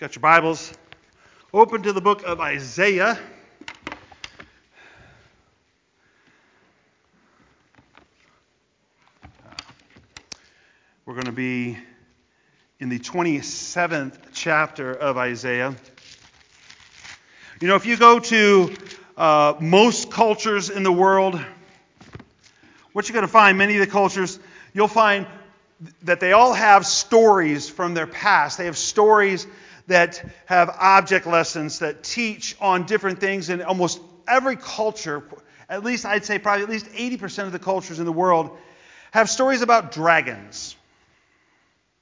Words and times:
Got 0.00 0.14
your 0.14 0.20
Bibles? 0.20 0.72
Open 1.52 1.82
to 1.82 1.92
the 1.92 2.00
book 2.00 2.22
of 2.22 2.38
Isaiah. 2.38 3.18
We're 11.04 11.14
going 11.14 11.24
to 11.24 11.32
be 11.32 11.76
in 12.78 12.90
the 12.90 13.00
27th 13.00 14.14
chapter 14.32 14.92
of 14.92 15.16
Isaiah. 15.16 15.74
You 17.60 17.66
know, 17.66 17.74
if 17.74 17.84
you 17.84 17.96
go 17.96 18.20
to 18.20 18.76
uh, 19.16 19.54
most 19.58 20.12
cultures 20.12 20.70
in 20.70 20.84
the 20.84 20.92
world, 20.92 21.40
what 22.92 23.08
you're 23.08 23.14
going 23.14 23.26
to 23.26 23.32
find, 23.32 23.58
many 23.58 23.74
of 23.74 23.80
the 23.80 23.90
cultures, 23.90 24.38
you'll 24.72 24.86
find 24.86 25.26
that 26.02 26.20
they 26.20 26.30
all 26.30 26.52
have 26.52 26.86
stories 26.86 27.68
from 27.68 27.94
their 27.94 28.06
past. 28.06 28.58
They 28.58 28.66
have 28.66 28.78
stories 28.78 29.48
that 29.88 30.24
have 30.46 30.70
object 30.78 31.26
lessons 31.26 31.80
that 31.80 32.02
teach 32.02 32.56
on 32.60 32.86
different 32.86 33.18
things 33.18 33.48
in 33.48 33.60
almost 33.62 34.00
every 34.28 34.56
culture. 34.56 35.24
At 35.68 35.82
least 35.82 36.06
I'd 36.06 36.24
say 36.24 36.38
probably 36.38 36.62
at 36.62 36.70
least 36.70 36.86
80% 36.86 37.44
of 37.44 37.52
the 37.52 37.58
cultures 37.58 37.98
in 37.98 38.06
the 38.06 38.12
world 38.12 38.56
have 39.10 39.28
stories 39.28 39.62
about 39.62 39.92
dragons. 39.92 40.76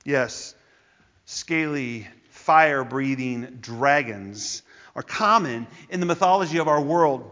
Yes, 0.05 0.55
scaly, 1.25 2.07
fire 2.30 2.85
breathing 2.85 3.59
dragons 3.61 4.63
are 4.95 5.03
common 5.03 5.66
in 5.88 6.01
the 6.01 6.07
mythology 6.07 6.59
of 6.59 6.69
our 6.69 6.80
world. 6.80 7.30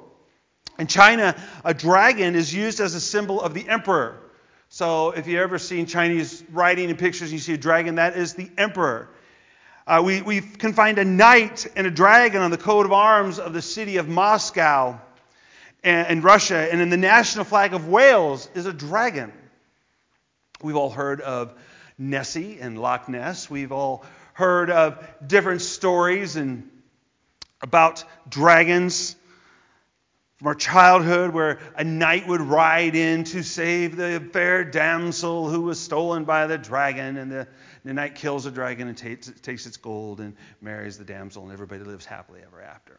In 0.79 0.87
China, 0.87 1.37
a 1.65 1.75
dragon 1.75 2.35
is 2.35 2.53
used 2.53 2.81
as 2.81 2.95
a 2.95 3.01
symbol 3.01 3.41
of 3.41 3.55
the 3.55 3.69
emperor. 3.69 4.21
So 4.69 5.11
if 5.11 5.27
you've 5.27 5.41
ever 5.41 5.59
seen 5.59 5.87
Chinese 5.87 6.43
writing 6.51 6.91
and 6.91 6.99
pictures, 6.99 7.31
and 7.31 7.33
you 7.33 7.39
see 7.39 7.55
a 7.55 7.59
dragon, 7.59 7.97
that 7.97 8.17
is 8.17 8.35
the 8.35 8.51
emperor. 8.59 9.09
Uh, 9.87 10.03
we, 10.03 10.23
we 10.23 10.41
can 10.41 10.73
find 10.73 10.99
a 10.99 11.05
knight 11.05 11.67
and 11.77 11.87
a 11.87 11.91
dragon 11.91 12.41
on 12.41 12.51
the 12.51 12.57
coat 12.57 12.87
of 12.87 12.93
arms 12.93 13.39
of 13.39 13.53
the 13.53 13.61
city 13.61 13.99
of 13.99 14.09
Moscow 14.09 14.99
in 15.83 16.23
Russia. 16.23 16.73
And 16.73 16.81
in 16.81 16.89
the 16.89 16.97
national 16.97 17.45
flag 17.45 17.75
of 17.75 17.87
Wales 17.87 18.49
is 18.55 18.65
a 18.65 18.73
dragon. 18.73 19.31
We've 20.63 20.77
all 20.77 20.89
heard 20.89 21.21
of 21.21 21.53
Nessie 21.99 22.59
and 22.61 22.79
Loch 22.79 23.11
Ness. 23.11 23.51
We've 23.51 23.73
all 23.73 24.07
heard 24.33 24.71
of 24.71 25.07
different 25.27 25.61
stories 25.61 26.37
and 26.37 26.71
about 27.61 28.05
dragons 28.29 29.17
from 30.39 30.49
our 30.49 30.55
childhood 30.55 31.35
where 31.35 31.59
a 31.77 31.85
knight 31.85 32.27
would 32.27 32.41
ride 32.41 32.97
in 32.97 33.25
to 33.25 33.43
save 33.43 33.97
the 33.97 34.27
fair 34.33 34.65
damsel 34.65 35.49
who 35.49 35.63
was 35.63 35.79
stolen 35.79 36.25
by 36.25 36.47
the 36.47 36.59
dragon, 36.59 37.17
and 37.17 37.31
the, 37.31 37.49
the 37.85 37.93
knight 37.93 38.15
kills 38.15 38.45
the 38.45 38.51
dragon 38.51 38.89
and 38.89 38.97
takes, 38.97 39.31
takes 39.43 39.67
its 39.67 39.77
gold 39.77 40.21
and 40.21 40.35
marries 40.61 40.99
the 40.99 41.05
damsel, 41.05 41.43
and 41.43 41.53
everybody 41.53 41.83
lives 41.85 42.05
happily 42.05 42.41
ever 42.45 42.63
after. 42.63 42.99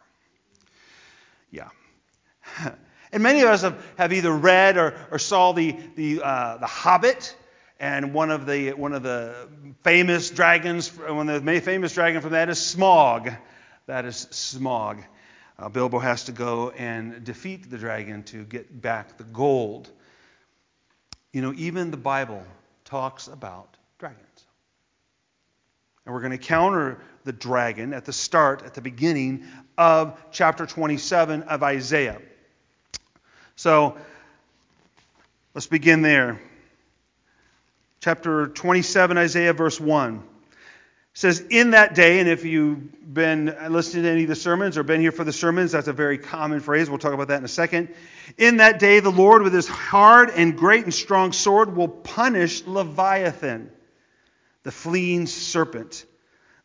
Yeah. 1.52 1.70
And 3.12 3.24
many 3.24 3.42
of 3.44 3.48
us 3.48 3.62
have, 3.62 3.82
have 3.98 4.12
either 4.12 4.32
read 4.32 4.78
or, 4.78 4.94
or 5.10 5.20
saw 5.20 5.54
the, 5.54 5.78
the, 5.96 6.22
uh, 6.22 6.58
the 6.58 6.66
Hobbit, 6.66 7.34
and 7.80 8.14
one 8.14 8.30
of 8.30 8.46
the, 8.46 8.74
one 8.74 8.92
of 8.92 9.04
the 9.04 9.48
famous 9.84 10.30
dragons, 10.30 10.90
one 10.90 11.30
of 11.30 11.46
the 11.46 11.60
famous 11.62 11.94
dragon 11.94 12.20
from 12.20 12.32
that 12.32 12.50
is 12.50 12.58
Smaug. 12.58 13.38
That 13.86 14.04
is 14.04 14.28
Smaug. 14.32 15.04
Uh, 15.58 15.70
Bilbo 15.70 16.00
has 16.00 16.26
to 16.26 16.34
go 16.34 16.72
and 16.72 17.24
defeat 17.24 17.70
the 17.70 17.78
dragon 17.78 18.24
to 18.24 18.44
get 18.44 18.82
back 18.82 19.18
the 19.18 19.24
gold. 19.24 19.90
You 21.32 21.42
know, 21.42 21.54
even 21.56 21.92
the 21.92 21.98
Bible 21.98 22.44
talks 22.84 23.28
about 23.28 23.78
dragons. 23.98 24.25
And 26.06 26.14
we're 26.14 26.22
going 26.22 26.32
to 26.32 26.38
counter 26.38 27.02
the 27.24 27.34
dragon 27.34 27.94
at 27.94 28.06
the 28.06 28.14
start, 28.14 28.64
at 28.64 28.74
the 28.74 28.82
beginning 28.82 29.46
of 29.78 30.18
chapter 30.32 30.66
27 30.66 31.44
of 31.44 31.64
Isaiah. 31.64 32.22
So 33.56 33.98
let's 35.54 35.68
begin 35.68 36.02
there. 36.02 36.40
Chapter 38.02 38.48
27, 38.48 39.18
Isaiah, 39.18 39.54
verse 39.54 39.80
1 39.80 40.24
says, 41.16 41.44
In 41.50 41.72
that 41.72 41.96
day, 41.96 42.20
and 42.20 42.30
if 42.30 42.46
you've 42.46 43.14
been 43.14 43.56
listening 43.70 44.04
to 44.04 44.10
any 44.10 44.24
of 44.24 44.30
the 44.30 44.36
sermons 44.36 44.78
or 44.78 44.84
been 44.84 45.02
here 45.02 45.14
for 45.14 45.24
the 45.24 45.34
sermons, 45.34 45.72
that's 45.72 45.88
a 45.88 45.94
very 45.94 46.18
common 46.18 46.60
phrase. 46.60 46.90
We'll 46.90 47.00
talk 47.00 47.14
about 47.14 47.30
that 47.30 47.40
in 47.40 47.46
a 47.46 47.48
second. 47.48 47.96
In 48.38 48.58
that 48.58 48.80
day, 48.80 49.00
the 49.00 49.10
Lord, 49.10 49.42
with 49.42 49.54
his 49.54 49.68
hard 49.68 50.30
and 50.30 50.58
great 50.58 50.84
and 50.84 50.94
strong 50.94 51.32
sword, 51.32 51.76
will 51.76 51.88
punish 51.88 52.68
Leviathan, 52.68 53.72
the 54.66 54.72
fleeing 54.72 55.28
serpent. 55.28 56.06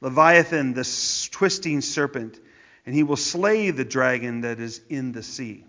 Leviathan, 0.00 0.72
the 0.72 1.28
twisting 1.30 1.82
serpent, 1.82 2.40
and 2.86 2.94
he 2.94 3.02
will 3.02 3.16
slay 3.16 3.70
the 3.70 3.84
dragon 3.84 4.40
that 4.40 4.58
is 4.58 4.80
in 4.88 5.12
the 5.12 5.22
sea. 5.22 5.62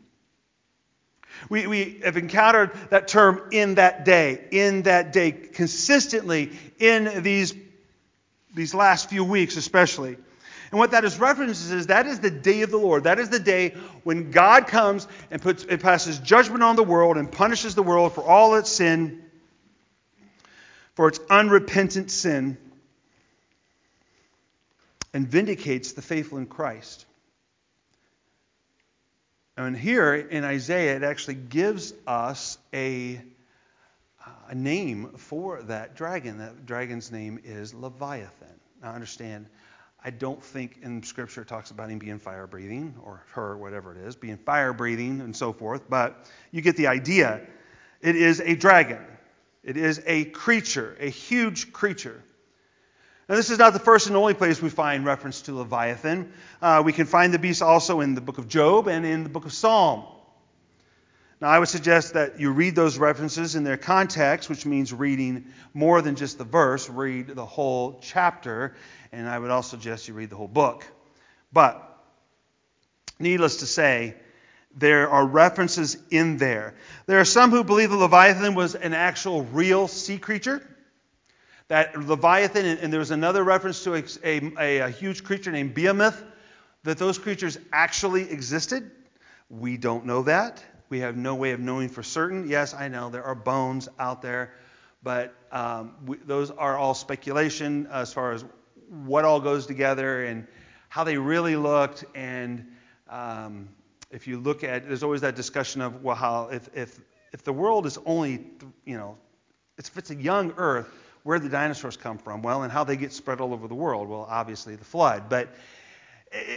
We, 1.50 1.68
we 1.68 2.02
have 2.06 2.16
encountered 2.16 2.72
that 2.90 3.10
term 3.10 3.50
in 3.52 3.76
that 3.76 4.06
day, 4.06 4.48
in 4.52 4.84
that 4.84 5.12
day, 5.12 5.32
consistently 5.32 6.52
in 6.80 7.22
these 7.22 7.54
these 8.54 8.74
last 8.74 9.10
few 9.10 9.24
weeks 9.24 9.56
especially. 9.56 10.18
And 10.72 10.80
what 10.80 10.92
that 10.92 11.04
is 11.04 11.20
references 11.20 11.72
is 11.72 11.88
that 11.88 12.06
is 12.06 12.20
the 12.20 12.32
day 12.32 12.62
of 12.62 12.72
the 12.72 12.78
Lord. 12.78 13.04
That 13.06 13.20
is 13.20 13.30
the 13.30 13.40
day 13.40 13.76
when 14.04 14.32
God 14.32 14.68
comes 14.68 15.08
and 15.30 15.42
puts 15.42 15.66
and 15.66 15.80
passes 15.82 16.20
judgment 16.20 16.64
on 16.64 16.76
the 16.76 16.84
world 16.84 17.18
and 17.18 17.30
punishes 17.30 17.76
the 17.76 17.84
world 17.84 18.14
for 18.14 18.24
all 18.24 18.56
its 18.56 18.70
sin, 18.70 19.24
for 21.02 21.08
its 21.08 21.20
unrepentant 21.32 22.12
sin, 22.12 22.56
and 25.16 25.28
vindicates 25.28 25.94
the 25.94 26.02
faithful 26.04 26.38
in 26.38 26.46
Christ. 26.46 27.08
And 29.58 29.76
here 29.76 30.14
in 30.14 30.44
Isaiah, 30.44 30.98
it 30.98 31.02
actually 31.02 31.34
gives 31.34 31.96
us 32.06 32.60
a 32.72 33.20
a 34.48 34.54
name 34.54 35.14
for 35.18 35.64
that 35.64 35.96
dragon. 35.96 36.38
That 36.38 36.68
dragon's 36.68 37.12
name 37.12 37.40
is 37.44 37.74
Leviathan. 37.74 38.60
Now, 38.84 38.92
understand, 38.92 39.48
I 40.06 40.12
don't 40.12 40.44
think 40.44 40.82
in 40.84 41.02
Scripture 41.02 41.42
it 41.42 41.48
talks 41.48 41.72
about 41.72 41.90
him 41.90 41.98
being 41.98 42.20
fire 42.20 42.46
breathing, 42.46 42.94
or 43.04 43.24
her, 43.32 43.58
whatever 43.58 43.92
it 43.96 44.06
is, 44.06 44.16
being 44.16 44.38
fire 44.38 44.72
breathing 44.72 45.22
and 45.22 45.36
so 45.36 45.52
forth, 45.52 45.90
but 45.90 46.30
you 46.52 46.62
get 46.62 46.78
the 46.78 46.86
idea. 46.86 47.42
It 48.02 48.16
is 48.16 48.40
a 48.40 48.54
dragon, 48.54 49.04
it 49.64 49.78
is 49.78 50.02
a 50.06 50.26
creature, 50.26 50.96
a 51.00 51.10
huge 51.10 51.72
creature. 51.72 52.22
Now, 53.30 53.36
this 53.36 53.50
is 53.50 53.60
not 53.60 53.74
the 53.74 53.80
first 53.80 54.08
and 54.08 54.18
only 54.18 54.34
place 54.34 54.62
we 54.62 54.70
find 54.70 55.06
reference 55.06 55.44
to 55.44 55.56
Leviathan. 55.56 56.34
Uh, 56.62 56.82
we 56.84 56.92
can 56.92 57.06
find 57.06 57.34
the 57.34 57.40
beast 57.40 57.62
also 57.62 58.02
in 58.02 58.14
the 58.14 58.22
book 58.22 58.38
of 58.38 58.48
Job 58.48 58.88
and 58.88 59.06
in 59.06 59.24
the 59.24 59.30
book 59.30 59.46
of 59.46 59.54
Psalm. 59.54 60.04
Now, 61.40 61.48
I 61.48 61.58
would 61.58 61.70
suggest 61.70 62.14
that 62.14 62.40
you 62.40 62.52
read 62.52 62.76
those 62.76 62.98
references 62.98 63.56
in 63.56 63.64
their 63.64 63.78
context, 63.78 64.50
which 64.50 64.66
means 64.66 64.94
reading 64.94 65.46
more 65.74 66.02
than 66.02 66.16
just 66.16 66.38
the 66.38 66.44
verse, 66.44 66.90
read 66.90 67.28
the 67.28 67.46
whole 67.46 68.00
chapter, 68.02 68.76
and 69.12 69.28
I 69.28 69.40
would 69.40 69.50
also 69.50 69.78
suggest 69.78 70.08
you 70.08 70.14
read 70.14 70.30
the 70.30 70.36
whole 70.36 70.48
book. 70.48 70.86
But, 71.54 71.82
needless 73.18 73.58
to 73.58 73.66
say, 73.66 74.16
there 74.76 75.10
are 75.10 75.26
references 75.26 75.98
in 76.10 76.38
there. 76.38 76.76
There 77.06 77.20
are 77.20 77.26
some 77.26 77.52
who 77.52 77.64
believe 77.64 77.90
the 77.90 77.98
Leviathan 77.98 78.56
was 78.56 78.76
an 78.76 78.94
actual 78.94 79.44
real 79.44 79.88
sea 79.88 80.18
creature. 80.18 80.66
That 81.68 81.98
Leviathan, 81.98 82.66
and 82.66 82.92
there 82.92 83.00
was 83.00 83.12
another 83.12 83.44
reference 83.44 83.84
to 83.86 83.96
a, 83.96 84.04
a, 84.26 84.78
a 84.80 84.90
huge 84.90 85.24
creature 85.24 85.52
named 85.52 85.74
Behemoth, 85.74 86.22
that 86.84 86.98
those 86.98 87.18
creatures 87.18 87.58
actually 87.72 88.30
existed. 88.30 88.92
We 89.50 89.78
don't 89.78 90.06
know 90.06 90.24
that. 90.24 90.64
We 90.90 91.00
have 91.00 91.16
no 91.16 91.36
way 91.36 91.52
of 91.52 91.60
knowing 91.60 91.90
for 91.90 92.04
certain. 92.04 92.50
Yes, 92.50 92.74
I 92.74 92.90
know 92.90 93.10
there 93.10 93.24
are 93.24 93.36
bones 93.36 93.88
out 93.98 94.22
there, 94.22 94.54
but 95.02 95.34
um, 95.52 95.96
we, 96.06 96.18
those 96.18 96.52
are 96.52 96.78
all 96.78 96.94
speculation 96.94 97.88
as 97.92 98.12
far 98.12 98.34
as 98.34 98.44
what 98.90 99.24
all 99.24 99.40
goes 99.40 99.66
together 99.66 100.26
and 100.26 100.48
how 100.90 101.06
they 101.06 101.18
really 101.18 101.56
looked. 101.56 102.04
And 102.14 102.68
um, 103.10 103.70
if 104.12 104.28
you 104.28 104.40
look 104.40 104.64
at, 104.64 104.88
there's 104.88 105.04
always 105.04 105.22
that 105.22 105.36
discussion 105.36 105.82
of 105.82 106.04
well, 106.04 106.16
how 106.16 106.50
if 106.52 106.70
if 106.76 107.00
if 107.32 107.44
the 107.44 107.54
world 107.54 107.86
is 107.86 107.98
only, 108.06 108.46
you 108.86 108.98
know, 108.98 109.18
if 109.78 109.98
it's 109.98 110.12
a 110.12 110.16
young 110.16 110.54
Earth, 110.58 110.90
where 111.24 111.40
the 111.40 111.50
dinosaurs 111.50 111.98
come 111.98 112.18
from? 112.18 112.42
Well, 112.42 112.64
and 112.64 112.72
how 112.72 112.84
they 112.84 112.98
get 112.98 113.14
spread 113.14 113.42
all 113.42 113.54
over 113.54 113.68
the 113.68 113.76
world? 113.76 114.10
Well, 114.10 114.28
obviously 114.30 114.76
the 114.76 114.86
flood, 114.86 115.30
but 115.30 115.50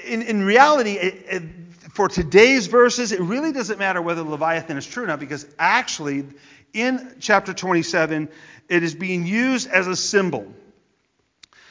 in, 0.04 0.22
in 0.22 0.44
reality, 0.44 0.92
it, 0.92 1.26
it, 1.28 1.42
for 1.92 2.08
today's 2.08 2.68
verses, 2.68 3.12
it 3.12 3.20
really 3.20 3.52
doesn't 3.52 3.78
matter 3.78 4.00
whether 4.00 4.22
Leviathan 4.22 4.76
is 4.76 4.86
true 4.86 5.04
or 5.04 5.06
not, 5.06 5.18
because 5.18 5.46
actually, 5.58 6.26
in 6.72 7.16
chapter 7.20 7.52
27, 7.52 8.28
it 8.68 8.82
is 8.82 8.94
being 8.94 9.26
used 9.26 9.68
as 9.68 9.86
a 9.88 9.96
symbol. 9.96 10.46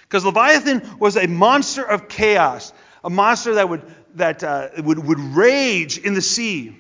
Because 0.02 0.26
Leviathan 0.26 1.00
was 1.00 1.16
a 1.16 1.28
monster 1.28 1.84
of 1.84 2.10
chaos, 2.10 2.74
a 3.04 3.10
monster 3.10 3.56
that 3.56 3.70
would, 3.70 3.82
that, 4.16 4.44
uh, 4.44 4.70
would, 4.78 5.00
would 5.00 5.20
rage 5.20 5.98
in 5.98 6.14
the 6.14 6.22
sea. 6.22 6.76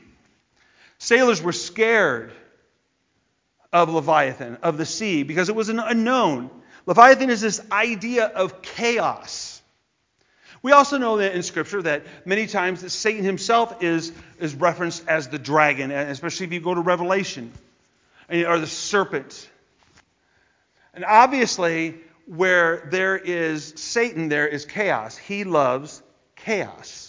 Sailors 0.97 1.41
were 1.41 1.51
scared 1.51 2.31
of 3.71 3.89
Leviathan, 3.89 4.57
of 4.63 4.77
the 4.77 4.85
sea, 4.85 5.23
because 5.23 5.49
it 5.49 5.55
was 5.55 5.69
an 5.69 5.79
unknown. 5.79 6.49
Leviathan 6.85 7.29
is 7.29 7.41
this 7.41 7.61
idea 7.71 8.25
of 8.25 8.61
chaos 8.61 9.61
We 10.63 10.71
also 10.71 10.97
know 10.97 11.17
that 11.17 11.35
in 11.35 11.43
Scripture 11.43 11.81
that 11.81 12.03
many 12.25 12.47
times 12.47 12.81
that 12.81 12.89
Satan 12.91 13.25
himself 13.25 13.83
is, 13.83 14.13
is 14.39 14.55
referenced 14.55 15.05
as 15.09 15.27
the 15.27 15.37
dragon, 15.37 15.91
especially 15.91 16.45
if 16.45 16.53
you 16.53 16.61
go 16.61 16.73
to 16.73 16.79
Revelation, 16.79 17.51
or 18.29 18.57
the 18.57 18.67
serpent. 18.67 19.49
And 20.93 21.03
obviously, 21.03 21.95
where 22.27 22.87
there 22.91 23.17
is 23.17 23.73
Satan, 23.75 24.29
there 24.29 24.47
is 24.47 24.63
chaos. 24.63 25.17
He 25.17 25.43
loves 25.43 26.01
chaos. 26.37 27.02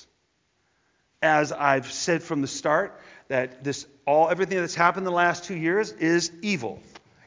As 1.25 1.53
I've 1.53 1.91
said 1.91 2.23
from 2.23 2.43
the 2.43 2.47
start, 2.47 3.01
that 3.29 3.65
this 3.65 3.87
all 4.07 4.29
everything 4.29 4.59
that's 4.59 4.75
happened 4.75 5.07
the 5.07 5.11
last 5.11 5.45
two 5.45 5.57
years 5.57 5.91
is 5.93 6.31
evil. 6.43 6.83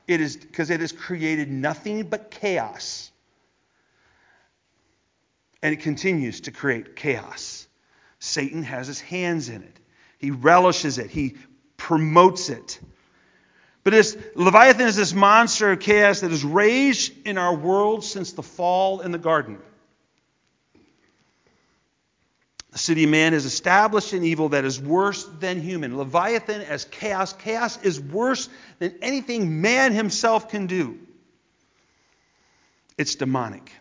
It 0.07 0.21
is 0.21 0.37
because 0.37 0.69
it 0.69 0.81
has 0.81 0.91
created 0.91 1.51
nothing 1.51 2.03
but 2.03 2.29
chaos 2.29 3.11
and 5.63 5.73
it 5.73 5.81
continues 5.81 6.41
to 6.41 6.51
create 6.51 6.95
chaos. 6.95 7.67
Satan 8.19 8.63
has 8.63 8.87
his 8.87 9.01
hands 9.01 9.49
in 9.49 9.63
it, 9.63 9.79
he 10.19 10.31
relishes 10.31 10.97
it, 10.97 11.09
he 11.09 11.35
promotes 11.77 12.49
it. 12.49 12.79
But 13.83 13.91
this 13.91 14.17
Leviathan 14.35 14.85
is 14.85 14.95
this 14.95 15.13
monster 15.13 15.71
of 15.71 15.79
chaos 15.79 16.19
that 16.19 16.31
has 16.31 16.43
raged 16.43 17.25
in 17.25 17.37
our 17.37 17.55
world 17.55 18.03
since 18.03 18.33
the 18.33 18.43
fall 18.43 19.01
in 19.01 19.11
the 19.11 19.17
garden. 19.17 19.57
The 22.77 22.83
city 22.83 23.05
of 23.05 23.09
man 23.09 23.33
has 23.33 23.45
established 23.45 24.13
an 24.13 24.23
evil 24.23 24.49
that 24.49 24.63
is 24.63 24.79
worse 24.79 25.23
than 25.39 25.59
human. 25.59 25.97
Leviathan 25.97 26.61
as 26.61 26.85
chaos. 26.85 27.33
Chaos 27.33 27.81
is 27.81 27.99
worse 27.99 28.49
than 28.77 28.93
anything 29.01 29.61
man 29.61 29.93
himself 29.93 30.49
can 30.49 30.67
do. 30.67 30.99
It's 32.95 33.15
demonic. 33.15 33.71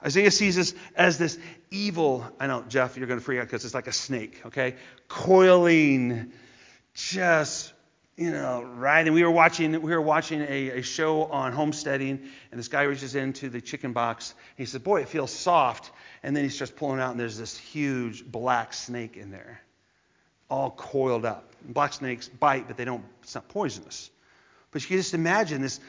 Isaiah 0.00 0.30
sees 0.30 0.54
this 0.54 0.76
as 0.94 1.18
this 1.18 1.36
evil. 1.72 2.24
I 2.38 2.46
know, 2.46 2.62
Jeff, 2.68 2.96
you're 2.96 3.08
going 3.08 3.18
to 3.18 3.24
freak 3.24 3.40
out 3.40 3.48
because 3.48 3.64
it's 3.64 3.74
like 3.74 3.88
a 3.88 3.92
snake, 3.92 4.40
okay? 4.46 4.76
Coiling, 5.08 6.30
just 6.94 7.72
you 8.16 8.30
know, 8.30 8.62
right? 8.62 9.06
And 9.06 9.14
we 9.14 9.22
were 9.22 9.30
watching 9.30 9.72
we 9.82 9.92
were 9.92 10.00
watching 10.00 10.40
a, 10.42 10.70
a 10.78 10.82
show 10.82 11.24
on 11.24 11.52
homesteading, 11.52 12.20
and 12.50 12.58
this 12.58 12.68
guy 12.68 12.82
reaches 12.82 13.14
into 13.14 13.48
the 13.48 13.60
chicken 13.60 13.92
box. 13.92 14.34
he 14.56 14.64
says, 14.66 14.80
"Boy, 14.80 15.02
it 15.02 15.08
feels 15.08 15.30
soft." 15.30 15.90
And 16.22 16.36
then 16.36 16.44
he 16.44 16.50
starts 16.50 16.72
pulling 16.74 17.00
out, 17.00 17.12
and 17.12 17.20
there's 17.20 17.38
this 17.38 17.56
huge 17.56 18.24
black 18.24 18.74
snake 18.74 19.16
in 19.16 19.30
there, 19.30 19.60
all 20.48 20.70
coiled 20.70 21.24
up. 21.24 21.48
Black 21.64 21.92
snakes 21.92 22.28
bite, 22.28 22.68
but 22.68 22.76
they 22.76 22.84
don't. 22.84 23.04
It's 23.22 23.34
not 23.34 23.48
poisonous. 23.48 24.10
But 24.70 24.82
you 24.82 24.88
can 24.88 24.96
just 24.98 25.14
imagine 25.14 25.62
this 25.62 25.80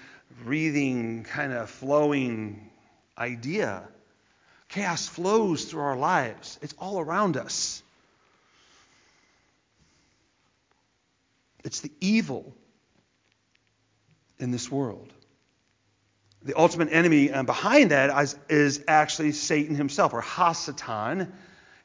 breathing, 0.44 1.24
kind 1.24 1.54
of 1.54 1.70
flowing 1.70 2.70
idea 3.18 3.88
Chaos 4.74 5.08
flows 5.08 5.66
through 5.66 5.84
our 5.84 5.96
lives, 5.96 6.58
it's 6.64 6.74
all 6.80 7.00
around 7.00 7.38
us. 7.38 7.83
It's 11.64 11.80
the 11.80 11.92
evil 12.02 12.56
in 14.40 14.52
this 14.52 14.70
world. 14.70 15.14
The 16.44 16.58
ultimate 16.58 16.90
enemy 16.92 17.32
uh, 17.32 17.44
behind 17.44 17.92
that 17.92 18.36
is, 18.50 18.84
actually 18.88 19.32
Satan 19.32 19.76
himself, 19.76 20.14
or 20.14 20.22
Hasatan. 20.22 21.22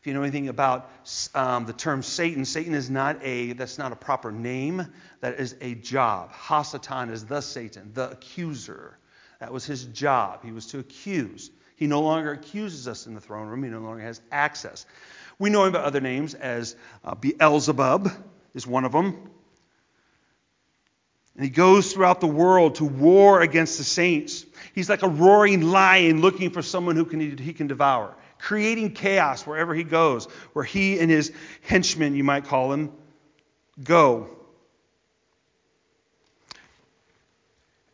If 0.01 0.07
you 0.07 0.15
know 0.15 0.23
anything 0.23 0.49
about 0.49 0.91
um, 1.35 1.65
the 1.65 1.73
term 1.73 2.03
Satan, 2.03 2.45
Satan 2.45 2.75
is 2.75 2.91
not 2.91 3.19
a 3.23 3.53
that's 3.53 3.79
not 3.79 3.93
a 3.93 3.97
proper 3.97 4.33
name. 4.33 4.85
That 5.21 5.39
is 5.39 5.55
a 5.61 5.75
job. 5.77 6.33
Hasatan 6.33 7.13
is 7.13 7.25
the 7.25 7.41
Satan, 7.41 7.93
the 7.95 8.11
accuser. 8.11 8.99
That 9.39 9.53
was 9.53 9.65
his 9.65 9.85
job. 9.85 10.45
He 10.45 10.51
was 10.51 10.67
to 10.67 10.81
accuse. 10.81 11.51
He 11.77 11.87
no 11.87 12.01
longer 12.01 12.33
accuses 12.33 12.89
us 12.89 13.07
in 13.07 13.15
the 13.15 13.21
throne 13.21 13.47
room. 13.47 13.63
He 13.63 13.71
no 13.71 13.79
longer 13.79 14.03
has 14.03 14.21
access. 14.33 14.85
We 15.39 15.51
know 15.51 15.65
him 15.65 15.73
by 15.73 15.79
other 15.79 16.01
names 16.01 16.35
as 16.35 16.75
uh, 17.05 17.15
Beelzebub 17.15 18.11
is 18.55 18.67
one 18.67 18.85
of 18.85 18.91
them. 18.91 19.31
And 21.39 21.45
he 21.45 21.51
goes 21.51 21.93
throughout 21.93 22.21
the 22.21 22.27
world 22.27 22.75
to 22.77 22.85
war 22.85 23.43
against 23.43 23.79
the 23.79 23.85
saints. 23.85 24.45
He's 24.75 24.89
like 24.91 25.05
a 25.05 25.09
roaring 25.09 25.63
lion 25.63 26.21
looking 26.21 26.51
for 26.51 26.63
someone 26.63 26.97
who 26.97 27.05
can, 27.05 27.39
he 27.39 27.53
can 27.53 27.69
devour, 27.69 28.17
creating 28.41 28.95
chaos 28.95 29.47
wherever 29.47 29.73
he 29.73 29.85
goes, 29.85 30.25
where 30.53 30.65
he 30.65 30.99
and 30.99 31.09
his 31.09 31.33
henchmen, 31.63 32.17
you 32.17 32.25
might 32.25 32.47
call 32.47 32.71
them, 32.71 32.93
go. 33.85 34.29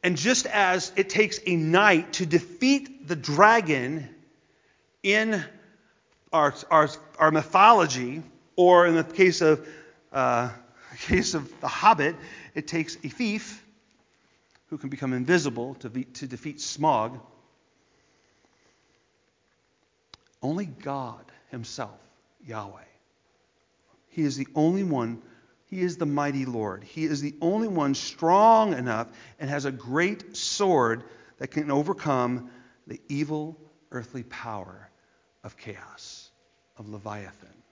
And 0.02 0.16
just 0.16 0.46
as 0.46 0.90
it 0.96 1.10
takes 1.10 1.38
a 1.46 1.54
knight 1.54 2.14
to 2.14 2.24
defeat 2.24 3.06
the 3.06 3.16
dragon 3.16 4.08
in 5.02 5.44
our, 6.32 6.54
our, 6.70 6.88
our 7.18 7.30
mythology, 7.30 8.22
or 8.56 8.86
in 8.86 8.94
the 8.94 9.04
case 9.04 9.42
of, 9.42 9.68
uh, 10.14 10.48
case 11.00 11.34
of 11.34 11.60
the 11.60 11.68
Hobbit, 11.68 12.16
it 12.54 12.66
takes 12.66 12.96
a 12.96 13.08
thief 13.08 13.64
who 14.68 14.78
can 14.78 14.88
become 14.88 15.12
invisible 15.12 15.74
to, 15.76 15.90
be, 15.90 16.04
to 16.04 16.26
defeat 16.26 16.58
Smaug. 16.58 17.20
Only 20.42 20.66
God 20.66 21.24
Himself, 21.50 22.00
Yahweh, 22.46 22.80
He 24.08 24.22
is 24.22 24.36
the 24.36 24.48
only 24.54 24.82
one 24.82 25.22
he 25.74 25.80
is 25.80 25.96
the 25.96 26.06
mighty 26.06 26.44
Lord. 26.44 26.84
He 26.84 27.04
is 27.04 27.20
the 27.20 27.34
only 27.40 27.66
one 27.66 27.96
strong 27.96 28.74
enough 28.74 29.08
and 29.40 29.50
has 29.50 29.64
a 29.64 29.72
great 29.72 30.36
sword 30.36 31.02
that 31.38 31.48
can 31.48 31.68
overcome 31.68 32.48
the 32.86 33.00
evil 33.08 33.58
earthly 33.90 34.22
power 34.22 34.88
of 35.42 35.56
chaos, 35.56 36.30
of 36.78 36.88
Leviathan. 36.88 37.63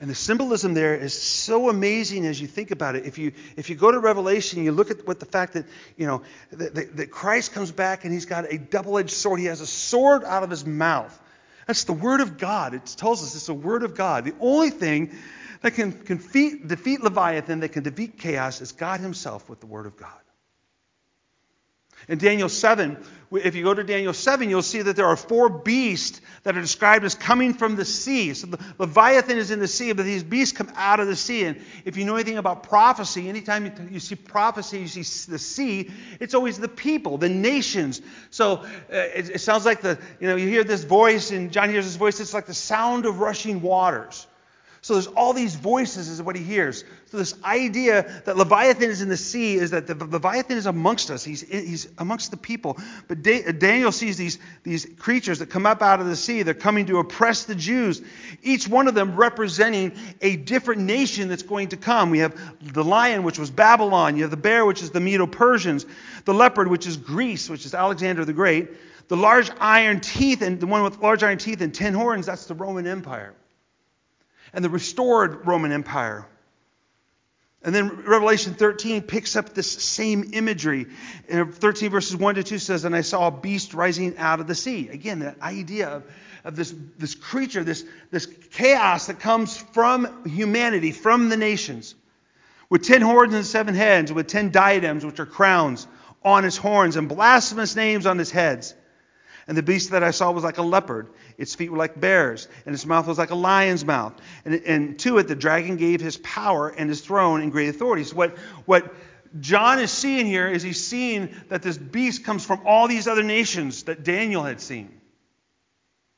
And 0.00 0.08
the 0.08 0.14
symbolism 0.14 0.74
there 0.74 0.94
is 0.94 1.20
so 1.20 1.68
amazing 1.68 2.24
as 2.24 2.40
you 2.40 2.46
think 2.46 2.70
about 2.70 2.94
it. 2.94 3.04
If 3.04 3.18
you, 3.18 3.32
if 3.56 3.68
you 3.68 3.74
go 3.74 3.90
to 3.90 3.98
Revelation, 3.98 4.62
you 4.62 4.70
look 4.70 4.92
at 4.92 5.06
what 5.06 5.18
the 5.18 5.26
fact 5.26 5.54
that, 5.54 5.64
you 5.96 6.06
know, 6.06 6.22
that, 6.52 6.74
that, 6.74 6.96
that 6.96 7.10
Christ 7.10 7.52
comes 7.52 7.72
back 7.72 8.04
and 8.04 8.12
he's 8.12 8.26
got 8.26 8.52
a 8.52 8.58
double-edged 8.58 9.10
sword. 9.10 9.40
He 9.40 9.46
has 9.46 9.60
a 9.60 9.66
sword 9.66 10.22
out 10.22 10.44
of 10.44 10.50
his 10.50 10.64
mouth. 10.64 11.18
That's 11.66 11.84
the 11.84 11.92
Word 11.92 12.20
of 12.20 12.38
God. 12.38 12.74
It 12.74 12.86
tells 12.96 13.22
us 13.22 13.34
it's 13.34 13.46
the 13.46 13.54
Word 13.54 13.82
of 13.82 13.96
God. 13.96 14.24
The 14.24 14.34
only 14.40 14.70
thing 14.70 15.16
that 15.62 15.74
can, 15.74 15.92
can 15.92 16.18
defeat, 16.18 16.68
defeat 16.68 17.02
Leviathan, 17.02 17.60
that 17.60 17.70
can 17.70 17.82
defeat 17.82 18.18
chaos, 18.18 18.60
is 18.60 18.72
God 18.72 19.00
Himself 19.00 19.48
with 19.50 19.60
the 19.60 19.66
Word 19.66 19.86
of 19.86 19.96
God. 19.96 20.10
In 22.08 22.16
Daniel 22.16 22.48
7, 22.48 22.96
if 23.32 23.54
you 23.54 23.62
go 23.62 23.74
to 23.74 23.84
Daniel 23.84 24.14
7, 24.14 24.48
you'll 24.48 24.62
see 24.62 24.80
that 24.80 24.96
there 24.96 25.04
are 25.04 25.16
four 25.16 25.50
beasts 25.50 26.22
that 26.44 26.56
are 26.56 26.60
described 26.60 27.04
as 27.04 27.14
coming 27.14 27.52
from 27.52 27.76
the 27.76 27.84
sea. 27.84 28.32
So 28.32 28.46
the 28.46 28.58
Leviathan 28.78 29.36
is 29.36 29.50
in 29.50 29.58
the 29.58 29.68
sea, 29.68 29.92
but 29.92 30.06
these 30.06 30.22
beasts 30.22 30.56
come 30.56 30.72
out 30.74 31.00
of 31.00 31.06
the 31.06 31.16
sea. 31.16 31.44
And 31.44 31.60
if 31.84 31.98
you 31.98 32.06
know 32.06 32.14
anything 32.14 32.38
about 32.38 32.62
prophecy, 32.62 33.28
anytime 33.28 33.90
you 33.90 34.00
see 34.00 34.14
prophecy, 34.14 34.80
you 34.80 34.88
see 34.88 35.30
the 35.30 35.38
sea, 35.38 35.90
it's 36.18 36.32
always 36.32 36.58
the 36.58 36.68
people, 36.68 37.18
the 37.18 37.28
nations. 37.28 38.00
So 38.30 38.52
uh, 38.52 38.66
it, 38.90 39.30
it 39.30 39.40
sounds 39.42 39.66
like 39.66 39.82
the, 39.82 39.98
you 40.18 40.28
know, 40.28 40.36
you 40.36 40.48
hear 40.48 40.64
this 40.64 40.84
voice, 40.84 41.30
and 41.30 41.52
John 41.52 41.68
hears 41.68 41.84
this 41.84 41.96
voice, 41.96 42.20
it's 42.20 42.32
like 42.32 42.46
the 42.46 42.54
sound 42.54 43.04
of 43.04 43.20
rushing 43.20 43.60
waters. 43.60 44.26
So 44.88 44.94
there's 44.94 45.06
all 45.06 45.34
these 45.34 45.54
voices 45.54 46.08
is 46.08 46.22
what 46.22 46.34
he 46.34 46.42
hears. 46.42 46.82
So 47.10 47.18
this 47.18 47.34
idea 47.44 48.22
that 48.24 48.38
Leviathan 48.38 48.88
is 48.88 49.02
in 49.02 49.10
the 49.10 49.18
sea 49.18 49.56
is 49.56 49.72
that 49.72 49.86
the 49.86 49.94
Leviathan 49.94 50.56
is 50.56 50.64
amongst 50.64 51.10
us. 51.10 51.22
He's, 51.22 51.42
he's 51.42 51.88
amongst 51.98 52.30
the 52.30 52.38
people. 52.38 52.78
But 53.06 53.22
Daniel 53.22 53.92
sees 53.92 54.16
these, 54.16 54.38
these 54.62 54.86
creatures 54.98 55.40
that 55.40 55.50
come 55.50 55.66
up 55.66 55.82
out 55.82 56.00
of 56.00 56.06
the 56.06 56.16
sea. 56.16 56.42
They're 56.42 56.54
coming 56.54 56.86
to 56.86 57.00
oppress 57.00 57.44
the 57.44 57.54
Jews. 57.54 58.00
Each 58.42 58.66
one 58.66 58.88
of 58.88 58.94
them 58.94 59.14
representing 59.14 59.92
a 60.22 60.36
different 60.36 60.80
nation 60.80 61.28
that's 61.28 61.42
going 61.42 61.68
to 61.68 61.76
come. 61.76 62.08
We 62.08 62.20
have 62.20 62.34
the 62.62 62.82
lion, 62.82 63.24
which 63.24 63.38
was 63.38 63.50
Babylon. 63.50 64.16
You 64.16 64.22
have 64.22 64.30
the 64.30 64.38
bear, 64.38 64.64
which 64.64 64.82
is 64.82 64.90
the 64.90 65.00
Medo-Persians. 65.00 65.84
The 66.24 66.32
leopard, 66.32 66.66
which 66.66 66.86
is 66.86 66.96
Greece, 66.96 67.50
which 67.50 67.66
is 67.66 67.74
Alexander 67.74 68.24
the 68.24 68.32
Great. 68.32 68.70
The 69.08 69.18
large 69.18 69.50
iron 69.60 70.00
teeth, 70.00 70.40
and 70.40 70.58
the 70.58 70.66
one 70.66 70.82
with 70.82 70.98
large 71.00 71.22
iron 71.22 71.36
teeth 71.36 71.60
and 71.60 71.74
ten 71.74 71.92
horns, 71.92 72.24
that's 72.24 72.46
the 72.46 72.54
Roman 72.54 72.86
Empire 72.86 73.34
and 74.52 74.64
the 74.64 74.70
restored 74.70 75.46
Roman 75.46 75.72
Empire. 75.72 76.26
And 77.62 77.74
then 77.74 77.88
Revelation 78.04 78.54
13 78.54 79.02
picks 79.02 79.34
up 79.34 79.52
this 79.52 79.70
same 79.70 80.30
imagery. 80.32 80.86
In 81.28 81.50
13 81.52 81.90
verses 81.90 82.16
1 82.16 82.34
to 82.36 82.44
2 82.44 82.58
says, 82.58 82.84
And 82.84 82.94
I 82.94 83.00
saw 83.00 83.26
a 83.26 83.30
beast 83.30 83.74
rising 83.74 84.16
out 84.16 84.40
of 84.40 84.46
the 84.46 84.54
sea. 84.54 84.88
Again, 84.88 85.20
that 85.20 85.40
idea 85.42 85.88
of, 85.88 86.04
of 86.44 86.54
this, 86.54 86.72
this 86.98 87.14
creature, 87.16 87.64
this, 87.64 87.84
this 88.10 88.26
chaos 88.52 89.08
that 89.08 89.18
comes 89.18 89.56
from 89.56 90.24
humanity, 90.24 90.92
from 90.92 91.30
the 91.30 91.36
nations, 91.36 91.96
with 92.70 92.84
ten 92.84 93.00
horns 93.00 93.34
and 93.34 93.44
seven 93.44 93.74
heads, 93.74 94.12
with 94.12 94.28
ten 94.28 94.50
diadems, 94.50 95.04
which 95.04 95.18
are 95.18 95.26
crowns, 95.26 95.88
on 96.22 96.44
his 96.44 96.56
horns, 96.56 96.96
and 96.96 97.08
blasphemous 97.08 97.74
names 97.74 98.06
on 98.06 98.18
his 98.18 98.30
heads. 98.30 98.74
And 99.48 99.56
the 99.56 99.62
beast 99.62 99.90
that 99.90 100.04
I 100.04 100.10
saw 100.10 100.30
was 100.30 100.44
like 100.44 100.58
a 100.58 100.62
leopard. 100.62 101.08
Its 101.38 101.54
feet 101.54 101.70
were 101.70 101.78
like 101.78 101.98
bears, 101.98 102.46
and 102.66 102.74
its 102.74 102.84
mouth 102.84 103.06
was 103.06 103.16
like 103.16 103.30
a 103.30 103.34
lion's 103.34 103.82
mouth. 103.82 104.12
And, 104.44 104.54
and 104.66 104.98
to 105.00 105.16
it, 105.16 105.26
the 105.26 105.34
dragon 105.34 105.76
gave 105.78 106.02
his 106.02 106.18
power 106.18 106.68
and 106.68 106.88
his 106.90 107.00
throne 107.00 107.40
and 107.40 107.50
great 107.50 107.70
authority. 107.70 108.04
So, 108.04 108.14
what, 108.14 108.36
what 108.66 108.94
John 109.40 109.78
is 109.78 109.90
seeing 109.90 110.26
here 110.26 110.48
is 110.48 110.62
he's 110.62 110.84
seeing 110.84 111.34
that 111.48 111.62
this 111.62 111.78
beast 111.78 112.24
comes 112.24 112.44
from 112.44 112.60
all 112.66 112.88
these 112.88 113.08
other 113.08 113.22
nations 113.22 113.84
that 113.84 114.04
Daniel 114.04 114.42
had 114.42 114.60
seen. 114.60 114.92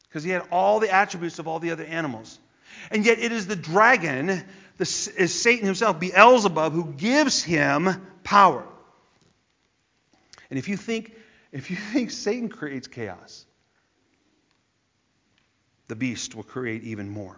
because 0.08 0.24
he 0.24 0.30
had 0.30 0.42
all 0.50 0.80
the 0.80 0.92
attributes 0.92 1.38
of 1.38 1.46
all 1.46 1.60
the 1.60 1.70
other 1.70 1.84
animals. 1.84 2.36
And 2.90 3.06
yet 3.06 3.20
it 3.20 3.30
is 3.30 3.46
the 3.46 3.54
dragon, 3.54 4.26
the, 4.78 5.12
is 5.16 5.40
Satan 5.40 5.66
himself, 5.66 6.00
Beelzebub, 6.00 6.72
who 6.72 6.92
gives 6.94 7.44
him 7.44 7.88
power. 8.24 8.64
And 10.50 10.58
if 10.58 10.68
you 10.68 10.76
think 10.76 11.14
if 11.52 11.70
you 11.70 11.76
think 11.92 12.10
Satan 12.10 12.48
creates 12.48 12.86
chaos, 12.86 13.44
the 15.88 15.96
beast 15.96 16.34
will 16.34 16.44
create 16.44 16.84
even 16.84 17.08
more. 17.08 17.36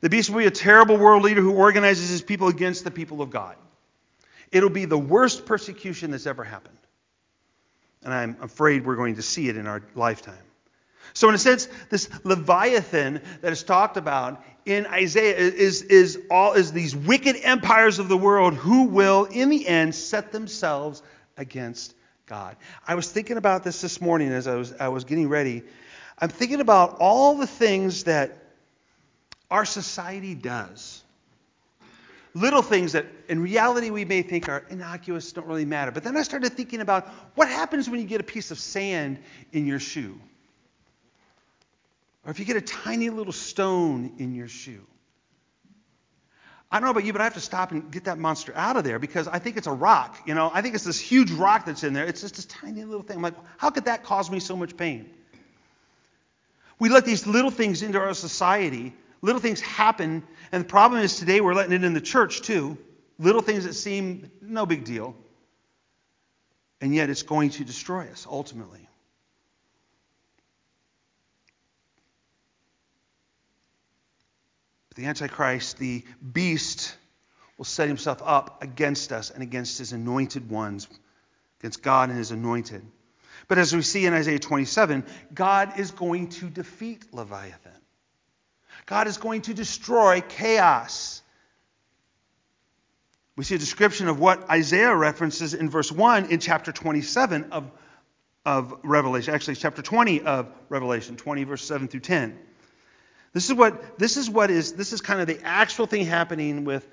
The 0.00 0.10
beast 0.10 0.30
will 0.30 0.38
be 0.38 0.46
a 0.46 0.50
terrible 0.50 0.96
world 0.96 1.22
leader 1.22 1.40
who 1.40 1.54
organizes 1.54 2.10
his 2.10 2.22
people 2.22 2.48
against 2.48 2.84
the 2.84 2.90
people 2.90 3.22
of 3.22 3.30
God. 3.30 3.56
It'll 4.52 4.70
be 4.70 4.84
the 4.84 4.98
worst 4.98 5.46
persecution 5.46 6.10
that's 6.10 6.26
ever 6.26 6.44
happened. 6.44 6.78
And 8.02 8.12
I'm 8.12 8.36
afraid 8.42 8.84
we're 8.84 8.96
going 8.96 9.16
to 9.16 9.22
see 9.22 9.48
it 9.48 9.56
in 9.56 9.66
our 9.66 9.82
lifetime. 9.94 10.34
So, 11.14 11.28
in 11.28 11.34
a 11.34 11.38
sense, 11.38 11.68
this 11.90 12.08
Leviathan 12.24 13.22
that 13.40 13.52
is 13.52 13.62
talked 13.62 13.96
about 13.96 14.44
in 14.66 14.86
Isaiah 14.86 15.36
is, 15.36 15.82
is, 15.82 16.18
all, 16.30 16.54
is 16.54 16.72
these 16.72 16.94
wicked 16.94 17.36
empires 17.42 17.98
of 17.98 18.08
the 18.08 18.16
world 18.16 18.54
who 18.54 18.84
will, 18.84 19.24
in 19.24 19.48
the 19.48 19.66
end, 19.66 19.94
set 19.94 20.32
themselves 20.32 21.02
against 21.36 21.94
God. 22.26 22.56
I 22.86 22.94
was 22.94 23.10
thinking 23.10 23.36
about 23.36 23.64
this 23.64 23.80
this 23.80 24.00
morning 24.00 24.28
as 24.32 24.46
I 24.46 24.54
was, 24.54 24.72
I 24.80 24.88
was 24.88 25.04
getting 25.04 25.28
ready. 25.28 25.62
I'm 26.18 26.30
thinking 26.30 26.60
about 26.60 26.96
all 27.00 27.36
the 27.36 27.46
things 27.46 28.04
that 28.04 28.38
our 29.50 29.64
society 29.64 30.34
does. 30.34 31.02
Little 32.32 32.62
things 32.62 32.92
that 32.92 33.06
in 33.28 33.42
reality 33.42 33.90
we 33.90 34.04
may 34.04 34.22
think 34.22 34.48
are 34.48 34.64
innocuous, 34.70 35.32
don't 35.32 35.46
really 35.46 35.64
matter. 35.64 35.92
But 35.92 36.02
then 36.02 36.16
I 36.16 36.22
started 36.22 36.52
thinking 36.54 36.80
about 36.80 37.08
what 37.36 37.48
happens 37.48 37.88
when 37.88 38.00
you 38.00 38.06
get 38.06 38.20
a 38.20 38.24
piece 38.24 38.50
of 38.50 38.58
sand 38.58 39.18
in 39.52 39.66
your 39.66 39.78
shoe. 39.78 40.18
Or 42.24 42.30
if 42.30 42.38
you 42.38 42.44
get 42.44 42.56
a 42.56 42.62
tiny 42.62 43.10
little 43.10 43.32
stone 43.32 44.14
in 44.18 44.34
your 44.34 44.48
shoe. 44.48 44.84
I 46.74 46.78
don't 46.78 46.86
know 46.86 46.90
about 46.90 47.04
you, 47.04 47.12
but 47.12 47.20
I 47.20 47.24
have 47.24 47.34
to 47.34 47.40
stop 47.40 47.70
and 47.70 47.88
get 47.92 48.06
that 48.06 48.18
monster 48.18 48.52
out 48.56 48.76
of 48.76 48.82
there 48.82 48.98
because 48.98 49.28
I 49.28 49.38
think 49.38 49.56
it's 49.56 49.68
a 49.68 49.72
rock. 49.72 50.18
You 50.26 50.34
know, 50.34 50.50
I 50.52 50.60
think 50.60 50.74
it's 50.74 50.82
this 50.82 50.98
huge 50.98 51.30
rock 51.30 51.66
that's 51.66 51.84
in 51.84 51.92
there. 51.92 52.04
It's 52.04 52.20
just 52.20 52.34
this 52.34 52.46
tiny 52.46 52.82
little 52.82 53.02
thing. 53.02 53.18
I'm 53.18 53.22
like, 53.22 53.36
how 53.58 53.70
could 53.70 53.84
that 53.84 54.02
cause 54.02 54.28
me 54.28 54.40
so 54.40 54.56
much 54.56 54.76
pain? 54.76 55.08
We 56.80 56.88
let 56.88 57.04
these 57.04 57.28
little 57.28 57.52
things 57.52 57.82
into 57.82 58.00
our 58.00 58.12
society. 58.12 58.92
Little 59.22 59.40
things 59.40 59.60
happen, 59.60 60.24
and 60.50 60.64
the 60.64 60.68
problem 60.68 61.00
is 61.00 61.16
today 61.16 61.40
we're 61.40 61.54
letting 61.54 61.74
it 61.74 61.84
in 61.84 61.94
the 61.94 62.00
church 62.00 62.42
too. 62.42 62.76
Little 63.20 63.40
things 63.40 63.62
that 63.66 63.74
seem 63.74 64.32
no 64.42 64.66
big 64.66 64.82
deal, 64.82 65.14
and 66.80 66.92
yet 66.92 67.08
it's 67.08 67.22
going 67.22 67.50
to 67.50 67.64
destroy 67.64 68.08
us 68.10 68.26
ultimately. 68.28 68.88
The 74.94 75.06
Antichrist, 75.06 75.78
the 75.78 76.04
beast, 76.32 76.96
will 77.56 77.64
set 77.64 77.88
himself 77.88 78.22
up 78.24 78.62
against 78.62 79.12
us 79.12 79.30
and 79.30 79.42
against 79.42 79.78
his 79.78 79.92
anointed 79.92 80.50
ones, 80.50 80.88
against 81.60 81.82
God 81.82 82.08
and 82.10 82.18
his 82.18 82.30
anointed. 82.30 82.84
But 83.48 83.58
as 83.58 83.74
we 83.74 83.82
see 83.82 84.06
in 84.06 84.14
Isaiah 84.14 84.38
27, 84.38 85.04
God 85.32 85.78
is 85.78 85.90
going 85.90 86.28
to 86.30 86.48
defeat 86.48 87.12
Leviathan. 87.12 87.72
God 88.86 89.06
is 89.06 89.16
going 89.16 89.42
to 89.42 89.54
destroy 89.54 90.20
chaos. 90.20 91.22
We 93.36 93.44
see 93.44 93.54
a 93.54 93.58
description 93.58 94.08
of 94.08 94.20
what 94.20 94.48
Isaiah 94.50 94.94
references 94.94 95.54
in 95.54 95.68
verse 95.70 95.90
1 95.90 96.26
in 96.26 96.38
chapter 96.38 96.70
27 96.70 97.52
of, 97.52 97.70
of 98.44 98.78
Revelation. 98.82 99.34
Actually, 99.34 99.56
chapter 99.56 99.82
20 99.82 100.22
of 100.22 100.52
Revelation, 100.68 101.16
20, 101.16 101.44
verse 101.44 101.64
7 101.64 101.88
through 101.88 102.00
10. 102.00 102.38
This 103.34 103.50
is 103.50 103.54
what 103.54 103.98
this 103.98 104.16
is 104.16 104.30
what 104.30 104.50
is 104.50 104.72
this 104.72 104.92
is 104.92 105.00
kind 105.00 105.20
of 105.20 105.26
the 105.26 105.40
actual 105.44 105.86
thing 105.86 106.06
happening 106.06 106.64
with 106.64 106.88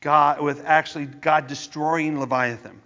God 0.00 0.42
with 0.42 0.64
actually 0.66 1.06
God 1.06 1.46
destroying 1.46 2.20
Leviathan. 2.20 2.82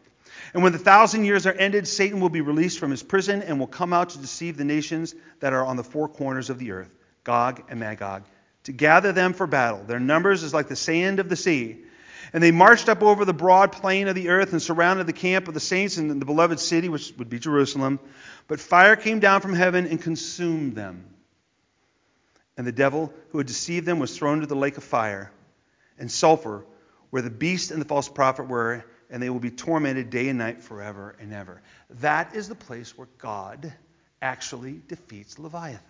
And 0.54 0.62
when 0.62 0.72
the 0.72 0.78
thousand 0.78 1.24
years 1.24 1.46
are 1.46 1.52
ended, 1.52 1.88
Satan 1.88 2.20
will 2.20 2.28
be 2.28 2.42
released 2.42 2.78
from 2.78 2.90
his 2.90 3.02
prison 3.02 3.42
and 3.42 3.58
will 3.58 3.66
come 3.66 3.94
out 3.94 4.10
to 4.10 4.18
deceive 4.18 4.58
the 4.58 4.64
nations 4.64 5.14
that 5.40 5.54
are 5.54 5.64
on 5.64 5.76
the 5.76 5.84
four 5.84 6.08
corners 6.08 6.50
of 6.50 6.58
the 6.58 6.72
earth, 6.72 6.90
Gog 7.24 7.62
and 7.70 7.80
Magog, 7.80 8.24
to 8.64 8.72
gather 8.72 9.12
them 9.12 9.32
for 9.32 9.46
battle. 9.46 9.82
Their 9.84 10.00
numbers 10.00 10.42
is 10.42 10.52
like 10.52 10.68
the 10.68 10.76
sand 10.76 11.20
of 11.20 11.30
the 11.30 11.36
sea. 11.36 11.78
And 12.34 12.42
they 12.42 12.50
marched 12.50 12.88
up 12.88 13.02
over 13.02 13.24
the 13.24 13.32
broad 13.32 13.72
plain 13.72 14.08
of 14.08 14.14
the 14.14 14.28
earth 14.28 14.52
and 14.52 14.62
surrounded 14.62 15.06
the 15.06 15.12
camp 15.12 15.48
of 15.48 15.54
the 15.54 15.60
saints 15.60 15.96
in 15.96 16.18
the 16.18 16.24
beloved 16.24 16.60
city, 16.60 16.88
which 16.88 17.12
would 17.18 17.28
be 17.28 17.38
Jerusalem. 17.38 17.98
But 18.46 18.60
fire 18.60 18.96
came 18.96 19.20
down 19.20 19.40
from 19.40 19.54
heaven 19.54 19.86
and 19.86 20.00
consumed 20.00 20.74
them. 20.74 21.11
And 22.62 22.66
the 22.68 22.70
devil 22.70 23.12
who 23.30 23.38
had 23.38 23.48
deceived 23.48 23.86
them 23.86 23.98
was 23.98 24.16
thrown 24.16 24.34
into 24.34 24.46
the 24.46 24.54
lake 24.54 24.76
of 24.76 24.84
fire 24.84 25.32
and 25.98 26.08
sulfur, 26.08 26.64
where 27.10 27.20
the 27.20 27.28
beast 27.28 27.72
and 27.72 27.80
the 27.80 27.84
false 27.84 28.08
prophet 28.08 28.46
were, 28.46 28.84
and 29.10 29.20
they 29.20 29.30
will 29.30 29.40
be 29.40 29.50
tormented 29.50 30.10
day 30.10 30.28
and 30.28 30.38
night 30.38 30.62
forever 30.62 31.16
and 31.18 31.32
ever. 31.32 31.60
That 31.90 32.36
is 32.36 32.46
the 32.46 32.54
place 32.54 32.96
where 32.96 33.08
God 33.18 33.72
actually 34.22 34.80
defeats 34.86 35.40
Leviathan, 35.40 35.80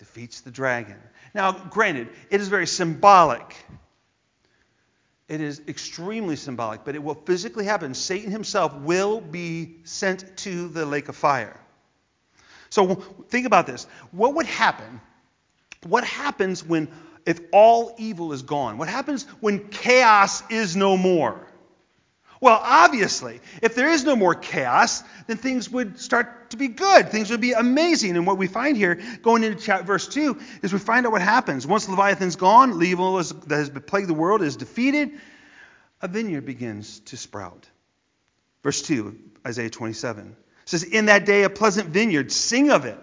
defeats 0.00 0.40
the 0.40 0.50
dragon. 0.50 0.98
Now, 1.34 1.52
granted, 1.52 2.08
it 2.30 2.40
is 2.40 2.48
very 2.48 2.66
symbolic. 2.66 3.54
It 5.28 5.40
is 5.40 5.62
extremely 5.68 6.34
symbolic, 6.34 6.84
but 6.84 6.96
it 6.96 7.02
will 7.04 7.14
physically 7.14 7.64
happen. 7.64 7.94
Satan 7.94 8.32
himself 8.32 8.74
will 8.74 9.20
be 9.20 9.76
sent 9.84 10.36
to 10.38 10.66
the 10.66 10.84
lake 10.84 11.08
of 11.08 11.14
fire. 11.14 11.60
So 12.70 12.96
think 13.28 13.46
about 13.46 13.68
this. 13.68 13.86
What 14.10 14.34
would 14.34 14.46
happen 14.46 15.00
what 15.84 16.04
happens 16.04 16.64
when, 16.64 16.88
if 17.26 17.40
all 17.52 17.94
evil 17.98 18.32
is 18.32 18.42
gone? 18.42 18.78
What 18.78 18.88
happens 18.88 19.24
when 19.40 19.68
chaos 19.68 20.42
is 20.50 20.76
no 20.76 20.96
more? 20.96 21.46
Well, 22.40 22.60
obviously, 22.62 23.40
if 23.62 23.74
there 23.74 23.88
is 23.88 24.04
no 24.04 24.14
more 24.14 24.34
chaos, 24.34 25.02
then 25.26 25.36
things 25.36 25.68
would 25.70 25.98
start 25.98 26.50
to 26.50 26.56
be 26.56 26.68
good. 26.68 27.10
Things 27.10 27.30
would 27.30 27.40
be 27.40 27.52
amazing. 27.52 28.16
And 28.16 28.26
what 28.26 28.38
we 28.38 28.46
find 28.46 28.76
here, 28.76 29.00
going 29.22 29.42
into 29.42 29.60
chapter 29.60 29.84
verse 29.84 30.06
2, 30.06 30.38
is 30.62 30.72
we 30.72 30.78
find 30.78 31.04
out 31.04 31.12
what 31.12 31.22
happens. 31.22 31.66
Once 31.66 31.88
Leviathan's 31.88 32.36
gone, 32.36 32.80
evil 32.82 33.16
that 33.16 33.56
has 33.56 33.70
plagued 33.70 34.08
the 34.08 34.14
world 34.14 34.42
is 34.42 34.56
defeated, 34.56 35.10
a 36.00 36.06
vineyard 36.06 36.44
begins 36.44 37.00
to 37.00 37.16
sprout. 37.16 37.68
Verse 38.62 38.82
2, 38.82 39.18
Isaiah 39.46 39.70
27, 39.70 40.36
says, 40.64 40.84
In 40.84 41.06
that 41.06 41.26
day, 41.26 41.42
a 41.42 41.50
pleasant 41.50 41.88
vineyard, 41.88 42.30
sing 42.30 42.70
of 42.70 42.84
it. 42.84 42.98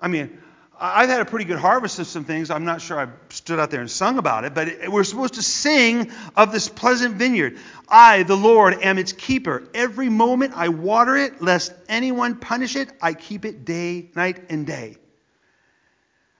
I 0.00 0.08
mean, 0.08 0.40
I've 0.84 1.08
had 1.08 1.20
a 1.20 1.24
pretty 1.24 1.44
good 1.44 1.60
harvest 1.60 2.00
of 2.00 2.08
some 2.08 2.24
things. 2.24 2.50
I'm 2.50 2.64
not 2.64 2.80
sure 2.80 2.98
I 2.98 3.06
stood 3.28 3.60
out 3.60 3.70
there 3.70 3.80
and 3.80 3.90
sung 3.90 4.18
about 4.18 4.44
it, 4.44 4.52
but 4.52 4.88
we're 4.88 5.04
supposed 5.04 5.34
to 5.34 5.42
sing 5.42 6.10
of 6.36 6.50
this 6.50 6.68
pleasant 6.68 7.14
vineyard. 7.14 7.58
I, 7.88 8.24
the 8.24 8.36
Lord, 8.36 8.82
am 8.82 8.98
its 8.98 9.12
keeper. 9.12 9.62
Every 9.74 10.08
moment 10.08 10.54
I 10.56 10.70
water 10.70 11.16
it, 11.16 11.40
lest 11.40 11.72
anyone 11.88 12.34
punish 12.34 12.74
it. 12.74 12.90
I 13.00 13.14
keep 13.14 13.44
it 13.44 13.64
day, 13.64 14.10
night, 14.16 14.50
and 14.50 14.66
day. 14.66 14.96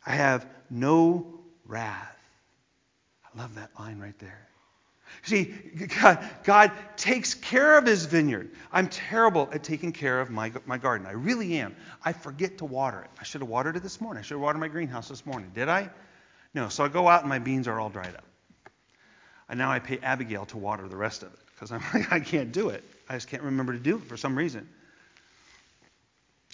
I 0.04 0.14
have 0.16 0.44
no 0.68 1.38
wrath. 1.64 2.18
I 3.24 3.38
love 3.40 3.54
that 3.54 3.70
line 3.78 4.00
right 4.00 4.18
there. 4.18 4.48
See, 5.22 5.44
God, 6.00 6.18
God, 6.42 6.72
takes 6.96 7.34
care 7.34 7.78
of 7.78 7.86
his 7.86 8.06
vineyard. 8.06 8.50
I'm 8.72 8.88
terrible 8.88 9.48
at 9.52 9.62
taking 9.62 9.92
care 9.92 10.20
of 10.20 10.30
my, 10.30 10.52
my 10.66 10.78
garden. 10.78 11.06
I 11.06 11.12
really 11.12 11.58
am. 11.58 11.76
I 12.04 12.12
forget 12.12 12.58
to 12.58 12.64
water 12.64 13.02
it. 13.02 13.10
I 13.20 13.22
should 13.22 13.40
have 13.40 13.48
watered 13.48 13.76
it 13.76 13.82
this 13.82 14.00
morning. 14.00 14.20
I 14.20 14.22
should 14.22 14.34
have 14.34 14.40
watered 14.40 14.60
my 14.60 14.68
greenhouse 14.68 15.08
this 15.08 15.24
morning. 15.24 15.52
Did 15.54 15.68
I? 15.68 15.90
No. 16.54 16.68
So 16.68 16.84
I 16.84 16.88
go 16.88 17.08
out 17.08 17.20
and 17.20 17.28
my 17.28 17.38
beans 17.38 17.68
are 17.68 17.78
all 17.78 17.90
dried 17.90 18.14
up. 18.14 18.24
And 19.48 19.58
now 19.58 19.70
I 19.70 19.78
pay 19.78 19.98
Abigail 20.02 20.46
to 20.46 20.56
water 20.58 20.88
the 20.88 20.96
rest 20.96 21.22
of 21.22 21.32
it 21.32 21.38
because 21.54 21.70
I'm 21.70 21.82
like, 21.94 22.12
I 22.12 22.20
can't 22.20 22.50
do 22.50 22.70
it. 22.70 22.82
I 23.08 23.14
just 23.14 23.28
can't 23.28 23.42
remember 23.42 23.74
to 23.74 23.78
do 23.78 23.96
it 23.96 24.04
for 24.04 24.16
some 24.16 24.36
reason. 24.36 24.68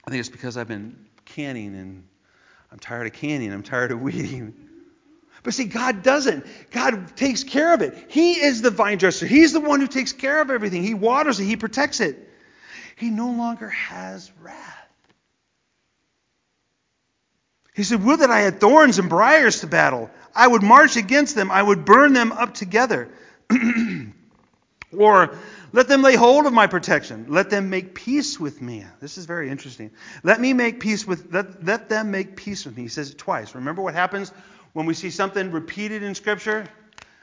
I 0.04 0.10
think 0.10 0.20
it's 0.20 0.28
because 0.28 0.56
I've 0.56 0.68
been 0.68 1.06
canning 1.24 1.74
and 1.74 2.04
I'm 2.72 2.78
tired 2.78 3.06
of 3.06 3.12
canning. 3.12 3.52
I'm 3.52 3.62
tired 3.62 3.92
of 3.92 4.00
weeding. 4.00 4.54
But 5.42 5.54
see, 5.54 5.64
God 5.64 6.02
doesn't. 6.02 6.44
God 6.70 7.16
takes 7.16 7.44
care 7.44 7.74
of 7.74 7.82
it. 7.82 8.06
He 8.08 8.34
is 8.34 8.62
the 8.62 8.70
vine 8.70 8.98
dresser. 8.98 9.26
He's 9.26 9.52
the 9.52 9.60
one 9.60 9.80
who 9.80 9.86
takes 9.86 10.12
care 10.12 10.40
of 10.40 10.50
everything. 10.50 10.82
He 10.82 10.94
waters 10.94 11.38
it, 11.40 11.44
He 11.44 11.56
protects 11.56 12.00
it. 12.00 12.28
He 12.96 13.10
no 13.10 13.30
longer 13.30 13.68
has 13.68 14.30
wrath. 14.42 14.74
He 17.74 17.84
said, 17.84 18.02
Would 18.02 18.20
that 18.20 18.30
I 18.30 18.40
had 18.40 18.60
thorns 18.60 18.98
and 18.98 19.08
briars 19.08 19.60
to 19.60 19.68
battle. 19.68 20.10
I 20.34 20.46
would 20.46 20.62
march 20.62 20.96
against 20.96 21.34
them, 21.36 21.50
I 21.50 21.62
would 21.62 21.84
burn 21.84 22.12
them 22.12 22.32
up 22.32 22.54
together. 22.54 23.08
or 24.96 25.36
let 25.72 25.86
them 25.86 26.02
lay 26.02 26.16
hold 26.16 26.46
of 26.46 26.52
my 26.52 26.66
protection. 26.66 27.26
Let 27.28 27.50
them 27.50 27.70
make 27.70 27.94
peace 27.94 28.40
with 28.40 28.60
me. 28.60 28.84
This 29.00 29.18
is 29.18 29.26
very 29.26 29.50
interesting. 29.50 29.90
Let 30.22 30.40
me 30.40 30.54
make 30.54 30.80
peace 30.80 31.06
with 31.06 31.32
let, 31.32 31.64
let 31.64 31.88
them 31.88 32.10
make 32.10 32.36
peace 32.36 32.64
with 32.64 32.76
me. 32.76 32.82
He 32.82 32.88
says 32.88 33.10
it 33.10 33.18
twice. 33.18 33.54
Remember 33.54 33.82
what 33.82 33.94
happens 33.94 34.32
when 34.72 34.86
we 34.86 34.94
see 34.94 35.10
something 35.10 35.50
repeated 35.50 36.02
in 36.02 36.14
Scripture, 36.14 36.66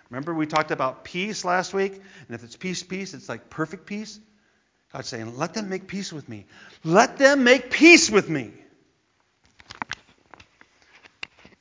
remember 0.09 0.33
we 0.33 0.45
talked 0.45 0.71
about 0.71 1.03
peace 1.03 1.45
last 1.45 1.73
week? 1.73 1.93
And 1.93 2.35
if 2.35 2.43
it's 2.43 2.55
peace, 2.55 2.83
peace, 2.83 3.13
it's 3.13 3.29
like 3.29 3.49
perfect 3.49 3.85
peace. 3.85 4.19
God's 4.93 5.07
saying, 5.09 5.37
let 5.37 5.53
them 5.53 5.69
make 5.69 5.87
peace 5.87 6.13
with 6.13 6.29
me. 6.29 6.45
Let 6.83 7.17
them 7.17 7.43
make 7.43 7.69
peace 7.69 8.09
with 8.09 8.29
me. 8.29 8.53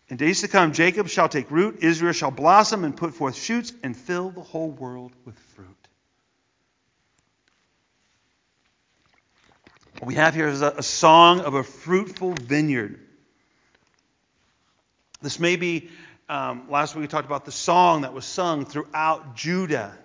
In 0.09 0.17
days 0.17 0.43
to 0.43 0.49
come, 0.49 0.73
Jacob 0.73 1.09
shall 1.09 1.29
take 1.29 1.51
root, 1.51 1.79
Israel 1.81 2.13
shall 2.13 2.31
blossom 2.31 2.85
and 2.85 2.97
put 2.97 3.15
forth 3.15 3.37
shoots 3.37 3.73
and 3.83 3.97
fill 3.97 4.31
the 4.31 4.43
whole 4.43 4.71
world 4.71 5.13
with 5.25 5.37
fruit. 5.57 5.69
What 9.99 10.09
we 10.09 10.15
have 10.15 10.35
here 10.35 10.49
is 10.49 10.61
a, 10.61 10.83
song 10.83 11.41
of 11.41 11.55
a 11.55 11.63
fruitful 11.63 12.35
vineyard. 12.35 13.01
This 15.25 15.41
may 15.41 15.57
be, 15.57 15.89
um, 16.29 16.71
last 16.71 16.95
week 16.95 17.01
we 17.01 17.09
talked 17.09 17.25
about 17.25 17.47
the 17.47 17.53
song 17.53 18.03
that 18.03 18.13
was 18.13 18.27
sung 18.27 18.67
throughout 18.67 19.35
Judah. 19.35 19.97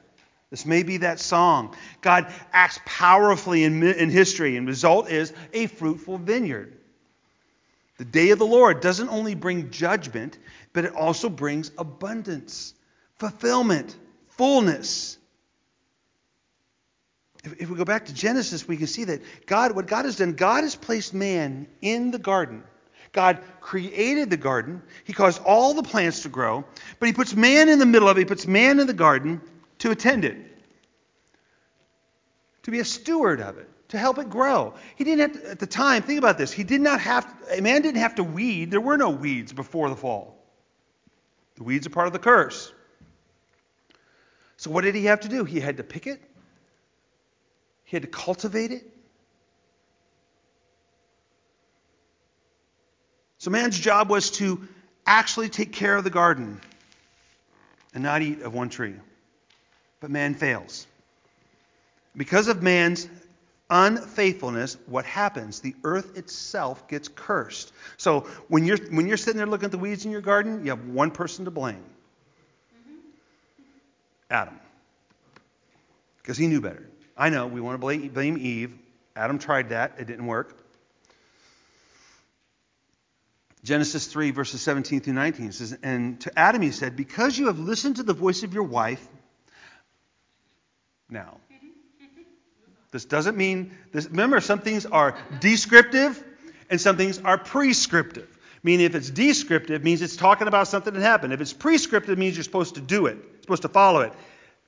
This 0.50 0.66
may 0.66 0.82
be 0.82 0.98
that 0.98 1.20
song. 1.20 1.76
God 2.00 2.32
acts 2.54 2.80
powerfully 2.86 3.66
in, 3.66 3.84
in 3.84 4.10
history, 4.10 4.56
and 4.56 4.66
result 4.66 5.10
is 5.10 5.34
a 5.52 5.68
fruitful 5.68 6.20
vineyard. 6.20 6.74
The 7.98 8.06
day 8.06 8.30
of 8.30 8.40
the 8.40 8.46
Lord 8.46 8.80
doesn't 8.80 9.10
only 9.10 9.36
bring 9.36 9.72
judgment, 9.72 10.38
but 10.72 10.86
it 10.86 10.96
also 10.96 11.28
brings 11.28 11.70
abundance, 11.78 12.74
fulfillment, 13.18 13.94
fullness. 14.38 15.18
If, 17.44 17.64
if 17.64 17.70
we 17.70 17.76
go 17.76 17.84
back 17.84 18.06
to 18.06 18.14
Genesis, 18.14 18.66
we 18.66 18.78
can 18.78 18.88
see 18.88 19.04
that 19.04 19.22
God, 19.46 19.76
what 19.76 19.86
God 19.86 20.06
has 20.06 20.16
done, 20.16 20.34
God 20.34 20.64
has 20.64 20.78
placed 20.78 21.14
man 21.14 21.68
in 21.82 22.12
the 22.12 22.20
garden. 22.20 22.64
God 23.12 23.42
created 23.62 24.30
the 24.30 24.38
garden. 24.38 24.82
He 25.04 25.14
caused 25.14 25.42
all 25.44 25.74
the 25.74 25.84
plants 25.84 26.22
to 26.24 26.30
grow, 26.30 26.64
but 27.00 27.08
He 27.08 27.14
puts 27.14 27.36
man 27.36 27.70
in 27.70 27.80
the 27.80 27.86
middle 27.86 28.08
of 28.08 28.18
it. 28.18 28.22
He 28.22 28.26
puts 28.26 28.48
man 28.48 28.80
in 28.80 28.88
the 28.88 28.94
garden 28.94 29.42
to 29.80 29.92
attend 29.92 30.26
it, 30.26 30.38
to 32.64 32.72
be 32.72 32.80
a 32.80 32.86
steward 32.86 33.42
of 33.42 33.58
it 33.58 33.70
to 33.90 33.98
help 33.98 34.20
it 34.20 34.30
grow. 34.30 34.74
He 34.96 35.04
didn't 35.04 35.34
have 35.34 35.42
to, 35.42 35.52
at 35.52 35.60
the 35.60 35.68
time, 35.68 36.04
think 36.04 36.20
about 36.20 36.38
this. 36.38 36.52
He 36.52 36.64
did 36.64 36.82
not 36.82 37.02
have, 37.02 37.28
a 37.52 37.60
man 37.60 37.82
didn't 37.82 38.02
have 38.02 38.16
to 38.16 38.24
weed. 38.24 38.72
There 38.72 38.82
were 38.82 38.98
no 38.98 39.10
weeds 39.10 39.52
before 39.52 39.90
the 39.90 39.96
fall. 39.96 40.38
The 41.56 41.64
weeds 41.64 41.88
are 41.88 41.90
part 41.90 42.08
of 42.08 42.14
the 42.14 42.20
curse. 42.20 42.72
So 44.58 44.70
what 44.70 44.84
did 44.84 44.96
he 44.96 45.06
have 45.06 45.22
to 45.22 45.28
do? 45.28 45.44
He 45.44 45.60
had 45.60 45.78
to 45.78 45.84
pick 45.84 46.06
it. 46.06 46.22
He 47.84 47.96
had 47.96 48.04
to 48.04 48.08
cultivate 48.08 48.72
it. 48.72 48.88
So 53.40 53.52
man's 53.52 53.80
job 53.80 54.10
was 54.10 54.32
to 54.32 54.68
actually 55.06 55.50
take 55.50 55.72
care 55.72 55.96
of 55.96 56.04
the 56.04 56.10
garden 56.10 56.62
and 57.94 58.04
not 58.04 58.22
eat 58.22 58.42
of 58.42 58.54
one 58.54 58.70
tree. 58.70 58.96
But 60.02 60.12
man 60.12 60.36
fails. 60.36 60.86
Because 62.16 62.48
of 62.48 62.62
man's 62.62 63.08
unfaithfulness, 63.70 64.78
what 64.88 65.06
happens? 65.06 65.62
The 65.62 65.76
earth 65.84 66.18
itself 66.18 66.88
gets 66.88 67.08
cursed. 67.08 67.72
So 67.98 68.22
when 68.48 68.66
you're 68.66 68.78
when 68.92 69.08
you're 69.08 69.18
sitting 69.18 69.38
there 69.38 69.48
looking 69.48 69.66
at 69.66 69.72
the 69.72 69.78
weeds 69.78 70.06
in 70.06 70.12
your 70.12 70.22
garden, 70.22 70.64
you 70.64 70.72
have 70.72 70.86
one 70.88 71.12
person 71.12 71.46
to 71.46 71.52
blame. 71.52 71.84
Adam. 74.30 74.60
Because 76.18 76.38
he 76.38 76.48
knew 76.48 76.62
better. 76.62 76.88
I 77.18 77.30
know 77.30 77.48
we 77.48 77.62
want 77.62 77.76
to 77.76 77.80
blame, 77.80 78.08
blame 78.10 78.38
Eve. 78.38 78.74
Adam 79.16 79.40
tried 79.40 79.70
that, 79.70 79.96
it 79.98 80.08
didn't 80.08 80.28
work. 80.28 80.56
Genesis 83.64 84.08
3, 84.08 84.32
verses 84.32 84.62
17 84.62 85.02
through 85.02 85.14
19 85.14 85.52
says, 85.52 85.78
And 85.84 86.20
to 86.22 86.40
Adam 86.40 86.62
he 86.62 86.72
said, 86.72 86.96
Because 86.96 87.38
you 87.38 87.48
have 87.48 87.60
listened 87.60 87.98
to 87.98 88.04
the 88.04 88.14
voice 88.14 88.44
of 88.44 88.54
your 88.54 88.64
wife, 88.64 89.06
now, 91.10 91.38
this 92.92 93.06
doesn't 93.06 93.36
mean 93.36 93.72
this. 93.92 94.06
Remember, 94.08 94.40
some 94.42 94.60
things 94.60 94.86
are 94.86 95.18
descriptive 95.40 96.24
and 96.70 96.80
some 96.80 96.98
things 96.98 97.20
are 97.20 97.38
prescriptive. 97.38 98.28
Meaning, 98.62 98.86
if 98.86 98.96
it's 98.96 99.10
descriptive, 99.10 99.84
means 99.84 100.02
it's 100.02 100.16
talking 100.16 100.48
about 100.48 100.68
something 100.68 100.94
that 100.94 101.02
happened. 101.02 101.34
If 101.34 101.42
it's 101.42 101.54
prescriptive, 101.54 102.18
means 102.18 102.36
you're 102.36 102.44
supposed 102.44 102.76
to 102.76 102.82
do 102.82 103.08
it, 103.08 103.18
supposed 103.42 103.62
to 103.64 103.70
follow 103.70 104.02
it. 104.02 104.14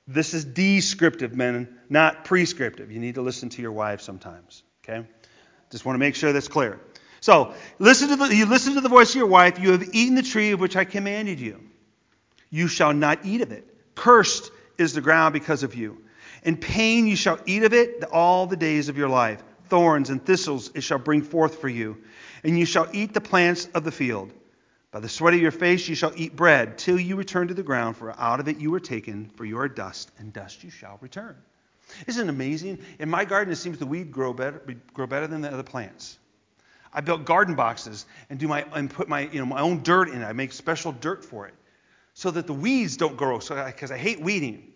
This 0.08 0.34
is 0.34 0.44
descriptive, 0.44 1.36
men, 1.36 1.78
not 1.88 2.24
prescriptive. 2.24 2.90
You 2.90 2.98
need 2.98 3.16
to 3.16 3.22
listen 3.22 3.50
to 3.50 3.62
your 3.62 3.72
wife 3.72 4.00
sometimes. 4.00 4.62
Okay? 4.82 5.06
Just 5.70 5.84
want 5.84 5.94
to 5.94 6.00
make 6.00 6.16
sure 6.16 6.32
that's 6.32 6.48
clear. 6.48 6.80
So, 7.22 7.54
listen 7.78 8.08
to 8.08 8.16
the, 8.16 8.34
you 8.34 8.46
listen 8.46 8.74
to 8.74 8.80
the 8.80 8.88
voice 8.88 9.10
of 9.10 9.14
your 9.14 9.28
wife. 9.28 9.60
You 9.60 9.70
have 9.70 9.94
eaten 9.94 10.16
the 10.16 10.24
tree 10.24 10.50
of 10.50 10.58
which 10.58 10.74
I 10.74 10.84
commanded 10.84 11.38
you. 11.38 11.60
You 12.50 12.66
shall 12.66 12.92
not 12.92 13.24
eat 13.24 13.42
of 13.42 13.52
it. 13.52 13.64
Cursed 13.94 14.50
is 14.76 14.92
the 14.92 15.00
ground 15.00 15.32
because 15.32 15.62
of 15.62 15.76
you. 15.76 16.02
In 16.42 16.56
pain 16.56 17.06
you 17.06 17.14
shall 17.14 17.38
eat 17.46 17.62
of 17.62 17.72
it 17.72 18.02
all 18.10 18.46
the 18.46 18.56
days 18.56 18.88
of 18.88 18.98
your 18.98 19.08
life. 19.08 19.40
Thorns 19.68 20.10
and 20.10 20.22
thistles 20.26 20.72
it 20.74 20.80
shall 20.80 20.98
bring 20.98 21.22
forth 21.22 21.60
for 21.60 21.68
you. 21.68 21.98
And 22.42 22.58
you 22.58 22.66
shall 22.66 22.88
eat 22.92 23.14
the 23.14 23.20
plants 23.20 23.68
of 23.72 23.84
the 23.84 23.92
field. 23.92 24.32
By 24.90 24.98
the 24.98 25.08
sweat 25.08 25.32
of 25.32 25.40
your 25.40 25.52
face 25.52 25.88
you 25.88 25.94
shall 25.94 26.12
eat 26.16 26.34
bread, 26.34 26.76
till 26.76 26.98
you 26.98 27.14
return 27.14 27.46
to 27.48 27.54
the 27.54 27.62
ground, 27.62 27.96
for 27.96 28.12
out 28.18 28.40
of 28.40 28.48
it 28.48 28.58
you 28.58 28.72
were 28.72 28.80
taken, 28.80 29.30
for 29.36 29.44
you 29.44 29.58
are 29.58 29.68
dust, 29.68 30.10
and 30.18 30.32
dust 30.32 30.64
you 30.64 30.70
shall 30.70 30.98
return. 31.00 31.36
Isn't 32.08 32.26
it 32.26 32.30
amazing? 32.30 32.80
In 32.98 33.08
my 33.08 33.24
garden, 33.24 33.52
it 33.52 33.56
seems 33.56 33.78
the 33.78 33.86
weed 33.86 34.10
grow 34.10 34.32
better, 34.32 34.60
grow 34.92 35.06
better 35.06 35.28
than 35.28 35.40
the 35.40 35.52
other 35.52 35.62
plants. 35.62 36.18
I 36.92 37.00
built 37.00 37.24
garden 37.24 37.54
boxes 37.54 38.04
and 38.28 38.38
do 38.38 38.48
my 38.48 38.64
and 38.74 38.90
put 38.90 39.08
my 39.08 39.20
you 39.20 39.40
know 39.40 39.46
my 39.46 39.60
own 39.60 39.82
dirt 39.82 40.08
in 40.08 40.22
it. 40.22 40.24
I 40.24 40.32
make 40.32 40.52
special 40.52 40.92
dirt 40.92 41.24
for 41.24 41.46
it, 41.46 41.54
so 42.14 42.30
that 42.30 42.46
the 42.46 42.54
weeds 42.54 42.96
don't 42.96 43.16
grow. 43.16 43.38
So 43.38 43.62
because 43.64 43.90
I, 43.90 43.94
I 43.94 43.98
hate 43.98 44.20
weeding, 44.20 44.72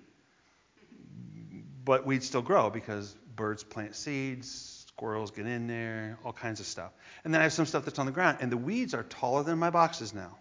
but 1.85 2.07
weeds 2.07 2.27
still 2.27 2.43
grow 2.43 2.71
because 2.71 3.15
birds 3.37 3.63
plant 3.63 3.95
seeds, 3.95 4.87
squirrels 4.89 5.31
get 5.31 5.47
in 5.47 5.67
there, 5.67 6.19
all 6.25 6.33
kinds 6.33 6.61
of 6.61 6.67
stuff. 6.67 6.93
And 7.25 7.35
then 7.35 7.41
I 7.41 7.45
have 7.45 7.53
some 7.53 7.67
stuff 7.67 7.85
that's 7.85 7.99
on 7.99 8.07
the 8.07 8.13
ground, 8.13 8.39
and 8.41 8.51
the 8.51 8.57
weeds 8.57 8.95
are 8.95 9.03
taller 9.03 9.43
than 9.43 9.59
my 9.59 9.71
boxes 9.71 10.15
now. 10.15 10.37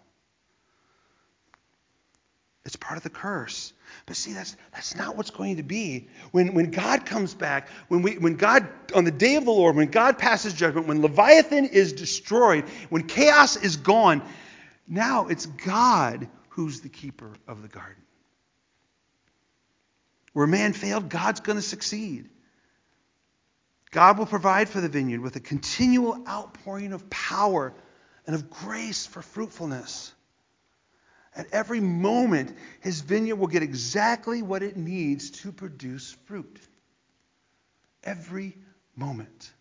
It's 2.66 2.76
part 2.76 2.96
of 2.96 3.04
the 3.04 3.10
curse. 3.10 3.72
But 4.06 4.16
see, 4.16 4.32
that's, 4.32 4.56
that's 4.72 4.96
not 4.96 5.16
what's 5.16 5.30
going 5.30 5.56
to 5.56 5.62
be. 5.62 6.08
When, 6.32 6.52
when 6.52 6.72
God 6.72 7.06
comes 7.06 7.32
back, 7.32 7.68
when, 7.88 8.02
we, 8.02 8.18
when 8.18 8.34
God, 8.34 8.68
on 8.92 9.04
the 9.04 9.12
day 9.12 9.36
of 9.36 9.44
the 9.44 9.52
Lord, 9.52 9.76
when 9.76 9.88
God 9.88 10.18
passes 10.18 10.52
judgment, 10.52 10.88
when 10.88 11.00
Leviathan 11.00 11.66
is 11.66 11.92
destroyed, 11.92 12.64
when 12.90 13.06
chaos 13.06 13.56
is 13.56 13.76
gone, 13.76 14.22
now 14.88 15.28
it's 15.28 15.46
God 15.46 16.28
who's 16.50 16.80
the 16.80 16.88
keeper 16.88 17.30
of 17.46 17.62
the 17.62 17.68
garden. 17.68 18.02
Where 20.32 20.48
man 20.48 20.72
failed, 20.72 21.08
God's 21.08 21.40
going 21.40 21.56
to 21.56 21.62
succeed. 21.62 22.28
God 23.92 24.18
will 24.18 24.26
provide 24.26 24.68
for 24.68 24.80
the 24.80 24.88
vineyard 24.88 25.20
with 25.20 25.36
a 25.36 25.40
continual 25.40 26.22
outpouring 26.28 26.92
of 26.92 27.08
power 27.08 27.72
and 28.26 28.34
of 28.34 28.50
grace 28.50 29.06
for 29.06 29.22
fruitfulness. 29.22 30.12
At 31.36 31.52
every 31.52 31.80
moment, 31.80 32.56
his 32.80 33.00
vineyard 33.00 33.36
will 33.36 33.46
get 33.46 33.62
exactly 33.62 34.40
what 34.40 34.62
it 34.62 34.76
needs 34.76 35.30
to 35.42 35.52
produce 35.52 36.16
fruit. 36.24 36.58
Every 38.02 38.56
moment. 38.96 39.52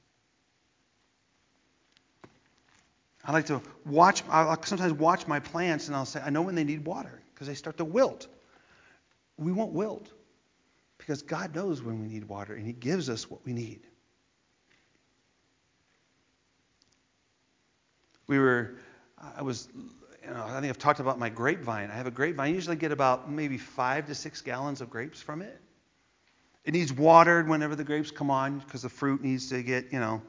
I 3.25 3.33
like 3.33 3.47
to 3.47 3.61
watch, 3.85 4.23
I 4.29 4.55
sometimes 4.63 4.93
watch 4.93 5.27
my 5.27 5.39
plants 5.39 5.87
and 5.87 5.95
I'll 5.95 6.05
say, 6.05 6.21
I 6.23 6.29
know 6.29 6.43
when 6.43 6.55
they 6.55 6.63
need 6.63 6.85
water 6.85 7.21
because 7.33 7.47
they 7.47 7.55
start 7.55 7.77
to 7.77 7.85
wilt. 7.85 8.27
We 9.37 9.51
won't 9.51 9.73
wilt. 9.73 10.09
Because 10.97 11.21
God 11.21 11.53
knows 11.53 11.83
when 11.83 11.99
we 11.99 12.07
need 12.07 12.23
water 12.23 12.53
and 12.53 12.65
He 12.65 12.71
gives 12.73 13.09
us 13.09 13.29
what 13.29 13.45
we 13.45 13.51
need. 13.51 13.81
We 18.27 18.39
were, 18.39 18.75
I 19.37 19.41
was, 19.41 19.67
you 20.27 20.33
know, 20.33 20.43
I 20.43 20.59
think 20.59 20.69
I've 20.69 20.77
talked 20.77 20.99
about 20.99 21.19
my 21.19 21.29
grapevine. 21.29 21.91
I 21.91 21.95
have 21.95 22.07
a 22.07 22.11
grapevine. 22.11 22.45
I 22.45 22.53
usually 22.53 22.75
get 22.75 22.91
about 22.91 23.29
maybe 23.29 23.57
five 23.57 24.07
to 24.07 24.15
six 24.15 24.41
gallons 24.41 24.81
of 24.81 24.89
grapes 24.89 25.21
from 25.21 25.41
it. 25.41 25.59
It 26.63 26.73
needs 26.73 26.91
watered 26.91 27.47
whenever 27.47 27.75
the 27.75 27.83
grapes 27.83 28.09
come 28.11 28.31
on 28.31 28.59
because 28.59 28.81
the 28.81 28.89
fruit 28.89 29.21
needs 29.21 29.49
to 29.49 29.61
get, 29.61 29.93
you 29.93 29.99
know, 29.99 30.21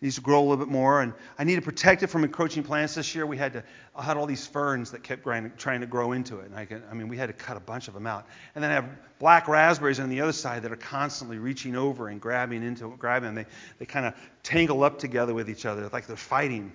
needs 0.00 0.14
to 0.14 0.20
grow 0.20 0.38
a 0.38 0.42
little 0.42 0.56
bit 0.56 0.68
more. 0.68 1.02
And 1.02 1.12
I 1.36 1.42
need 1.42 1.56
to 1.56 1.62
protect 1.62 2.04
it 2.04 2.06
from 2.06 2.22
encroaching 2.22 2.62
plants. 2.62 2.94
This 2.94 3.12
year 3.14 3.26
we 3.26 3.36
had 3.36 3.52
to, 3.54 3.64
I 3.96 4.04
had 4.04 4.16
all 4.16 4.26
these 4.26 4.46
ferns 4.46 4.92
that 4.92 5.02
kept 5.02 5.24
trying 5.24 5.80
to 5.80 5.86
grow 5.86 6.12
into 6.12 6.38
it. 6.38 6.46
And 6.46 6.56
I, 6.56 6.64
could, 6.64 6.84
I 6.88 6.94
mean, 6.94 7.08
we 7.08 7.16
had 7.16 7.26
to 7.26 7.32
cut 7.32 7.56
a 7.56 7.60
bunch 7.60 7.88
of 7.88 7.94
them 7.94 8.06
out. 8.06 8.26
And 8.54 8.62
then 8.62 8.70
I 8.70 8.74
have 8.74 8.88
black 9.18 9.48
raspberries 9.48 9.98
on 9.98 10.08
the 10.08 10.20
other 10.20 10.32
side 10.32 10.62
that 10.62 10.70
are 10.70 10.76
constantly 10.76 11.38
reaching 11.38 11.74
over 11.74 12.08
and 12.08 12.20
grabbing 12.20 12.62
into 12.62 12.96
grabbing. 12.96 13.34
They, 13.34 13.46
they 13.80 13.86
kind 13.86 14.06
of 14.06 14.14
tangle 14.44 14.84
up 14.84 15.00
together 15.00 15.34
with 15.34 15.50
each 15.50 15.66
other 15.66 15.88
like 15.92 16.06
they're 16.06 16.16
fighting. 16.16 16.72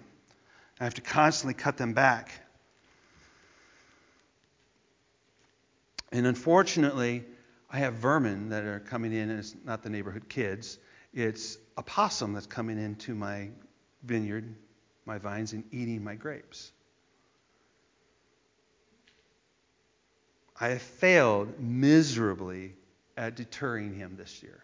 I 0.84 0.86
have 0.86 0.96
to 0.96 1.02
constantly 1.02 1.54
cut 1.54 1.78
them 1.78 1.94
back. 1.94 2.30
And 6.12 6.28
unfortunately, 6.28 7.24
I 7.72 7.78
have 7.78 7.94
vermin 7.94 8.50
that 8.50 8.66
are 8.66 8.82
coming 8.82 9.14
in, 9.14 9.30
and 9.30 9.40
it's 9.40 9.56
not 9.64 9.82
the 9.82 9.90
neighborhood 9.90 10.28
kids. 10.28 10.78
It's 11.14 11.58
a 11.78 11.84
possum 11.84 12.34
that's 12.34 12.48
coming 12.48 12.78
into 12.78 13.16
my 13.16 13.48
vineyard, 14.04 14.56
my 15.06 15.20
vines, 15.20 15.54
and 15.54 15.64
eating 15.72 16.04
my 16.04 16.16
grapes. 16.16 16.74
I 20.60 20.68
have 20.68 20.82
failed 20.82 21.62
miserably 21.62 22.74
at 23.16 23.38
deterring 23.38 23.96
him 23.96 24.18
this 24.18 24.44
year. 24.44 24.62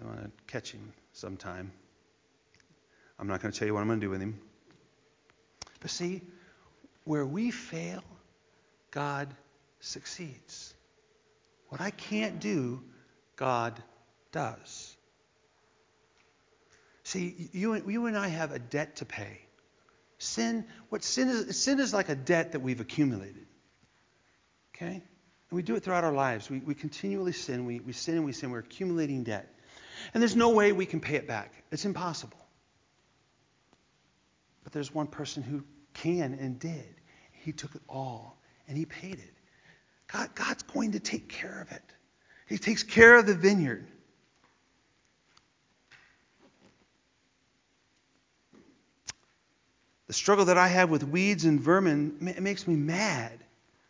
I 0.00 0.06
want 0.06 0.22
to 0.22 0.30
catch 0.46 0.72
him 0.72 0.94
sometime. 1.12 1.72
I'm 3.18 3.26
not 3.26 3.42
going 3.42 3.52
to 3.52 3.58
tell 3.58 3.68
you 3.68 3.74
what 3.74 3.80
I'm 3.80 3.88
going 3.88 4.00
to 4.00 4.06
do 4.06 4.10
with 4.10 4.22
him. 4.22 4.40
But 5.80 5.90
see, 5.90 6.22
where 7.04 7.24
we 7.24 7.50
fail, 7.50 8.02
God 8.90 9.34
succeeds. 9.80 10.74
What 11.68 11.80
I 11.80 11.90
can't 11.90 12.40
do, 12.40 12.82
God 13.36 13.82
does. 14.32 14.96
See, 17.04 17.48
you, 17.52 17.74
you 17.88 18.06
and 18.06 18.18
I 18.18 18.28
have 18.28 18.52
a 18.52 18.58
debt 18.58 18.96
to 18.96 19.04
pay. 19.04 19.40
Sin, 20.18 20.64
what 20.88 21.04
sin 21.04 21.28
is, 21.28 21.58
sin 21.62 21.78
is 21.78 21.94
like 21.94 22.08
a 22.08 22.14
debt 22.14 22.52
that 22.52 22.60
we've 22.60 22.80
accumulated. 22.80 23.46
Okay? 24.74 24.94
And 24.94 25.56
we 25.56 25.62
do 25.62 25.76
it 25.76 25.82
throughout 25.84 26.04
our 26.04 26.12
lives. 26.12 26.50
We, 26.50 26.58
we 26.58 26.74
continually 26.74 27.32
sin. 27.32 27.64
We, 27.64 27.80
we 27.80 27.92
sin 27.92 28.16
and 28.16 28.24
we 28.24 28.32
sin. 28.32 28.50
We're 28.50 28.58
accumulating 28.58 29.22
debt. 29.22 29.54
And 30.12 30.22
there's 30.22 30.36
no 30.36 30.50
way 30.50 30.72
we 30.72 30.86
can 30.86 31.00
pay 31.00 31.14
it 31.14 31.26
back. 31.26 31.52
It's 31.70 31.84
impossible. 31.84 32.37
But 34.68 34.74
there's 34.74 34.92
one 34.92 35.06
person 35.06 35.42
who 35.42 35.64
can 35.94 36.34
and 36.34 36.58
did. 36.58 36.94
He 37.32 37.52
took 37.52 37.74
it 37.74 37.80
all 37.88 38.36
and 38.68 38.76
he 38.76 38.84
paid 38.84 39.14
it. 39.14 39.34
God, 40.12 40.34
God's 40.34 40.62
going 40.62 40.92
to 40.92 41.00
take 41.00 41.26
care 41.30 41.62
of 41.62 41.72
it. 41.72 41.82
He 42.46 42.58
takes 42.58 42.82
care 42.82 43.16
of 43.16 43.24
the 43.24 43.34
vineyard. 43.34 43.86
The 50.06 50.12
struggle 50.12 50.44
that 50.44 50.58
I 50.58 50.68
have 50.68 50.90
with 50.90 51.02
weeds 51.02 51.46
and 51.46 51.58
vermin 51.58 52.28
it 52.36 52.42
makes 52.42 52.68
me 52.68 52.76
mad. 52.76 53.42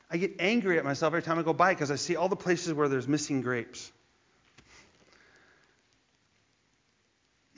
I 0.08 0.16
get 0.16 0.36
angry 0.38 0.78
at 0.78 0.84
myself 0.84 1.10
every 1.10 1.22
time 1.22 1.40
I 1.40 1.42
go 1.42 1.54
by 1.54 1.74
because 1.74 1.90
I 1.90 1.96
see 1.96 2.14
all 2.14 2.28
the 2.28 2.36
places 2.36 2.72
where 2.72 2.88
there's 2.88 3.08
missing 3.08 3.42
grapes. 3.42 3.90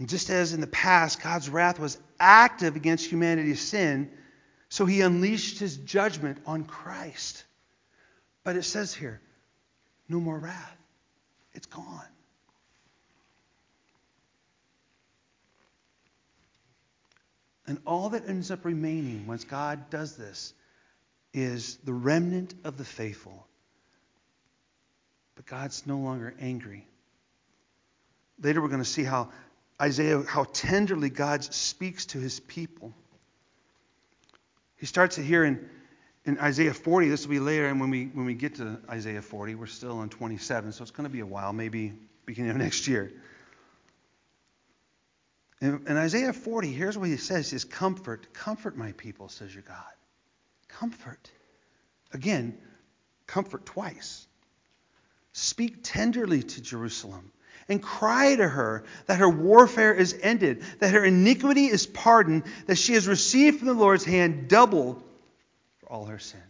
And 0.01 0.09
just 0.09 0.31
as 0.31 0.55
in 0.55 0.63
the 0.63 0.67
past, 0.67 1.23
God's 1.23 1.51
wrath 1.51 1.79
was 1.79 1.99
active 2.19 2.75
against 2.75 3.05
humanity's 3.05 3.61
sin, 3.61 4.11
so 4.71 4.87
he 4.87 5.03
unleashed 5.03 5.59
his 5.59 5.77
judgment 5.77 6.39
on 6.47 6.65
Christ. 6.65 7.45
But 8.43 8.57
it 8.57 8.63
says 8.63 8.95
here, 8.95 9.21
no 10.09 10.19
more 10.19 10.39
wrath. 10.39 10.77
It's 11.53 11.67
gone. 11.67 12.01
And 17.67 17.79
all 17.85 18.09
that 18.09 18.27
ends 18.27 18.51
up 18.51 18.65
remaining 18.65 19.27
once 19.27 19.45
God 19.45 19.91
does 19.91 20.17
this 20.17 20.55
is 21.35 21.77
the 21.85 21.93
remnant 21.93 22.55
of 22.65 22.79
the 22.79 22.87
faithful. 22.87 23.47
But 25.35 25.45
God's 25.45 25.87
no 25.87 25.99
longer 25.99 26.35
angry. 26.41 26.87
Later, 28.43 28.63
we're 28.63 28.69
going 28.69 28.83
to 28.83 28.89
see 28.89 29.05
how 29.05 29.29
Isaiah, 29.81 30.23
how 30.23 30.45
tenderly 30.45 31.09
God 31.09 31.43
speaks 31.43 32.07
to 32.07 32.19
his 32.19 32.39
people. 32.41 32.93
He 34.77 34.87
starts 34.87 35.17
it 35.19 35.25
here 35.25 35.45
in, 35.45 35.69
in 36.25 36.39
Isaiah 36.39 36.75
40. 36.75 37.09
This 37.09 37.27
will 37.27 37.31
be 37.31 37.41
later, 37.41 37.67
and 37.67 37.81
when 37.81 37.91
we, 37.91 38.07
when 38.07 38.27
we 38.27 38.35
get 38.35 38.57
to 38.57 38.79
Isaiah 38.89 39.23
40, 39.23 39.55
we're 39.55 39.67
still 39.67 40.03
in 40.03 40.11
27, 40.11 40.73
so 40.73 40.83
it's 40.83 40.91
going 40.91 41.09
to 41.09 41.13
be 41.13 41.21
a 41.21 41.27
while, 41.27 41.53
maybe 41.53 41.95
beginning 42.27 42.51
of 42.51 42.57
next 42.59 42.89
year. 42.89 43.11
In, 45.61 45.85
in 45.87 45.97
Isaiah 45.97 46.33
40, 46.33 46.73
here's 46.73 46.97
what 46.97 47.09
he 47.09 47.17
says. 47.17 47.49
Says, 47.49 47.65
Comfort, 47.65 48.33
comfort 48.33 48.77
my 48.77 48.93
people, 48.93 49.29
says 49.29 49.55
your 49.55 49.63
God. 49.63 49.77
Comfort. 50.69 51.31
Again, 52.13 52.59
comfort 53.27 53.67
twice. 53.67 54.27
Speak 55.33 55.79
tenderly 55.83 56.43
to 56.43 56.61
Jerusalem 56.61 57.31
and 57.71 57.81
cry 57.81 58.35
to 58.35 58.47
her 58.47 58.83
that 59.07 59.19
her 59.19 59.29
warfare 59.29 59.95
is 59.95 60.19
ended, 60.21 60.63
that 60.81 60.93
her 60.93 61.05
iniquity 61.05 61.67
is 61.67 61.87
pardoned, 61.87 62.43
that 62.67 62.77
she 62.77 62.95
has 62.95 63.07
received 63.07 63.59
from 63.59 63.69
the 63.69 63.75
Lord's 63.75 64.05
hand 64.05 64.49
double 64.49 65.01
for 65.79 65.93
all 65.93 66.05
her 66.07 66.19
sins. 66.19 66.43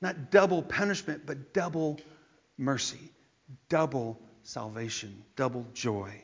Not 0.00 0.30
double 0.30 0.62
punishment, 0.62 1.26
but 1.26 1.52
double 1.52 2.00
mercy, 2.56 3.12
double 3.68 4.18
salvation, 4.42 5.22
double 5.36 5.66
joy. 5.74 6.22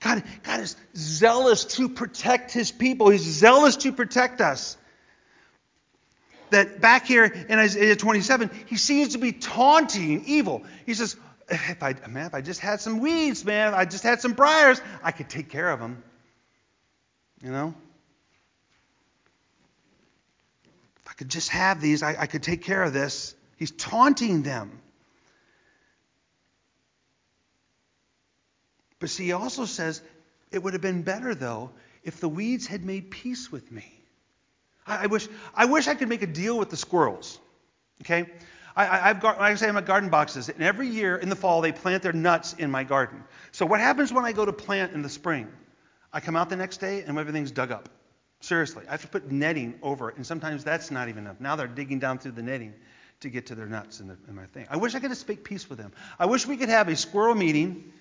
God, 0.00 0.24
God 0.42 0.60
is 0.60 0.76
zealous 0.96 1.64
to 1.76 1.88
protect 1.88 2.52
his 2.52 2.72
people. 2.72 3.08
He's 3.08 3.22
zealous 3.22 3.76
to 3.76 3.92
protect 3.92 4.40
us. 4.40 4.76
That 6.50 6.80
back 6.80 7.06
here 7.06 7.24
in 7.24 7.58
Isaiah 7.58 7.96
27, 7.96 8.50
he 8.66 8.76
seems 8.76 9.12
to 9.12 9.18
be 9.18 9.32
taunting 9.32 10.24
evil. 10.26 10.64
He 10.86 10.94
says, 10.94 11.16
if 11.48 11.82
I, 11.82 11.94
man, 12.08 12.26
if 12.26 12.34
I 12.34 12.40
just 12.40 12.60
had 12.60 12.80
some 12.80 13.00
weeds, 13.00 13.44
man, 13.44 13.68
if 13.68 13.74
I 13.74 13.84
just 13.84 14.02
had 14.02 14.20
some 14.20 14.32
briars, 14.32 14.80
I 15.02 15.12
could 15.12 15.28
take 15.28 15.50
care 15.50 15.70
of 15.70 15.80
them. 15.80 16.02
You 17.42 17.50
know? 17.50 17.74
If 21.02 21.10
I 21.10 21.12
could 21.12 21.28
just 21.28 21.50
have 21.50 21.80
these, 21.80 22.02
I, 22.02 22.16
I 22.22 22.26
could 22.26 22.42
take 22.42 22.62
care 22.62 22.82
of 22.82 22.92
this. 22.92 23.34
He's 23.56 23.70
taunting 23.70 24.42
them. 24.42 24.80
But 28.98 29.10
see, 29.10 29.24
he 29.24 29.32
also 29.32 29.66
says 29.66 30.00
it 30.50 30.62
would 30.62 30.72
have 30.72 30.82
been 30.82 31.02
better, 31.02 31.34
though, 31.34 31.70
if 32.04 32.20
the 32.20 32.28
weeds 32.28 32.66
had 32.66 32.84
made 32.84 33.10
peace 33.10 33.52
with 33.52 33.70
me. 33.70 33.92
I, 34.86 35.04
I 35.04 35.06
wish, 35.06 35.28
I 35.54 35.66
wish 35.66 35.88
I 35.88 35.94
could 35.94 36.08
make 36.08 36.22
a 36.22 36.26
deal 36.26 36.58
with 36.58 36.70
the 36.70 36.76
squirrels. 36.76 37.38
Okay? 38.00 38.30
I, 38.76 39.08
have 39.08 39.20
got, 39.20 39.38
like 39.38 39.52
I 39.52 39.54
say, 39.54 39.68
I'm 39.68 39.76
at 39.76 39.86
garden 39.86 40.10
boxes, 40.10 40.48
and 40.48 40.60
every 40.60 40.88
year 40.88 41.16
in 41.16 41.28
the 41.28 41.36
fall 41.36 41.60
they 41.60 41.70
plant 41.70 42.02
their 42.02 42.12
nuts 42.12 42.54
in 42.54 42.70
my 42.70 42.82
garden. 42.82 43.22
So 43.52 43.64
what 43.64 43.78
happens 43.78 44.12
when 44.12 44.24
I 44.24 44.32
go 44.32 44.44
to 44.44 44.52
plant 44.52 44.92
in 44.92 45.02
the 45.02 45.08
spring? 45.08 45.48
I 46.12 46.20
come 46.20 46.34
out 46.34 46.48
the 46.48 46.56
next 46.56 46.78
day 46.78 47.02
and 47.02 47.16
everything's 47.18 47.52
dug 47.52 47.70
up. 47.70 47.88
Seriously, 48.40 48.84
I 48.88 48.90
have 48.92 49.02
to 49.02 49.08
put 49.08 49.30
netting 49.30 49.78
over 49.82 50.10
it, 50.10 50.16
and 50.16 50.26
sometimes 50.26 50.64
that's 50.64 50.90
not 50.90 51.08
even 51.08 51.24
enough. 51.24 51.40
Now 51.40 51.56
they're 51.56 51.66
digging 51.66 51.98
down 51.98 52.18
through 52.18 52.32
the 52.32 52.42
netting 52.42 52.74
to 53.20 53.30
get 53.30 53.46
to 53.46 53.54
their 53.54 53.66
nuts 53.66 54.00
in, 54.00 54.08
the, 54.08 54.16
in 54.28 54.34
my 54.34 54.46
thing. 54.46 54.66
I 54.68 54.76
wish 54.76 54.94
I 54.94 54.98
could 54.98 55.16
make 55.28 55.44
peace 55.44 55.70
with 55.70 55.78
them. 55.78 55.92
I 56.18 56.26
wish 56.26 56.46
we 56.46 56.56
could 56.56 56.68
have 56.68 56.88
a 56.88 56.96
squirrel 56.96 57.34
meeting 57.34 57.92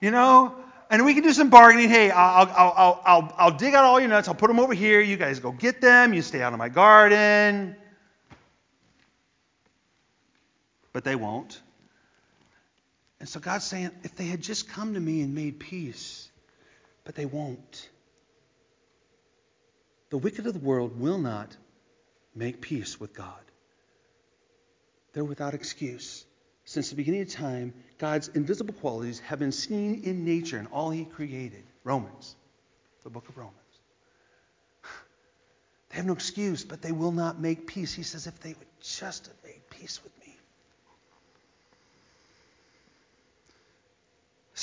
you 0.00 0.10
know? 0.10 0.54
And 0.88 1.04
we 1.04 1.14
can 1.14 1.24
do 1.24 1.32
some 1.32 1.50
bargaining. 1.50 1.88
Hey, 1.88 2.10
I'll, 2.10 2.46
I'll, 2.46 2.74
I'll, 2.76 3.02
I'll, 3.04 3.34
I'll 3.38 3.56
dig 3.56 3.74
out 3.74 3.84
all 3.84 3.98
your 3.98 4.08
nuts. 4.08 4.28
I'll 4.28 4.34
put 4.34 4.46
them 4.46 4.60
over 4.60 4.72
here. 4.72 5.00
You 5.00 5.16
guys 5.16 5.40
go 5.40 5.50
get 5.50 5.80
them. 5.80 6.14
You 6.14 6.22
stay 6.22 6.42
out 6.42 6.52
of 6.52 6.60
my 6.60 6.68
garden. 6.68 7.74
But 10.96 11.04
they 11.04 11.14
won't. 11.14 11.60
And 13.20 13.28
so 13.28 13.38
God's 13.38 13.66
saying, 13.66 13.90
if 14.02 14.16
they 14.16 14.24
had 14.24 14.40
just 14.40 14.70
come 14.70 14.94
to 14.94 15.00
me 15.00 15.20
and 15.20 15.34
made 15.34 15.60
peace, 15.60 16.30
but 17.04 17.14
they 17.14 17.26
won't. 17.26 17.90
The 20.08 20.16
wicked 20.16 20.46
of 20.46 20.54
the 20.54 20.58
world 20.58 20.98
will 20.98 21.18
not 21.18 21.54
make 22.34 22.62
peace 22.62 22.98
with 22.98 23.12
God. 23.12 23.42
They're 25.12 25.22
without 25.22 25.52
excuse. 25.52 26.24
Since 26.64 26.88
the 26.88 26.96
beginning 26.96 27.20
of 27.20 27.30
time, 27.30 27.74
God's 27.98 28.28
invisible 28.28 28.72
qualities 28.72 29.20
have 29.20 29.38
been 29.38 29.52
seen 29.52 30.04
in 30.04 30.24
nature 30.24 30.56
and 30.56 30.68
all 30.68 30.88
He 30.88 31.04
created. 31.04 31.64
Romans, 31.84 32.34
the 33.04 33.10
book 33.10 33.28
of 33.28 33.36
Romans. 33.36 33.54
They 35.90 35.96
have 35.96 36.06
no 36.06 36.14
excuse, 36.14 36.64
but 36.64 36.80
they 36.80 36.92
will 36.92 37.12
not 37.12 37.38
make 37.38 37.66
peace. 37.66 37.92
He 37.92 38.02
says, 38.02 38.26
if 38.26 38.40
they 38.40 38.54
would 38.54 38.80
just 38.80 39.26
have 39.26 39.36
made 39.44 39.60
peace 39.68 40.02
with 40.02 40.18
me. 40.20 40.25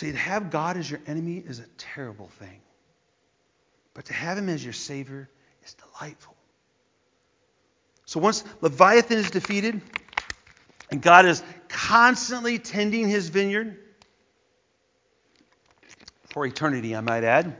See, 0.03 0.11
to 0.11 0.17
have 0.17 0.51
God 0.51 0.75
as 0.75 0.91
your 0.91 0.99
enemy 1.07 1.37
is 1.37 1.59
a 1.59 1.65
terrible 1.77 2.27
thing. 2.27 2.59
But 3.93 4.03
to 4.07 4.13
have 4.13 4.37
Him 4.37 4.49
as 4.49 4.61
your 4.61 4.73
Savior 4.73 5.29
is 5.63 5.75
delightful. 5.75 6.35
So 8.05 8.19
once 8.19 8.43
Leviathan 8.59 9.17
is 9.17 9.31
defeated, 9.31 9.79
and 10.91 11.01
God 11.01 11.25
is 11.25 11.41
constantly 11.69 12.59
tending 12.59 13.07
his 13.07 13.29
vineyard 13.29 13.79
for 16.33 16.45
eternity, 16.45 16.97
I 16.97 16.99
might 16.99 17.23
add. 17.23 17.55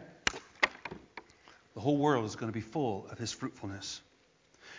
The 1.76 1.80
whole 1.80 1.96
world 1.96 2.26
is 2.26 2.36
going 2.36 2.52
to 2.52 2.54
be 2.54 2.60
full 2.60 3.08
of 3.10 3.18
his 3.18 3.32
fruitfulness. 3.32 4.02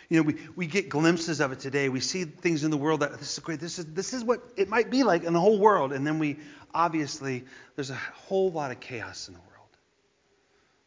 You 0.09 0.17
know, 0.17 0.23
we, 0.23 0.35
we 0.55 0.67
get 0.67 0.89
glimpses 0.89 1.39
of 1.39 1.51
it 1.51 1.59
today. 1.59 1.89
We 1.89 1.99
see 1.99 2.25
things 2.25 2.63
in 2.63 2.71
the 2.71 2.77
world 2.77 2.99
that 2.99 3.17
this 3.17 3.33
is 3.33 3.39
great. 3.39 3.59
This 3.59 3.79
is, 3.79 3.85
this 3.85 4.13
is 4.13 4.23
what 4.23 4.41
it 4.55 4.69
might 4.69 4.89
be 4.89 5.03
like 5.03 5.23
in 5.23 5.33
the 5.33 5.39
whole 5.39 5.59
world. 5.59 5.93
And 5.93 6.05
then 6.05 6.19
we, 6.19 6.37
obviously, 6.73 7.43
there's 7.75 7.89
a 7.89 7.95
whole 7.95 8.51
lot 8.51 8.71
of 8.71 8.79
chaos 8.79 9.27
in 9.27 9.33
the 9.33 9.39
world. 9.39 9.51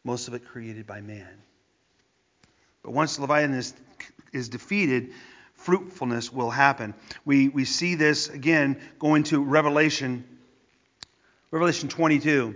Most 0.03 0.27
of 0.27 0.33
it 0.33 0.45
created 0.45 0.87
by 0.87 1.01
man. 1.01 1.27
But 2.81 2.91
once 2.91 3.19
Leviathan 3.19 3.55
is, 3.55 3.73
is 4.31 4.47
defeated, 4.47 5.11
fruitfulness 5.53 6.31
will 6.31 6.49
happen. 6.49 6.93
We, 7.25 7.49
we 7.49 7.65
see 7.65 7.95
this 7.95 8.29
again 8.29 8.79
going 8.99 9.23
to 9.23 9.43
Revelation, 9.43 10.23
Revelation 11.51 11.89
22. 11.89 12.55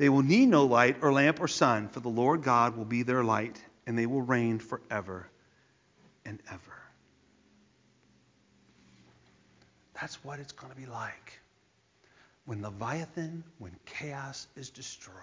They 0.00 0.08
will 0.08 0.22
need 0.22 0.48
no 0.48 0.64
light 0.64 0.96
or 1.02 1.12
lamp 1.12 1.42
or 1.42 1.46
sun, 1.46 1.90
for 1.90 2.00
the 2.00 2.08
Lord 2.08 2.42
God 2.42 2.74
will 2.74 2.86
be 2.86 3.02
their 3.02 3.22
light, 3.22 3.62
and 3.86 3.98
they 3.98 4.06
will 4.06 4.22
reign 4.22 4.58
forever 4.58 5.28
and 6.24 6.38
ever. 6.50 6.82
That's 10.00 10.24
what 10.24 10.40
it's 10.40 10.52
going 10.52 10.72
to 10.72 10.78
be 10.78 10.86
like 10.86 11.38
when 12.46 12.62
Leviathan, 12.62 13.44
when 13.58 13.72
chaos 13.84 14.46
is 14.56 14.70
destroyed. 14.70 15.14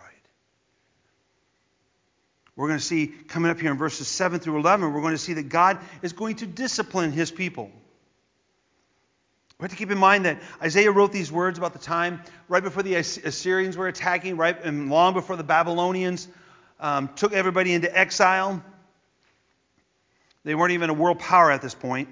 We're 2.56 2.68
going 2.68 2.78
to 2.78 2.86
see 2.86 3.08
coming 3.08 3.50
up 3.50 3.60
here 3.60 3.72
in 3.72 3.80
verses 3.80 4.08
7 4.08 4.40
through 4.40 4.60
11, 4.60 4.94
we're 4.94 5.02
going 5.02 5.16
to 5.16 5.18
see 5.18 5.34
that 5.34 5.50
God 5.50 5.80
is 6.04 6.14
going 6.14 6.36
to 6.36 6.46
discipline 6.46 7.12
his 7.12 7.32
people. 7.32 7.72
We 9.60 9.64
have 9.64 9.72
to 9.72 9.78
keep 9.78 9.90
in 9.90 9.98
mind 9.98 10.26
that 10.26 10.40
Isaiah 10.62 10.92
wrote 10.92 11.12
these 11.12 11.32
words 11.32 11.58
about 11.58 11.74
the 11.74 11.80
time 11.80 12.22
right 12.48 12.62
before 12.62 12.84
the 12.84 12.96
Assyrians 12.96 13.76
were 13.76 13.88
attacking, 13.88 14.38
right, 14.38 14.56
and 14.64 14.90
long 14.90 15.14
before 15.14 15.36
the 15.36 15.44
Babylonians 15.44 16.28
um, 16.80 17.10
took 17.16 17.34
everybody 17.34 17.74
into 17.74 17.96
exile. 17.98 18.64
They 20.44 20.54
weren't 20.54 20.74
even 20.74 20.92
a 20.92 20.94
world 20.94 21.18
power 21.18 21.52
at 21.52 21.64
this 21.64 21.74
point. 21.74 22.08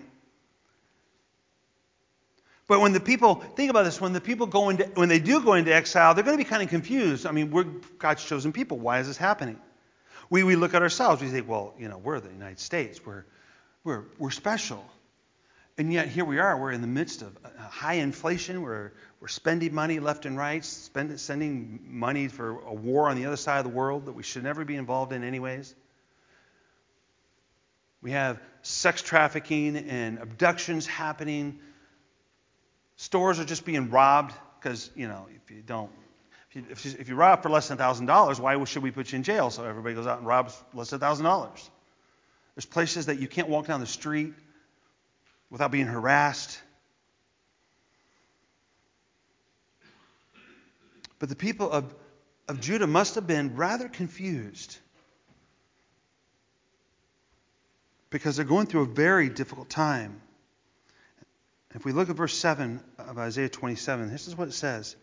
But 2.67 2.81
when 2.81 2.93
the 2.93 2.99
people 2.99 3.35
think 3.35 3.69
about 3.69 3.85
this, 3.85 4.01
when 4.01 4.11
the 4.11 4.21
people 4.21 4.47
go 4.47 4.69
into 4.69 4.85
when 4.95 5.07
they 5.07 5.19
do 5.19 5.39
go 5.43 5.53
into 5.53 5.73
exile, 5.73 6.15
they're 6.15 6.23
going 6.23 6.37
to 6.37 6.43
be 6.43 6.49
kind 6.49 6.63
of 6.63 6.69
confused. 6.69 7.27
I 7.27 7.31
mean, 7.31 7.51
we're 7.51 7.65
God's 7.99 8.25
chosen 8.25 8.51
people. 8.53 8.79
Why 8.79 8.99
is 8.99 9.07
this 9.07 9.17
happening? 9.17 9.59
We 10.31 10.43
we 10.43 10.55
look 10.55 10.73
at 10.73 10.81
ourselves. 10.81 11.21
We 11.21 11.27
think, 11.27 11.47
well, 11.47 11.75
you 11.77 11.89
know, 11.89 11.99
we're 11.99 12.19
the 12.19 12.29
United 12.29 12.59
States. 12.59 13.05
We're 13.05 13.23
we're 13.83 14.05
we're 14.17 14.31
special. 14.31 14.83
And 15.77 15.91
yet 15.91 16.07
here 16.07 16.23
we 16.23 16.39
are. 16.39 16.57
We're 16.57 16.71
in 16.71 16.81
the 16.81 16.87
midst 16.87 17.21
of 17.21 17.37
high 17.57 17.95
inflation. 17.95 18.61
We're, 18.61 18.93
we're 19.19 19.27
spending 19.27 19.73
money 19.73 19.99
left 19.99 20.25
and 20.25 20.37
right, 20.37 20.63
spend, 20.63 21.19
sending 21.19 21.81
money 21.85 22.29
for 22.29 22.61
a 22.61 22.73
war 22.73 23.09
on 23.09 23.17
the 23.17 23.25
other 23.25 23.35
side 23.35 23.57
of 23.57 23.65
the 23.65 23.75
world 23.75 24.05
that 24.05 24.13
we 24.13 24.23
should 24.23 24.43
never 24.43 24.63
be 24.63 24.75
involved 24.75 25.11
in, 25.11 25.23
anyways. 25.23 25.75
We 28.01 28.11
have 28.11 28.39
sex 28.61 29.01
trafficking 29.01 29.75
and 29.75 30.19
abductions 30.19 30.87
happening. 30.87 31.59
Stores 32.95 33.39
are 33.39 33.45
just 33.45 33.65
being 33.65 33.89
robbed 33.89 34.33
because, 34.59 34.89
you 34.95 35.09
know, 35.09 35.27
if 35.35 35.51
you 35.51 35.61
don't, 35.61 35.91
if 36.49 36.55
you, 36.55 36.65
if 36.69 36.85
you, 36.85 36.93
if 36.99 37.09
you 37.09 37.15
rob 37.15 37.43
for 37.43 37.49
less 37.49 37.67
than 37.67 37.79
$1,000, 37.79 38.39
why 38.39 38.63
should 38.63 38.83
we 38.83 38.91
put 38.91 39.11
you 39.11 39.17
in 39.17 39.23
jail? 39.23 39.49
So 39.49 39.65
everybody 39.65 39.93
goes 39.93 40.07
out 40.07 40.19
and 40.19 40.27
robs 40.27 40.57
less 40.73 40.91
than 40.91 41.01
$1,000. 41.01 41.69
There's 42.55 42.65
places 42.65 43.07
that 43.07 43.19
you 43.19 43.27
can't 43.27 43.49
walk 43.49 43.67
down 43.67 43.81
the 43.81 43.85
street 43.85 44.33
without 45.49 45.71
being 45.71 45.87
harassed. 45.87 46.59
But 51.19 51.29
the 51.29 51.35
people 51.35 51.71
of, 51.71 51.93
of 52.47 52.59
Judah 52.59 52.87
must 52.87 53.15
have 53.15 53.25
been 53.25 53.55
rather 53.55 53.87
confused 53.87 54.77
because 58.09 58.35
they're 58.35 58.45
going 58.45 58.67
through 58.67 58.81
a 58.81 58.87
very 58.87 59.29
difficult 59.29 59.69
time. 59.69 60.21
If 61.73 61.83
we 61.83 61.91
look 61.91 62.09
at 62.09 62.15
verse 62.15 62.33
7 62.33 62.79
of 62.97 63.17
Isaiah 63.17 63.49
27, 63.49 64.09
this 64.09 64.27
is 64.27 64.37
what 64.37 64.47
it 64.47 64.53
says. 64.53 64.95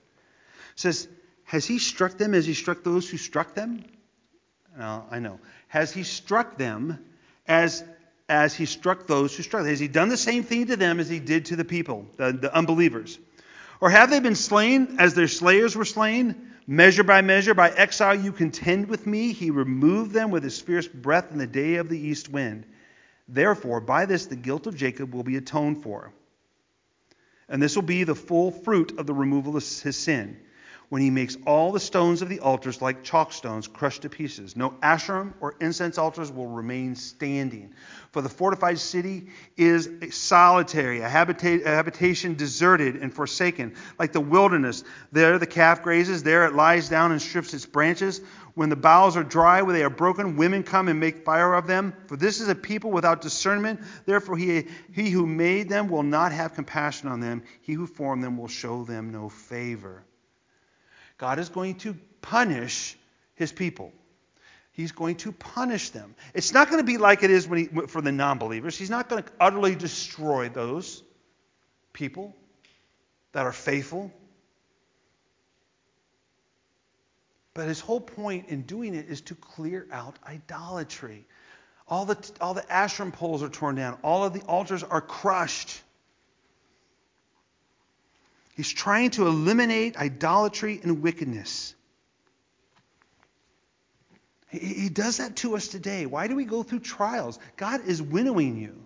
It 0.74 0.80
says, 0.80 1.08
Has 1.44 1.66
he 1.66 1.78
struck 1.78 2.16
them 2.16 2.32
as 2.32 2.46
he 2.46 2.54
struck 2.54 2.82
those 2.82 3.08
who 3.08 3.18
struck 3.18 3.54
them? 3.54 3.84
Now, 4.78 5.06
I 5.10 5.18
know. 5.18 5.38
Has 5.68 5.92
he 5.92 6.02
struck 6.02 6.56
them 6.56 7.04
as 7.46 7.84
as 8.32 8.54
he 8.54 8.64
struck 8.64 9.06
those 9.06 9.36
who 9.36 9.42
struck? 9.42 9.66
Has 9.66 9.78
he 9.78 9.88
done 9.88 10.08
the 10.08 10.16
same 10.16 10.42
thing 10.42 10.66
to 10.68 10.76
them 10.76 10.98
as 10.98 11.08
he 11.08 11.20
did 11.20 11.44
to 11.46 11.56
the 11.56 11.66
people, 11.66 12.06
the, 12.16 12.32
the 12.32 12.54
unbelievers? 12.54 13.18
Or 13.78 13.90
have 13.90 14.08
they 14.08 14.20
been 14.20 14.34
slain 14.34 14.96
as 14.98 15.12
their 15.12 15.28
slayers 15.28 15.76
were 15.76 15.84
slain? 15.84 16.50
Measure 16.66 17.02
by 17.02 17.20
measure, 17.20 17.52
by 17.52 17.70
exile 17.70 18.14
you 18.14 18.32
contend 18.32 18.88
with 18.88 19.06
me. 19.06 19.32
He 19.32 19.50
removed 19.50 20.12
them 20.12 20.30
with 20.30 20.42
his 20.44 20.58
fierce 20.58 20.88
breath 20.88 21.30
in 21.30 21.36
the 21.36 21.46
day 21.46 21.74
of 21.74 21.90
the 21.90 21.98
east 21.98 22.30
wind. 22.30 22.64
Therefore, 23.28 23.80
by 23.80 24.06
this 24.06 24.26
the 24.26 24.36
guilt 24.36 24.66
of 24.66 24.76
Jacob 24.76 25.12
will 25.14 25.24
be 25.24 25.36
atoned 25.36 25.82
for. 25.82 26.12
And 27.50 27.62
this 27.62 27.74
will 27.74 27.82
be 27.82 28.04
the 28.04 28.14
full 28.14 28.50
fruit 28.50 28.98
of 28.98 29.06
the 29.06 29.12
removal 29.12 29.56
of 29.56 29.62
his 29.62 29.96
sin 29.96 30.40
when 30.92 31.00
he 31.00 31.08
makes 31.08 31.38
all 31.46 31.72
the 31.72 31.80
stones 31.80 32.20
of 32.20 32.28
the 32.28 32.40
altars 32.40 32.82
like 32.82 33.02
chalk 33.02 33.32
stones 33.32 33.66
crushed 33.66 34.02
to 34.02 34.10
pieces. 34.10 34.56
No 34.56 34.72
Asherim 34.82 35.32
or 35.40 35.54
incense 35.58 35.96
altars 35.96 36.30
will 36.30 36.48
remain 36.48 36.96
standing. 36.96 37.72
For 38.10 38.20
the 38.20 38.28
fortified 38.28 38.78
city 38.78 39.28
is 39.56 39.88
solitary, 40.10 41.00
a, 41.00 41.08
habita- 41.08 41.64
a 41.64 41.68
habitation 41.70 42.34
deserted 42.34 42.96
and 42.96 43.10
forsaken, 43.10 43.74
like 43.98 44.12
the 44.12 44.20
wilderness. 44.20 44.84
There 45.12 45.38
the 45.38 45.46
calf 45.46 45.82
grazes, 45.82 46.24
there 46.24 46.44
it 46.44 46.52
lies 46.52 46.90
down 46.90 47.10
and 47.10 47.22
strips 47.22 47.54
its 47.54 47.64
branches. 47.64 48.20
When 48.52 48.68
the 48.68 48.76
boughs 48.76 49.16
are 49.16 49.24
dry, 49.24 49.62
when 49.62 49.74
they 49.74 49.84
are 49.84 49.88
broken, 49.88 50.36
women 50.36 50.62
come 50.62 50.88
and 50.88 51.00
make 51.00 51.24
fire 51.24 51.54
of 51.54 51.66
them. 51.66 51.94
For 52.06 52.18
this 52.18 52.38
is 52.38 52.48
a 52.48 52.54
people 52.54 52.90
without 52.90 53.22
discernment. 53.22 53.80
Therefore, 54.04 54.36
he, 54.36 54.66
he 54.92 55.08
who 55.08 55.26
made 55.26 55.70
them 55.70 55.88
will 55.88 56.02
not 56.02 56.32
have 56.32 56.52
compassion 56.52 57.08
on 57.08 57.20
them. 57.20 57.44
He 57.62 57.72
who 57.72 57.86
formed 57.86 58.22
them 58.22 58.36
will 58.36 58.46
show 58.46 58.84
them 58.84 59.10
no 59.10 59.30
favor. 59.30 60.04
God 61.22 61.38
is 61.38 61.50
going 61.50 61.76
to 61.76 61.94
punish 62.20 62.98
his 63.36 63.52
people. 63.52 63.92
He's 64.72 64.90
going 64.90 65.14
to 65.18 65.30
punish 65.30 65.90
them. 65.90 66.16
It's 66.34 66.52
not 66.52 66.68
going 66.68 66.80
to 66.80 66.84
be 66.84 66.98
like 66.98 67.22
it 67.22 67.30
is 67.30 67.46
he, 67.46 67.66
for 67.66 68.02
the 68.02 68.10
non 68.10 68.38
believers. 68.38 68.76
He's 68.76 68.90
not 68.90 69.08
going 69.08 69.22
to 69.22 69.30
utterly 69.38 69.76
destroy 69.76 70.48
those 70.48 71.00
people 71.92 72.34
that 73.30 73.46
are 73.46 73.52
faithful. 73.52 74.12
But 77.54 77.68
his 77.68 77.78
whole 77.78 78.00
point 78.00 78.48
in 78.48 78.62
doing 78.62 78.96
it 78.96 79.08
is 79.08 79.20
to 79.20 79.36
clear 79.36 79.86
out 79.92 80.18
idolatry. 80.26 81.24
All 81.86 82.04
the, 82.04 82.18
all 82.40 82.52
the 82.52 82.62
Asherim 82.62 83.12
poles 83.12 83.44
are 83.44 83.48
torn 83.48 83.76
down, 83.76 83.96
all 84.02 84.24
of 84.24 84.32
the 84.32 84.40
altars 84.40 84.82
are 84.82 85.00
crushed. 85.00 85.82
He's 88.54 88.70
trying 88.70 89.10
to 89.12 89.26
eliminate 89.26 89.96
idolatry 89.96 90.80
and 90.82 91.02
wickedness. 91.02 91.74
He, 94.48 94.90
does 94.90 95.16
that 95.16 95.36
to 95.36 95.56
us 95.56 95.68
today. 95.68 96.04
Why 96.04 96.26
do 96.26 96.36
we 96.36 96.44
go 96.44 96.62
through 96.62 96.80
trials? 96.80 97.38
God 97.56 97.86
is 97.86 98.02
winnowing 98.02 98.58
you. 98.58 98.84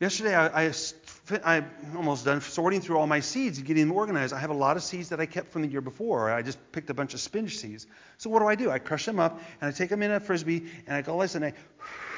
Yesterday, 0.00 0.34
I, 0.34 0.64
I, 0.64 0.72
I 1.44 1.64
almost 1.94 2.24
done 2.24 2.40
sorting 2.40 2.80
through 2.80 2.96
all 2.96 3.06
my 3.06 3.20
seeds 3.20 3.58
and 3.58 3.66
getting 3.66 3.88
them 3.88 3.96
organized. 3.96 4.32
I 4.32 4.38
have 4.38 4.48
a 4.48 4.54
lot 4.54 4.78
of 4.78 4.82
seeds 4.82 5.10
that 5.10 5.20
I 5.20 5.26
kept 5.26 5.52
from 5.52 5.60
the 5.60 5.68
year 5.68 5.82
before. 5.82 6.30
I 6.30 6.40
just 6.40 6.58
picked 6.72 6.88
a 6.88 6.94
bunch 6.94 7.12
of 7.12 7.20
spinach 7.20 7.58
seeds. 7.58 7.86
So 8.16 8.30
what 8.30 8.40
do 8.40 8.48
I 8.48 8.54
do? 8.54 8.70
I 8.70 8.78
crush 8.78 9.04
them 9.04 9.20
up 9.20 9.38
and 9.60 9.68
I 9.68 9.70
take 9.70 9.90
them 9.90 10.02
in 10.02 10.10
a 10.10 10.18
frisbee 10.18 10.64
and 10.86 10.96
I 10.96 11.02
go 11.02 11.16
like 11.18 11.26
this 11.26 11.34
and 11.34 11.44
I, 11.44 11.52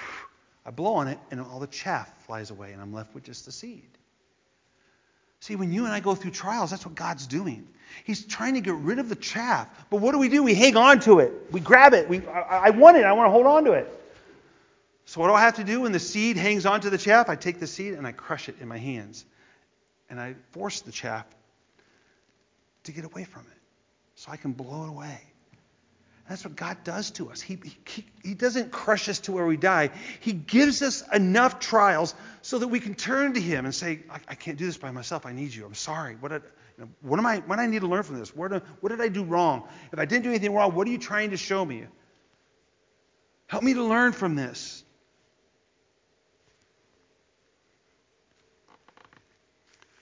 I 0.65 0.71
blow 0.71 0.95
on 0.95 1.09
it 1.09 1.19
and 1.33 1.41
all 1.41 1.59
the 1.59 1.67
chaff 1.67 2.09
flies 2.27 2.53
away 2.53 2.73
and 2.73 2.81
I'm 2.81 2.95
left 2.95 3.13
with 3.13 3.25
just 3.25 3.45
the 3.45 3.53
seed. 3.53 3.91
See, 5.45 5.57
when 5.57 5.71
you 5.71 5.85
and 5.85 5.93
I 5.93 6.01
go 6.01 6.15
through 6.15 6.31
trials, 6.31 6.71
that's 6.71 6.87
what 6.87 6.95
God's 6.95 7.27
doing. 7.27 7.69
He's 8.05 8.25
trying 8.25 8.55
to 8.55 8.63
get 8.63 8.77
rid 8.77 8.99
of 8.99 9.11
the 9.11 9.15
chaff. 9.15 9.69
But 9.91 10.01
what 10.01 10.13
do 10.13 10.19
we 10.19 10.31
do? 10.31 10.43
We 10.43 10.55
hang 10.55 10.75
on 10.75 11.01
to 11.01 11.19
it. 11.19 11.35
We 11.51 11.61
grab 11.61 11.93
it. 11.93 12.09
We, 12.09 12.27
I, 12.27 12.69
I 12.69 12.71
want 12.71 12.97
it. 12.97 13.05
I 13.05 13.13
want 13.13 13.27
to 13.27 13.31
hold 13.31 13.45
on 13.45 13.63
to 13.65 13.73
it. 13.73 13.87
So 15.05 15.21
what 15.21 15.27
do 15.27 15.35
I 15.35 15.43
have 15.43 15.57
to 15.57 15.65
do 15.65 15.83
when 15.83 15.93
the 15.93 16.01
seed 16.01 16.39
hangs 16.39 16.65
onto 16.65 16.89
the 16.89 16.97
chaff? 16.97 17.29
I 17.29 17.37
take 17.37 17.61
the 17.61 17.67
seed 17.67 17.93
and 17.93 18.07
I 18.07 18.13
crush 18.13 18.49
it 18.49 18.57
in 18.63 18.69
my 18.69 18.79
hands. 18.79 19.27
And 20.09 20.19
I 20.19 20.35
force 20.53 20.81
the 20.81 20.93
chaff 20.93 21.27
to 22.85 22.93
get 22.93 23.05
away 23.05 23.25
from 23.25 23.43
it 23.43 23.61
so 24.15 24.33
I 24.33 24.39
can 24.39 24.53
blow 24.53 24.85
it 24.85 24.89
away. 24.89 25.21
That's 26.29 26.43
what 26.45 26.57
God 26.57 26.79
does 26.85 27.11
to 27.13 27.31
us. 27.31 27.43
He, 27.43 27.59
he, 27.87 28.05
he 28.23 28.35
doesn't 28.35 28.73
crush 28.73 29.11
us 29.11 29.21
to 29.21 29.33
where 29.33 29.45
we 29.45 29.59
die. 29.59 29.91
He 30.21 30.33
gives 30.33 30.81
us 30.81 31.03
enough 31.13 31.59
trials 31.59 32.15
so 32.41 32.59
that 32.59 32.69
we 32.69 32.81
can 32.81 32.95
turn 32.95 33.35
to 33.35 33.41
Him 33.41 33.67
and 33.67 33.75
say, 33.75 34.01
I, 34.09 34.21
I 34.29 34.35
can't 34.35 34.57
do 34.57 34.65
this 34.65 34.79
by 34.79 34.91
myself. 34.91 35.27
I 35.27 35.33
need 35.33 35.55
you. 35.55 35.67
I'm 35.67 35.75
sorry. 35.75 36.17
What, 36.17 36.31
did, 36.31 36.43
you 36.79 36.85
know, 36.85 36.91
what, 37.03 37.19
am 37.19 37.27
I, 37.27 37.39
what 37.41 37.57
do 37.57 37.63
I 37.63 37.67
need 37.67 37.83
to 37.83 37.87
learn 37.87 38.05
from 38.05 38.19
this? 38.19 38.35
What, 38.35 38.53
what 38.81 38.89
did 38.89 39.03
I 39.03 39.09
do 39.09 39.23
wrong? 39.23 39.65
If 39.93 39.99
I 39.99 40.07
didn't 40.07 40.25
do 40.25 40.31
anything 40.31 40.55
wrong, 40.55 40.75
what 40.75 40.89
are 40.89 40.91
you 40.91 40.99
trying 40.99 41.31
to 41.31 41.37
show 41.37 41.63
me? 41.63 41.85
Help 43.47 43.63
me 43.63 43.75
to 43.75 43.85
learn 43.85 44.13
from 44.13 44.35
this. 44.35 44.83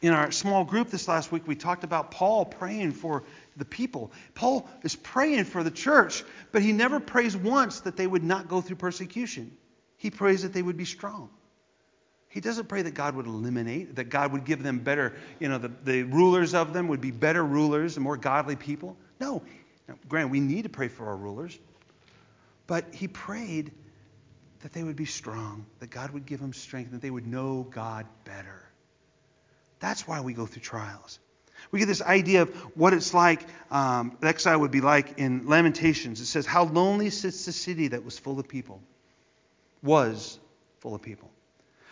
In 0.02 0.12
our 0.12 0.32
small 0.32 0.64
group 0.64 0.90
this 0.90 1.06
last 1.06 1.30
week, 1.30 1.46
we 1.46 1.54
talked 1.54 1.84
about 1.84 2.10
Paul 2.10 2.44
praying 2.44 2.92
for 2.92 3.22
the 3.56 3.64
people. 3.64 4.12
Paul 4.34 4.68
is 4.82 4.96
praying 4.96 5.44
for 5.44 5.62
the 5.62 5.70
church, 5.70 6.24
but 6.52 6.62
he 6.62 6.72
never 6.72 7.00
prays 7.00 7.36
once 7.36 7.80
that 7.80 7.96
they 7.96 8.06
would 8.06 8.24
not 8.24 8.48
go 8.48 8.60
through 8.60 8.76
persecution. 8.76 9.56
He 9.96 10.10
prays 10.10 10.42
that 10.42 10.52
they 10.52 10.62
would 10.62 10.76
be 10.76 10.84
strong. 10.84 11.30
He 12.28 12.40
doesn't 12.40 12.66
pray 12.66 12.80
that 12.82 12.94
God 12.94 13.14
would 13.14 13.26
eliminate, 13.26 13.96
that 13.96 14.04
God 14.04 14.32
would 14.32 14.44
give 14.44 14.62
them 14.62 14.78
better, 14.78 15.14
you 15.38 15.48
know, 15.48 15.58
the, 15.58 15.70
the 15.84 16.02
rulers 16.04 16.54
of 16.54 16.72
them 16.72 16.88
would 16.88 17.00
be 17.00 17.10
better 17.10 17.44
rulers 17.44 17.96
and 17.96 18.04
more 18.04 18.16
godly 18.16 18.56
people. 18.56 18.96
No. 19.20 19.42
Now, 19.86 20.26
we 20.26 20.40
need 20.40 20.62
to 20.62 20.70
pray 20.70 20.88
for 20.88 21.06
our 21.06 21.16
rulers. 21.16 21.58
But 22.66 22.94
he 22.94 23.06
prayed 23.06 23.72
that 24.60 24.72
they 24.72 24.82
would 24.82 24.96
be 24.96 25.04
strong, 25.04 25.66
that 25.80 25.90
God 25.90 26.10
would 26.12 26.24
give 26.24 26.40
them 26.40 26.54
strength, 26.54 26.92
that 26.92 27.02
they 27.02 27.10
would 27.10 27.26
know 27.26 27.66
God 27.70 28.06
better. 28.24 28.66
That's 29.80 30.08
why 30.08 30.20
we 30.20 30.32
go 30.32 30.46
through 30.46 30.62
trials. 30.62 31.18
We 31.70 31.78
get 31.78 31.86
this 31.86 32.02
idea 32.02 32.42
of 32.42 32.50
what 32.76 32.92
it's 32.92 33.14
like, 33.14 33.46
um, 33.70 34.16
exile 34.22 34.60
would 34.60 34.70
be 34.70 34.80
like 34.80 35.18
in 35.18 35.46
Lamentations. 35.46 36.20
It 36.20 36.26
says, 36.26 36.46
How 36.46 36.64
lonely 36.64 37.10
sits 37.10 37.46
the 37.46 37.52
city 37.52 37.88
that 37.88 38.04
was 38.04 38.18
full 38.18 38.38
of 38.38 38.48
people, 38.48 38.82
was 39.82 40.38
full 40.80 40.94
of 40.94 41.02
people. 41.02 41.30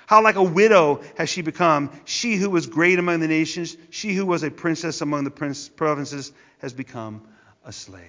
How 0.07 0.23
like 0.23 0.35
a 0.35 0.43
widow 0.43 1.03
has 1.17 1.29
she 1.29 1.41
become, 1.41 1.93
she 2.05 2.35
who 2.35 2.51
was 2.51 2.67
great 2.67 2.99
among 2.99 3.21
the 3.21 3.29
nations, 3.29 3.77
she 3.91 4.13
who 4.13 4.27
was 4.27 4.43
a 4.43 4.51
princess 4.51 5.03
among 5.03 5.23
the 5.23 5.31
prince, 5.31 5.69
provinces, 5.69 6.33
has 6.59 6.73
become 6.73 7.23
a 7.65 7.73
slave. 7.73 8.03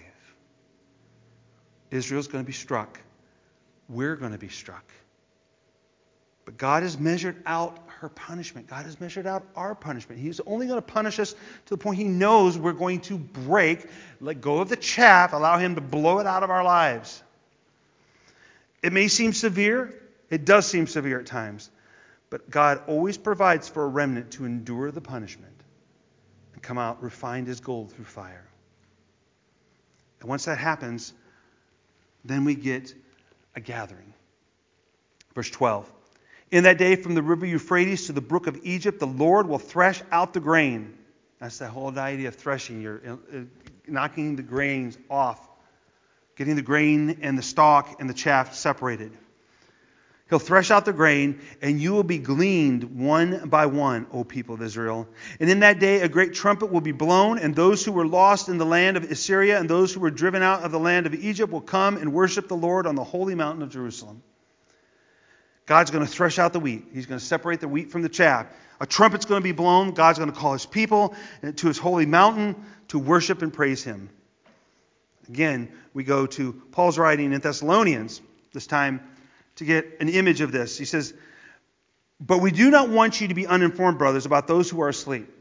Israel's 1.92 2.28
going 2.28 2.44
to 2.44 2.48
be 2.48 2.54
struck. 2.54 3.00
We're 3.88 4.16
going 4.16 4.32
to 4.32 4.40
be 4.40 4.50
struck. 4.50 4.86
But 6.46 6.58
God 6.58 6.82
has 6.84 6.98
measured 6.98 7.44
out 7.46 7.78
her 8.02 8.10
punishment. 8.10 8.66
God 8.66 8.86
has 8.86 9.00
measured 9.00 9.28
out 9.28 9.46
our 9.56 9.76
punishment. 9.76 10.20
He's 10.20 10.40
only 10.48 10.66
going 10.66 10.80
to 10.80 10.86
punish 10.86 11.20
us 11.20 11.34
to 11.34 11.70
the 11.70 11.78
point 11.78 12.00
He 12.00 12.04
knows 12.04 12.58
we're 12.58 12.74
going 12.74 13.02
to 13.02 13.18
break, 13.18 13.86
let 14.20 14.42
go 14.42 14.58
of 14.58 14.70
the 14.70 14.76
chaff, 14.76 15.34
allow 15.34 15.60
Him 15.60 15.76
to 15.76 15.82
blow 15.82 16.18
it 16.18 16.26
out 16.26 16.42
of 16.42 16.50
our 16.50 16.64
lives. 16.64 17.22
It 18.82 18.92
may 18.92 19.08
seem 19.08 19.34
severe. 19.34 19.94
It 20.32 20.46
does 20.46 20.66
seem 20.66 20.88
severe 20.88 21.20
at 21.20 21.28
times. 21.28 21.70
But 22.32 22.50
God 22.50 22.82
always 22.88 23.20
provides 23.20 23.70
for 23.70 23.84
a 23.84 23.88
remnant 23.88 24.32
to 24.32 24.46
endure 24.46 24.90
the 24.90 25.02
punishment 25.02 25.54
and 26.54 26.64
come 26.64 26.80
out 26.80 27.04
refined 27.04 27.50
as 27.50 27.60
gold 27.60 27.92
through 27.92 28.06
fire. 28.06 28.48
And 30.22 30.28
once 30.28 30.46
that 30.46 30.58
happens, 30.58 31.14
then 32.26 32.46
we 32.46 32.56
get 32.56 32.96
a 33.56 33.60
gathering. 33.60 34.12
Verse 35.36 35.52
12. 35.52 35.88
In 36.52 36.66
that 36.66 36.78
day, 36.78 36.98
from 36.98 37.16
the 37.16 37.24
river 37.24 37.46
Euphrates 37.46 38.08
to 38.08 38.14
the 38.14 38.22
brook 38.22 38.46
of 38.46 38.60
Egypt, 38.64 39.00
the 39.00 39.08
Lord 39.08 39.48
will 39.48 39.58
thresh 39.58 40.02
out 40.12 40.34
the 40.34 40.42
grain. 40.42 40.98
That's 41.40 41.58
the 41.58 41.70
whole 41.70 41.98
idea 41.98 42.28
of 42.28 42.36
threshing. 42.36 42.82
You're 42.82 43.02
uh, 43.08 43.14
uh, 43.14 43.42
knocking 43.88 44.36
the 44.36 44.44
grains 44.44 44.98
off, 45.10 45.40
getting 46.36 46.58
the 46.58 46.62
grain 46.62 47.20
and 47.22 47.38
the 47.38 47.42
stalk 47.42 48.02
and 48.02 48.10
the 48.10 48.14
chaff 48.14 48.54
separated. 48.54 49.18
He'll 50.30 50.40
thresh 50.40 50.72
out 50.72 50.86
the 50.86 50.94
grain, 50.94 51.42
and 51.62 51.82
you 51.82 51.92
will 51.94 52.04
be 52.04 52.18
gleaned 52.18 52.84
one 52.98 53.50
by 53.50 53.66
one, 53.66 54.08
O 54.14 54.24
people 54.24 54.56
of 54.56 54.62
Israel. 54.62 55.08
And 55.40 55.50
in 55.50 55.60
that 55.60 55.80
day 55.80 56.02
a 56.02 56.10
great 56.10 56.34
trumpet 56.34 56.72
will 56.72 56.82
be 56.82 56.94
blown, 56.94 57.38
and 57.38 57.56
those 57.56 57.84
who 57.84 57.92
were 57.92 58.08
lost 58.08 58.48
in 58.48 58.58
the 58.58 58.66
land 58.66 58.96
of 58.98 59.04
Assyria 59.04 59.60
and 59.60 59.70
those 59.70 59.94
who 59.94 60.00
were 60.00 60.12
driven 60.12 60.42
out 60.42 60.64
of 60.64 60.72
the 60.72 60.80
land 60.80 61.06
of 61.06 61.14
Egypt 61.14 61.52
will 61.52 61.60
come 61.62 61.98
and 61.98 62.14
worship 62.14 62.48
the 62.48 62.56
Lord 62.56 62.88
on 62.88 62.96
the 62.96 63.04
holy 63.04 63.36
mountain 63.36 63.62
of 63.62 63.70
Jerusalem. 63.70 64.22
God's 65.72 65.90
going 65.90 66.06
to 66.06 66.12
thresh 66.12 66.38
out 66.38 66.52
the 66.52 66.60
wheat. 66.60 66.84
He's 66.92 67.06
going 67.06 67.18
to 67.18 67.26
separate 67.26 67.62
the 67.62 67.68
wheat 67.70 67.92
from 67.92 68.02
the 68.02 68.10
chaff. 68.10 68.46
A 68.82 68.86
trumpet's 68.86 69.24
going 69.24 69.40
to 69.40 69.44
be 69.44 69.54
blown. 69.54 69.92
God's 69.92 70.20
going 70.20 70.30
to 70.30 70.38
call 70.38 70.52
his 70.52 70.66
people 70.66 71.16
to 71.42 71.68
his 71.68 71.78
holy 71.78 72.06
mountain 72.06 72.66
to 72.90 73.00
worship 73.00 73.42
and 73.42 73.54
praise 73.54 73.82
him. 73.82 74.10
Again, 75.30 75.72
we 75.94 76.04
go 76.04 76.26
to 76.26 76.62
Paul's 76.74 76.98
writing 76.98 77.32
in 77.32 77.40
Thessalonians, 77.40 78.20
this 78.52 78.68
time 78.68 79.00
to 79.56 79.64
get 79.64 80.02
an 80.02 80.10
image 80.10 80.42
of 80.42 80.52
this. 80.52 80.78
He 80.78 80.84
says, 80.84 81.14
But 82.20 82.40
we 82.40 82.52
do 82.52 82.70
not 82.70 82.90
want 82.90 83.22
you 83.22 83.30
to 83.30 83.34
be 83.34 83.48
uninformed, 83.48 83.98
brothers, 83.98 84.26
about 84.26 84.50
those 84.50 84.70
who 84.70 84.82
are 84.82 84.90
asleep, 84.90 85.34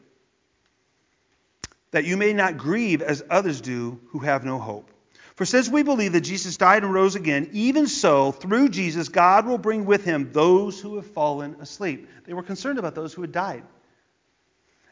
that 1.91 2.05
you 2.05 2.17
may 2.17 2.35
not 2.35 2.57
grieve 2.57 3.03
as 3.03 3.25
others 3.29 3.61
do 3.61 3.99
who 4.11 4.21
have 4.21 4.45
no 4.45 4.61
hope. 4.61 4.93
For 5.41 5.47
since 5.47 5.71
we 5.71 5.83
believe 5.83 6.13
that 6.13 6.21
Jesus 6.21 6.59
died 6.59 6.85
and 6.85 6.93
rose 6.93 7.15
again, 7.15 7.49
even 7.55 7.87
so, 7.87 8.31
through 8.31 8.69
Jesus, 8.69 9.09
God 9.09 9.47
will 9.47 9.57
bring 9.57 9.87
with 9.87 10.05
him 10.05 10.33
those 10.33 10.79
who 10.79 10.97
have 10.97 11.07
fallen 11.07 11.57
asleep. 11.61 12.11
They 12.27 12.35
were 12.35 12.43
concerned 12.43 12.79
about 12.79 12.95
those 12.95 13.15
who 13.15 13.23
had 13.23 13.33
died. 13.33 13.63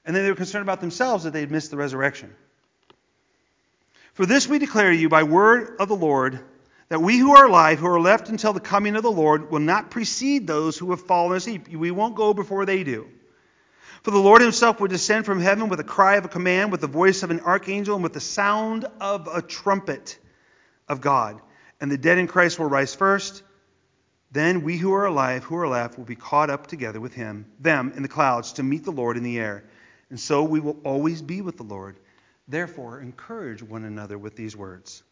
And 0.06 0.16
then 0.16 0.24
they 0.24 0.30
were 0.30 0.36
concerned 0.36 0.62
about 0.62 0.80
themselves 0.80 1.24
that 1.24 1.34
they 1.34 1.40
had 1.40 1.50
missed 1.50 1.70
the 1.70 1.76
resurrection. 1.76 2.34
For 4.14 4.24
this 4.24 4.48
we 4.48 4.58
declare 4.58 4.90
to 4.90 4.96
you 4.96 5.10
by 5.10 5.24
word 5.24 5.76
of 5.80 5.88
the 5.88 5.96
Lord 5.96 6.40
that 6.88 7.02
we 7.02 7.18
who 7.18 7.36
are 7.36 7.44
alive, 7.44 7.78
who 7.78 7.86
are 7.86 8.00
left 8.00 8.30
until 8.30 8.54
the 8.54 8.58
coming 8.58 8.96
of 8.96 9.02
the 9.02 9.12
Lord, 9.12 9.50
will 9.50 9.58
not 9.58 9.90
precede 9.90 10.46
those 10.46 10.78
who 10.78 10.92
have 10.92 11.02
fallen 11.02 11.36
asleep. 11.36 11.68
We 11.68 11.90
won't 11.90 12.16
go 12.16 12.32
before 12.32 12.64
they 12.64 12.84
do. 12.84 13.06
For 14.02 14.12
the 14.12 14.16
Lord 14.16 14.40
himself 14.40 14.80
will 14.80 14.88
descend 14.88 15.26
from 15.26 15.42
heaven 15.42 15.68
with 15.68 15.80
a 15.80 15.84
cry 15.84 16.16
of 16.16 16.24
a 16.24 16.28
command, 16.28 16.72
with 16.72 16.80
the 16.80 16.86
voice 16.86 17.22
of 17.22 17.30
an 17.30 17.40
archangel, 17.40 17.96
and 17.96 18.02
with 18.02 18.14
the 18.14 18.20
sound 18.20 18.86
of 18.98 19.28
a 19.30 19.42
trumpet 19.42 20.18
of 20.88 21.00
God. 21.00 21.40
And 21.80 21.90
the 21.90 21.98
dead 21.98 22.18
in 22.18 22.26
Christ 22.26 22.58
will 22.58 22.66
rise 22.66 22.94
first. 22.94 23.42
Then 24.30 24.62
we 24.62 24.76
who 24.76 24.92
are 24.92 25.06
alive, 25.06 25.44
who 25.44 25.56
are 25.56 25.68
left, 25.68 25.96
will 25.96 26.04
be 26.04 26.16
caught 26.16 26.50
up 26.50 26.66
together 26.66 27.00
with 27.00 27.14
him, 27.14 27.46
them 27.60 27.92
in 27.96 28.02
the 28.02 28.08
clouds, 28.08 28.54
to 28.54 28.62
meet 28.62 28.84
the 28.84 28.90
Lord 28.90 29.16
in 29.16 29.22
the 29.22 29.38
air. 29.38 29.64
And 30.10 30.20
so 30.20 30.42
we 30.42 30.60
will 30.60 30.76
always 30.84 31.22
be 31.22 31.40
with 31.40 31.56
the 31.56 31.62
Lord. 31.62 31.98
Therefore, 32.46 33.00
encourage 33.00 33.62
one 33.62 33.84
another 33.84 34.18
with 34.18 34.36
these 34.36 34.56
words. 34.56 35.02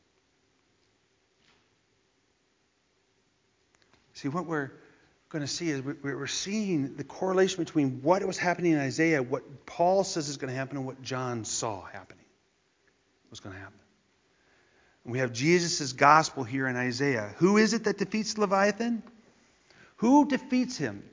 See, 4.15 4.29
what 4.29 4.47
we're 4.47 4.73
going 5.29 5.43
to 5.43 5.49
see 5.49 5.69
is 5.69 5.83
we're 5.83 6.27
seeing 6.27 6.97
the 6.97 7.05
correlation 7.05 7.63
between 7.63 8.01
what 8.03 8.25
was 8.25 8.39
happening 8.39 8.73
in 8.73 8.79
Isaiah, 8.79 9.23
what 9.23 9.67
Paul 9.67 10.05
says 10.05 10.29
is 10.29 10.39
going 10.39 10.51
to 10.51 10.57
happen, 10.57 10.79
and 10.79 10.87
what 10.87 11.03
John 11.03 11.45
saw 11.45 11.85
happening 11.85 12.25
was 13.31 13.41
going 13.41 13.55
to 13.55 13.61
happen. 13.61 13.79
We 15.07 15.21
have 15.21 15.33
Jesus' 15.33 15.93
gospel 15.93 16.43
here 16.43 16.67
in 16.67 16.77
Isaiah. 16.77 17.33
Who 17.37 17.59
is 17.59 17.75
it 17.75 17.85
that 17.85 17.97
defeats 17.97 18.37
Leviathan? 18.37 19.05
Who 19.99 20.27
defeats 20.27 20.77
him? 20.77 21.05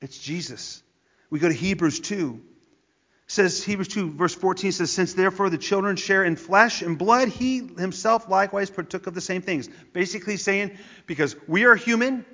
It's 0.00 0.18
Jesus. 0.18 0.82
We 1.30 1.38
go 1.38 1.48
to 1.48 1.54
Hebrews 1.54 2.00
2 2.00 2.40
It 2.40 3.30
says 3.30 3.62
Hebrews 3.62 3.88
2 3.88 4.12
verse 4.12 4.34
14 4.34 4.72
says 4.72 4.90
since 4.90 5.14
therefore 5.14 5.48
the 5.50 5.58
children 5.58 5.96
share 5.96 6.24
in 6.24 6.36
flesh 6.36 6.82
and 6.82 6.98
blood 6.98 7.28
he 7.28 7.58
himself 7.58 8.28
likewise 8.28 8.70
partook 8.70 9.06
of 9.06 9.14
the 9.14 9.20
same 9.20 9.42
things 9.42 9.68
basically 9.92 10.36
saying 10.36 10.78
because 11.06 11.36
we 11.46 11.64
are 11.64 11.74
human 11.74 12.24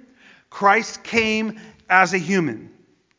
Christ 0.50 1.02
came 1.02 1.58
as 1.90 2.14
a 2.14 2.18
human 2.18 2.70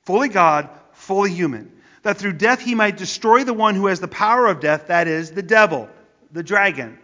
fully 0.03 0.29
God 0.29 0.69
fully 0.93 1.31
human 1.31 1.71
that 2.03 2.17
through 2.17 2.33
death 2.33 2.61
he 2.61 2.75
might 2.75 2.95
destroy 2.95 3.43
the 3.43 3.53
one 3.53 3.75
who 3.75 3.87
has 3.87 3.99
the 3.99 4.07
power 4.07 4.47
of 4.47 4.61
death 4.61 4.87
that 4.87 5.07
is 5.07 5.31
the 5.31 5.43
devil 5.43 5.89
the 6.31 6.43
dragon 6.43 6.97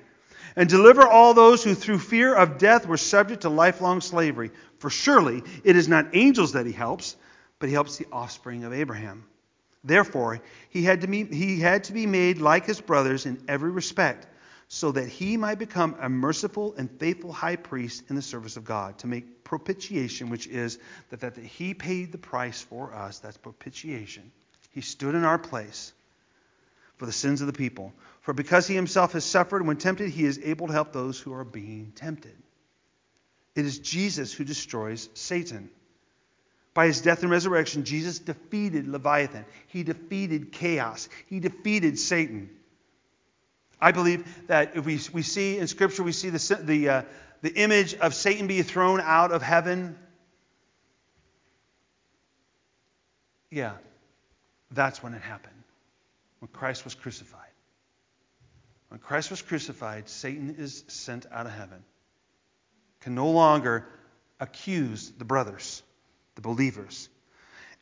and 0.56 0.70
deliver 0.70 1.06
all 1.08 1.34
those 1.34 1.64
who 1.64 1.74
through 1.74 2.00
fear 2.00 2.34
of 2.36 2.58
death 2.58 2.86
were 2.86 2.98
subject 2.98 3.42
to 3.42 3.50
lifelong 3.50 4.02
slavery 4.02 4.52
for 4.80 4.90
surely 4.90 5.44
it 5.64 5.76
is 5.76 5.88
not 5.88 6.08
angels 6.14 6.54
that 6.54 6.66
he 6.66 6.72
helps 6.72 7.16
but 7.60 7.70
he 7.70 7.74
helps 7.74 7.98
the 7.98 8.08
offspring 8.12 8.64
of 8.64 8.74
Abraham 8.74 9.24
Therefore, 9.84 10.42
he 10.70 10.84
had, 10.84 11.02
to 11.02 11.08
be, 11.08 11.26
he 11.26 11.60
had 11.60 11.86
to 11.86 11.94
be 11.94 12.06
made 12.06 12.38
like 12.38 12.66
his 12.66 12.80
brothers 12.80 13.26
in 13.26 13.44
every 13.48 13.72
respect, 13.72 14.28
so 14.68 14.92
that 14.92 15.08
he 15.08 15.38
might 15.38 15.58
become 15.58 15.96
a 16.00 16.08
merciful 16.08 16.76
and 16.78 16.90
faithful 17.00 17.34
high 17.34 17.56
priest 17.56 18.04
in 18.10 18.16
the 18.16 18.22
service 18.22 18.58
of 18.58 18.64
God, 18.64 19.00
to 19.00 19.08
make 19.08 19.44
propitiation, 19.44 20.30
which 20.30 20.48
is 20.48 20.78
that, 21.10 21.20
that 21.22 21.38
he 21.38 21.74
paid 21.74 22.12
the 22.12 22.18
price 22.18 22.62
for 22.62 22.94
us. 22.94 23.20
That's 23.20 23.38
propitiation. 23.38 24.32
He 24.70 24.82
stood 24.82 25.16
in 25.16 25.24
our 25.24 25.40
place 25.40 25.94
for 27.02 27.08
the 27.08 27.12
sins 27.12 27.42
of 27.42 27.48
the 27.48 27.54
people. 27.54 27.92
For 28.20 28.32
because 28.32 28.68
he 28.68 28.76
himself 28.76 29.14
has 29.14 29.26
suffered 29.26 29.66
when 29.66 29.78
tempted, 29.78 30.12
he 30.12 30.24
is 30.24 30.40
able 30.44 30.68
to 30.68 30.74
help 30.74 30.94
those 30.94 31.20
who 31.20 31.34
are 31.34 31.44
being 31.44 31.94
tempted. 31.96 32.38
It 33.56 33.66
is 33.66 33.80
Jesus 33.80 34.32
who 34.32 34.44
destroys 34.44 35.10
Satan. 35.16 35.72
By 36.76 36.86
his 36.86 37.02
death 37.02 37.24
and 37.24 37.32
resurrection, 37.32 37.86
Jesus 37.86 38.20
defeated 38.20 38.88
Leviathan. 38.88 39.46
He 39.66 39.82
defeated 39.82 40.52
chaos. 40.52 41.10
He 41.26 41.40
defeated 41.40 41.98
Satan. 41.98 42.52
I 43.82 43.94
believe 43.94 44.24
that 44.46 44.76
if 44.76 44.86
we, 44.86 45.00
we 45.12 45.24
see 45.24 45.58
in 45.58 45.66
Scripture, 45.66 46.04
we 46.04 46.12
see 46.12 46.30
the, 46.30 46.60
the, 46.62 46.88
uh, 46.90 47.02
the 47.42 47.52
image 47.56 47.96
of 47.96 48.14
Satan 48.14 48.46
being 48.46 48.62
thrown 48.62 49.02
out 49.02 49.32
of 49.32 49.42
heaven. 49.42 49.98
Yeah, 53.50 53.74
that's 54.70 55.02
when 55.02 55.16
it 55.16 55.24
happened, 55.24 55.61
when 56.42 56.50
Christ 56.52 56.84
was 56.84 56.96
crucified. 56.96 57.40
When 58.90 59.00
Christ 59.00 59.32
was 59.32 59.42
crucified, 59.42 60.10
Satan 60.10 60.56
is 60.58 60.84
sent 60.88 61.26
out 61.32 61.46
of 61.46 61.54
heaven, 61.54 61.84
can 63.00 63.16
no 63.16 63.30
longer 63.30 63.88
accuse 64.40 65.12
the 65.18 65.24
brothers 65.24 65.82
the 66.36 66.42
believers. 66.42 67.10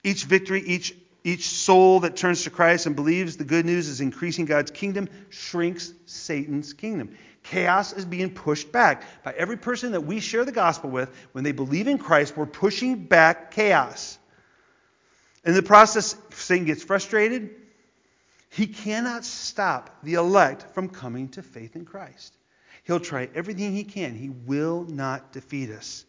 Each 0.03 0.23
victory, 0.23 0.61
each, 0.61 0.95
each 1.23 1.49
soul 1.49 2.01
that 2.01 2.15
turns 2.15 2.43
to 2.43 2.49
Christ 2.49 2.85
and 2.85 2.95
believes 2.95 3.37
the 3.37 3.43
good 3.43 3.65
news 3.65 3.87
is 3.87 4.01
increasing 4.01 4.45
God's 4.45 4.71
kingdom 4.71 5.07
shrinks 5.29 5.93
Satan's 6.05 6.73
kingdom. 6.73 7.15
Chaos 7.43 7.93
is 7.93 8.05
being 8.05 8.33
pushed 8.33 8.71
back. 8.71 9.03
By 9.23 9.33
every 9.33 9.57
person 9.57 9.93
that 9.93 10.01
we 10.01 10.19
share 10.19 10.45
the 10.45 10.51
gospel 10.51 10.89
with, 10.89 11.09
when 11.31 11.43
they 11.43 11.51
believe 11.53 11.87
in 11.87 11.97
Christ, 11.97 12.35
we're 12.35 12.45
pushing 12.45 13.05
back 13.05 13.51
chaos. 13.51 14.17
In 15.45 15.53
the 15.53 15.63
process, 15.63 16.15
Satan 16.31 16.65
gets 16.65 16.83
frustrated. 16.83 17.51
He 18.49 18.67
cannot 18.67 19.25
stop 19.25 20.03
the 20.03 20.15
elect 20.15 20.73
from 20.73 20.89
coming 20.89 21.29
to 21.29 21.43
faith 21.43 21.75
in 21.75 21.85
Christ. 21.85 22.35
He'll 22.83 22.99
try 22.99 23.29
everything 23.35 23.73
he 23.73 23.83
can. 23.83 24.15
He 24.15 24.29
will 24.29 24.85
not 24.85 25.31
defeat 25.31 25.69
us. 25.69 26.05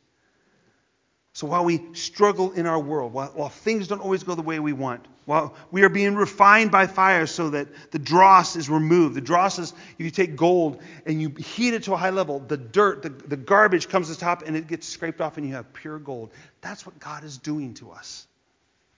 So 1.32 1.46
while 1.46 1.64
we 1.64 1.94
struggle 1.94 2.52
in 2.52 2.66
our 2.66 2.78
world, 2.78 3.12
while, 3.12 3.28
while, 3.28 3.48
things 3.48 3.86
don't 3.86 4.00
always 4.00 4.24
go 4.24 4.34
the 4.34 4.42
way 4.42 4.58
we 4.58 4.72
want, 4.72 5.06
while 5.26 5.54
we 5.70 5.82
are 5.84 5.88
being 5.88 6.16
refined 6.16 6.72
by 6.72 6.86
fire 6.86 7.26
so 7.26 7.50
that 7.50 7.68
the 7.92 7.98
dross 7.98 8.56
is 8.56 8.68
removed, 8.68 9.14
the 9.14 9.20
dross 9.20 9.58
is, 9.58 9.72
if 9.96 10.04
you 10.04 10.10
take 10.10 10.34
gold 10.34 10.82
and 11.06 11.22
you 11.22 11.30
heat 11.30 11.72
it 11.72 11.84
to 11.84 11.94
a 11.94 11.96
high 11.96 12.10
level, 12.10 12.40
the 12.40 12.56
dirt, 12.56 13.02
the, 13.02 13.10
the 13.10 13.36
garbage 13.36 13.88
comes 13.88 14.08
to 14.08 14.14
the 14.14 14.20
top 14.20 14.42
and 14.42 14.56
it 14.56 14.66
gets 14.66 14.88
scraped 14.88 15.20
off 15.20 15.36
and 15.36 15.46
you 15.46 15.54
have 15.54 15.72
pure 15.72 15.98
gold. 15.98 16.32
That's 16.62 16.84
what 16.84 16.98
God 16.98 17.22
is 17.22 17.38
doing 17.38 17.74
to 17.74 17.92
us. 17.92 18.26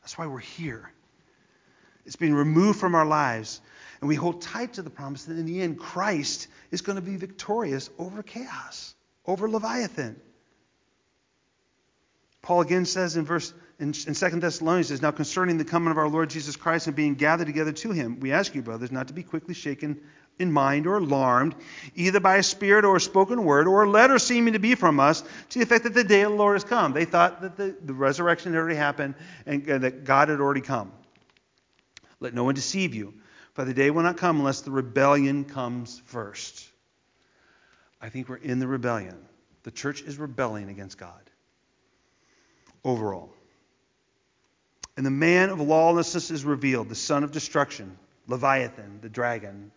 That's 0.01 0.17
why 0.17 0.27
we're 0.27 0.39
here. 0.39 0.91
It's 2.05 2.17
being 2.17 2.35
removed 2.35 2.79
from 2.79 2.95
our 2.95 3.07
lives. 3.07 3.61
And 4.01 4.09
we 4.09 4.15
hold 4.15 4.43
tight 4.43 4.75
to 4.75 4.83
the 4.83 4.91
promise 4.91 5.25
that 5.25 5.39
in 5.39 5.47
the 5.47 5.63
end, 5.63 5.79
Christ 5.79 6.49
is 6.71 6.81
going 6.81 6.97
to 6.97 7.03
be 7.03 7.17
victorious 7.17 7.89
over 7.99 8.23
chaos, 8.23 8.95
over 9.27 9.49
Leviathan. 9.49 10.21
Paul 12.43 12.63
again 12.63 12.85
says 12.85 13.17
in 13.17 13.25
verse 13.25 13.55
in, 13.79 13.89
in 14.07 14.15
2 14.15 14.15
Thessalonians 14.15 14.89
says, 14.89 15.03
Now 15.03 15.11
concerning 15.11 15.59
the 15.59 15.65
coming 15.65 15.91
of 15.91 15.99
our 15.99 16.09
Lord 16.09 16.31
Jesus 16.31 16.55
Christ 16.55 16.87
and 16.87 16.95
being 16.95 17.15
gathered 17.15 17.47
together 17.49 17.73
to 17.73 17.91
him, 17.91 18.21
we 18.21 18.33
ask 18.33 18.55
you, 18.55 18.63
brothers, 18.63 18.93
not 18.93 19.09
to 19.09 19.13
be 19.13 19.25
quickly 19.25 19.55
shaken 19.55 20.01
in 20.39 20.53
mind 20.53 20.87
or 20.87 20.99
alarmed, 20.99 21.55
either 21.97 22.21
by 22.21 22.37
a 22.37 22.43
spirit 22.45 22.85
or 22.85 22.97
a 22.97 23.01
spoken 23.01 23.45
word 23.45 23.67
or 23.67 23.83
a 23.83 23.91
letter 23.91 24.21
seeming 24.21 24.53
to 24.53 24.61
be 24.61 24.77
from 24.77 25.01
us, 25.01 25.23
to 25.51 25.59
the 25.59 25.65
effect 25.65 25.83
that 25.83 25.95
the 25.95 26.05
day 26.05 26.23
of 26.23 26.31
the 26.31 26.37
Lord 26.37 26.55
has 26.55 26.65
come. 26.65 26.93
They 26.93 27.05
thought 27.05 27.43
that 27.43 27.57
the, 27.57 27.77
the 27.83 27.93
resurrection 27.93 28.53
had 28.53 28.59
already 28.59 28.77
happened 28.77 29.15
and, 29.47 29.67
and 29.67 29.85
that 29.85 30.05
God 30.05 30.29
had 30.29 30.41
already 30.41 30.61
come. 30.61 30.93
Let 32.23 32.35
no 32.35 32.45
one 32.45 32.55
deceive 32.55 32.95
you, 32.95 33.15
for 33.55 33.65
the 33.65 33.75
day 33.75 33.91
will 33.91 34.05
not 34.05 34.17
come 34.17 34.39
unless 34.39 34.61
the 34.61 34.71
rebellion 34.71 35.45
comes 35.45 36.01
first. 36.07 36.69
I 38.01 38.09
think 38.09 38.29
we're 38.29 38.37
in 38.37 38.61
the 38.61 38.69
rebellion. 38.69 39.17
The 39.65 39.73
church 39.73 40.03
is 40.03 40.19
rebelling 40.19 40.69
against 40.69 40.99
God 40.99 41.21
overall. 42.85 43.35
And 44.97 45.05
the 45.05 45.11
man 45.11 45.51
of 45.51 45.61
lawlessness 45.61 46.31
is 46.31 46.45
revealed, 46.45 46.89
the 46.89 46.95
son 46.95 47.25
of 47.25 47.33
destruction, 47.33 47.99
Leviathan, 48.29 49.01
the 49.01 49.09
dragon. 49.09 49.73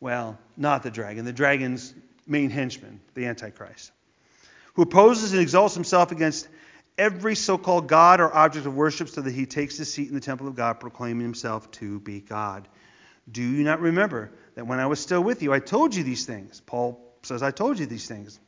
Well, 0.00 0.38
not 0.56 0.82
the 0.82 0.90
dragon, 0.90 1.24
the 1.24 1.32
dragon's 1.32 1.94
main 2.26 2.48
henchman, 2.48 3.00
the 3.14 3.26
Antichrist, 3.26 3.92
who 4.74 4.82
opposes 4.82 5.32
and 5.32 5.42
exalts 5.42 5.74
himself 5.74 6.12
against 6.12 6.48
every 6.98 7.34
so 7.34 7.58
called 7.58 7.88
God 7.88 8.20
or 8.20 8.34
object 8.34 8.66
of 8.66 8.74
worship 8.74 9.08
so 9.08 9.20
that 9.20 9.32
he 9.32 9.46
takes 9.46 9.76
his 9.76 9.92
seat 9.92 10.08
in 10.08 10.14
the 10.14 10.20
temple 10.20 10.48
of 10.48 10.54
God, 10.54 10.80
proclaiming 10.80 11.22
himself 11.22 11.70
to 11.72 12.00
be 12.00 12.20
God. 12.20 12.68
Do 13.30 13.42
you 13.42 13.64
not 13.64 13.80
remember 13.80 14.32
that 14.54 14.66
when 14.66 14.80
I 14.80 14.86
was 14.86 15.00
still 15.00 15.22
with 15.22 15.42
you, 15.42 15.52
I 15.52 15.60
told 15.60 15.94
you 15.94 16.02
these 16.02 16.26
things? 16.26 16.60
Paul 16.60 17.00
says, 17.22 17.42
I 17.42 17.50
told 17.50 17.78
you 17.78 17.86
these 17.86 18.06
things. 18.06 18.38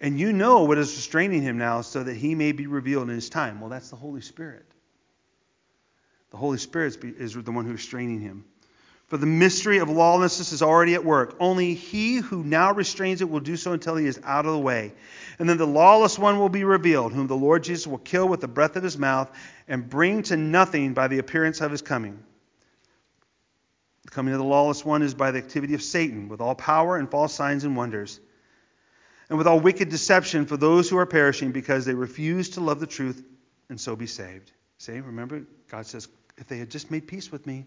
And 0.00 0.18
you 0.18 0.32
know 0.32 0.64
what 0.64 0.78
is 0.78 0.94
restraining 0.96 1.42
him 1.42 1.58
now 1.58 1.80
so 1.80 2.02
that 2.02 2.16
he 2.16 2.34
may 2.34 2.52
be 2.52 2.66
revealed 2.66 3.08
in 3.08 3.14
his 3.14 3.30
time. 3.30 3.60
Well, 3.60 3.70
that's 3.70 3.90
the 3.90 3.96
Holy 3.96 4.20
Spirit. 4.20 4.66
The 6.30 6.36
Holy 6.36 6.58
Spirit 6.58 6.96
is 7.04 7.34
the 7.34 7.52
one 7.52 7.64
who's 7.64 7.74
restraining 7.74 8.20
him. 8.20 8.44
For 9.06 9.18
the 9.18 9.26
mystery 9.26 9.78
of 9.78 9.90
lawlessness 9.90 10.52
is 10.52 10.62
already 10.62 10.94
at 10.94 11.04
work. 11.04 11.36
Only 11.38 11.74
he 11.74 12.16
who 12.16 12.42
now 12.42 12.72
restrains 12.72 13.20
it 13.20 13.28
will 13.28 13.40
do 13.40 13.56
so 13.56 13.72
until 13.72 13.94
he 13.96 14.06
is 14.06 14.18
out 14.24 14.46
of 14.46 14.52
the 14.52 14.58
way. 14.58 14.94
And 15.38 15.48
then 15.48 15.56
the 15.56 15.66
lawless 15.66 16.18
one 16.18 16.38
will 16.38 16.48
be 16.48 16.64
revealed, 16.64 17.12
whom 17.12 17.26
the 17.26 17.36
Lord 17.36 17.64
Jesus 17.64 17.86
will 17.86 17.98
kill 17.98 18.28
with 18.28 18.40
the 18.40 18.48
breath 18.48 18.76
of 18.76 18.82
his 18.82 18.98
mouth 18.98 19.30
and 19.68 19.88
bring 19.88 20.22
to 20.24 20.36
nothing 20.36 20.94
by 20.94 21.08
the 21.08 21.18
appearance 21.18 21.60
of 21.60 21.70
his 21.70 21.82
coming. 21.82 22.22
The 24.04 24.10
coming 24.10 24.34
of 24.34 24.38
the 24.38 24.44
lawless 24.46 24.84
one 24.84 25.02
is 25.02 25.14
by 25.14 25.30
the 25.30 25.38
activity 25.38 25.74
of 25.74 25.82
Satan, 25.82 26.28
with 26.28 26.40
all 26.40 26.54
power 26.54 26.96
and 26.96 27.10
false 27.10 27.34
signs 27.34 27.64
and 27.64 27.76
wonders 27.76 28.20
and 29.32 29.38
with 29.38 29.46
all 29.46 29.58
wicked 29.58 29.88
deception 29.88 30.44
for 30.44 30.58
those 30.58 30.90
who 30.90 30.98
are 30.98 31.06
perishing 31.06 31.52
because 31.52 31.86
they 31.86 31.94
refuse 31.94 32.50
to 32.50 32.60
love 32.60 32.80
the 32.80 32.86
truth 32.86 33.24
and 33.70 33.80
so 33.80 33.96
be 33.96 34.06
saved. 34.06 34.52
See, 34.76 35.00
remember, 35.00 35.44
God 35.70 35.86
says, 35.86 36.06
if 36.36 36.48
they 36.48 36.58
had 36.58 36.68
just 36.68 36.90
made 36.90 37.06
peace 37.06 37.32
with 37.32 37.46
me, 37.46 37.64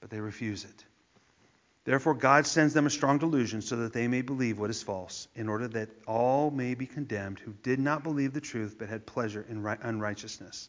but 0.00 0.10
they 0.10 0.20
refuse 0.20 0.62
it. 0.62 0.84
Therefore, 1.84 2.14
God 2.14 2.46
sends 2.46 2.74
them 2.74 2.86
a 2.86 2.90
strong 2.90 3.18
delusion 3.18 3.62
so 3.62 3.76
that 3.76 3.92
they 3.92 4.06
may 4.06 4.20
believe 4.22 4.58
what 4.58 4.70
is 4.70 4.82
false, 4.82 5.28
in 5.34 5.48
order 5.48 5.66
that 5.68 5.88
all 6.06 6.50
may 6.50 6.74
be 6.74 6.86
condemned 6.86 7.38
who 7.38 7.52
did 7.62 7.78
not 7.78 8.02
believe 8.02 8.34
the 8.34 8.40
truth 8.40 8.76
but 8.78 8.88
had 8.88 9.06
pleasure 9.06 9.44
in 9.48 9.64
unrighteousness. 9.64 10.68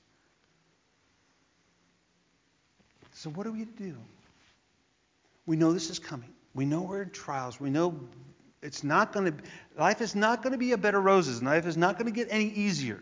So, 3.14 3.30
what 3.30 3.46
are 3.46 3.52
we 3.52 3.66
to 3.66 3.72
do? 3.72 3.98
We 5.46 5.58
know 5.58 5.74
this 5.74 5.90
is 5.90 6.00
coming. 6.00 6.30
We 6.54 6.66
know 6.66 6.82
we're 6.82 7.04
in 7.04 7.10
trials. 7.10 7.60
We 7.60 7.70
know 7.70 8.00
it's 8.62 8.84
not 8.84 9.12
going 9.12 9.26
to, 9.26 9.44
life 9.78 10.02
is 10.02 10.16
not 10.16 10.44
going 10.44 10.54
to 10.54 10.58
be 10.58 10.72
a 10.72 10.78
bed 10.78 10.96
of 10.96 11.04
roses. 11.04 11.44
Life 11.44 11.66
is 11.66 11.76
not 11.76 11.98
going 11.98 12.06
to 12.06 12.18
get 12.18 12.28
any 12.32 12.46
easier. 12.46 13.02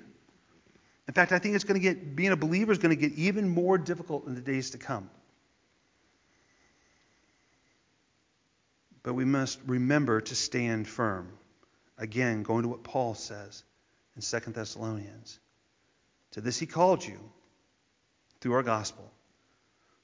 In 1.07 1.13
fact, 1.13 1.31
I 1.31 1.39
think 1.39 1.55
it's 1.55 1.63
going 1.63 1.79
to 1.79 1.81
get, 1.81 2.15
being 2.15 2.31
a 2.31 2.37
believer 2.37 2.71
is 2.71 2.77
going 2.77 2.95
to 2.95 3.09
get 3.09 3.17
even 3.17 3.49
more 3.49 3.77
difficult 3.77 4.25
in 4.27 4.35
the 4.35 4.41
days 4.41 4.71
to 4.71 4.77
come. 4.77 5.09
But 9.03 9.13
we 9.13 9.25
must 9.25 9.59
remember 9.65 10.21
to 10.21 10.35
stand 10.35 10.87
firm. 10.87 11.29
Again, 11.97 12.43
going 12.43 12.63
to 12.63 12.69
what 12.69 12.83
Paul 12.83 13.13
says 13.13 13.63
in 14.15 14.21
2 14.21 14.51
Thessalonians. 14.51 15.39
To 16.31 16.41
this 16.41 16.59
he 16.59 16.65
called 16.65 17.05
you 17.05 17.19
through 18.39 18.53
our 18.53 18.63
gospel, 18.63 19.11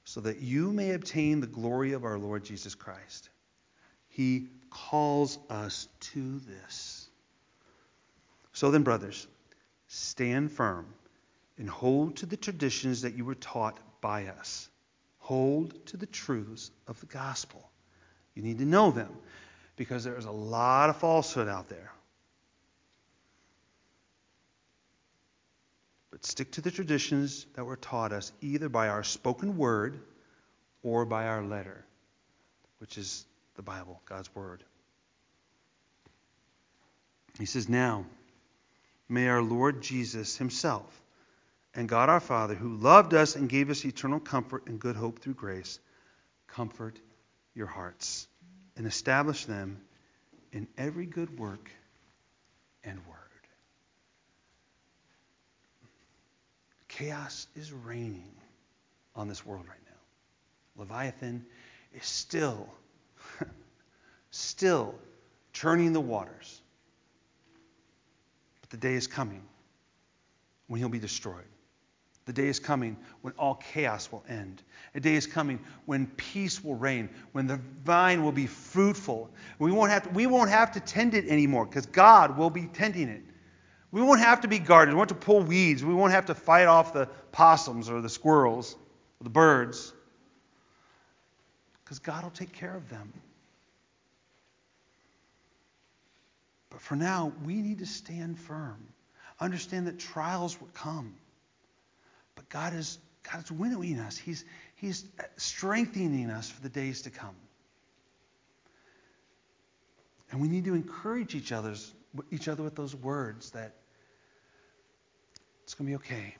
so 0.04 0.20
that 0.20 0.40
you 0.40 0.72
may 0.72 0.92
obtain 0.92 1.40
the 1.40 1.46
glory 1.46 1.92
of 1.92 2.04
our 2.04 2.18
Lord 2.18 2.44
Jesus 2.44 2.74
Christ. 2.74 3.30
He 4.08 4.48
calls 4.70 5.38
us 5.48 5.88
to 6.12 6.38
this. 6.40 7.08
So 8.52 8.70
then, 8.70 8.82
brothers, 8.82 9.26
stand 9.88 10.52
firm 10.52 10.86
and 11.58 11.68
hold 11.68 12.16
to 12.16 12.26
the 12.26 12.36
traditions 12.36 13.02
that 13.02 13.14
you 13.14 13.24
were 13.24 13.34
taught 13.34 13.78
by 14.00 14.26
us. 14.26 14.68
Hold 15.18 15.86
to 15.86 15.96
the 15.96 16.06
truths 16.06 16.70
of 16.86 17.00
the 17.00 17.06
gospel. 17.06 17.70
You 18.36 18.42
need 18.42 18.58
to 18.58 18.64
know 18.64 18.92
them 18.92 19.08
because 19.76 20.04
there 20.04 20.16
is 20.16 20.26
a 20.26 20.30
lot 20.30 20.90
of 20.90 20.98
falsehood 20.98 21.48
out 21.48 21.68
there. 21.68 21.90
But 26.12 26.24
stick 26.24 26.52
to 26.52 26.60
the 26.60 26.70
traditions 26.70 27.46
that 27.54 27.64
were 27.64 27.76
taught 27.76 28.12
us 28.12 28.32
either 28.40 28.68
by 28.68 28.88
our 28.88 29.02
spoken 29.02 29.56
word 29.56 29.98
or 30.82 31.04
by 31.04 31.26
our 31.26 31.42
letter, 31.42 31.84
which 32.78 32.96
is 32.96 33.24
the 33.56 33.62
Bible, 33.62 34.00
God's 34.06 34.32
Word. 34.34 34.62
He 37.38 37.46
says, 37.46 37.68
Now, 37.68 38.06
may 39.08 39.28
our 39.28 39.42
Lord 39.42 39.82
Jesus 39.82 40.36
Himself 40.36 41.02
and 41.74 41.88
God 41.88 42.08
our 42.08 42.20
Father, 42.20 42.54
who 42.54 42.76
loved 42.76 43.14
us 43.14 43.36
and 43.36 43.48
gave 43.48 43.68
us 43.68 43.84
eternal 43.84 44.20
comfort 44.20 44.66
and 44.66 44.78
good 44.78 44.96
hope 44.96 45.18
through 45.18 45.34
grace, 45.34 45.80
comfort 46.46 46.98
your 47.56 47.66
hearts 47.66 48.28
and 48.76 48.86
establish 48.86 49.46
them 49.46 49.80
in 50.52 50.68
every 50.76 51.06
good 51.06 51.38
work 51.38 51.70
and 52.84 52.98
word. 53.06 53.16
Chaos 56.88 57.46
is 57.56 57.72
reigning 57.72 58.32
on 59.14 59.28
this 59.28 59.44
world 59.44 59.66
right 59.68 59.78
now. 59.86 60.82
Leviathan 60.82 61.44
is 61.94 62.06
still 62.06 62.68
still 64.30 64.94
churning 65.52 65.92
the 65.92 66.00
waters. 66.00 66.60
But 68.60 68.70
the 68.70 68.76
day 68.76 68.94
is 68.94 69.06
coming 69.06 69.42
when 70.66 70.78
he'll 70.80 70.88
be 70.88 70.98
destroyed. 70.98 71.44
The 72.26 72.32
day 72.32 72.48
is 72.48 72.58
coming 72.58 72.96
when 73.22 73.32
all 73.38 73.54
chaos 73.54 74.10
will 74.10 74.24
end. 74.28 74.62
A 74.96 75.00
day 75.00 75.14
is 75.14 75.26
coming 75.26 75.60
when 75.86 76.08
peace 76.16 76.62
will 76.62 76.74
reign, 76.74 77.08
when 77.32 77.46
the 77.46 77.60
vine 77.84 78.24
will 78.24 78.32
be 78.32 78.48
fruitful. 78.48 79.30
We 79.60 79.70
won't 79.70 79.92
have 79.92 80.02
to, 80.02 80.08
we 80.10 80.26
won't 80.26 80.50
have 80.50 80.72
to 80.72 80.80
tend 80.80 81.14
it 81.14 81.28
anymore 81.28 81.66
because 81.66 81.86
God 81.86 82.36
will 82.36 82.50
be 82.50 82.66
tending 82.66 83.08
it. 83.08 83.22
We 83.92 84.02
won't 84.02 84.20
have 84.20 84.40
to 84.40 84.48
be 84.48 84.58
gardeners. 84.58 84.94
We 84.94 84.98
won't 84.98 85.10
have 85.10 85.20
to 85.20 85.24
pull 85.24 85.42
weeds. 85.42 85.84
We 85.84 85.94
won't 85.94 86.12
have 86.12 86.26
to 86.26 86.34
fight 86.34 86.66
off 86.66 86.92
the 86.92 87.06
possums 87.30 87.88
or 87.88 88.00
the 88.00 88.08
squirrels 88.08 88.74
or 89.20 89.24
the 89.24 89.30
birds 89.30 89.92
because 91.84 92.00
God 92.00 92.24
will 92.24 92.30
take 92.30 92.52
care 92.52 92.74
of 92.74 92.88
them. 92.88 93.12
But 96.70 96.80
for 96.80 96.96
now, 96.96 97.32
we 97.44 97.54
need 97.62 97.78
to 97.78 97.86
stand 97.86 98.40
firm. 98.40 98.84
Understand 99.38 99.86
that 99.86 100.00
trials 100.00 100.60
will 100.60 100.70
come. 100.74 101.14
But 102.36 102.48
God 102.48 102.72
is, 102.74 102.98
God 103.30 103.42
is 103.42 103.50
winnowing 103.50 103.98
us. 103.98 104.16
He's, 104.16 104.44
he's 104.76 105.04
strengthening 105.36 106.30
us 106.30 106.48
for 106.48 106.62
the 106.62 106.68
days 106.68 107.02
to 107.02 107.10
come. 107.10 107.34
And 110.30 110.40
we 110.40 110.48
need 110.48 110.64
to 110.66 110.74
encourage 110.74 111.34
each 111.34 111.50
other's 111.50 111.92
each 112.30 112.48
other 112.48 112.62
with 112.62 112.74
those 112.74 112.94
words 112.94 113.50
that 113.50 113.74
it's 115.64 115.74
going 115.74 115.90
to 115.90 115.90
be 115.90 115.96
okay. 115.96 116.34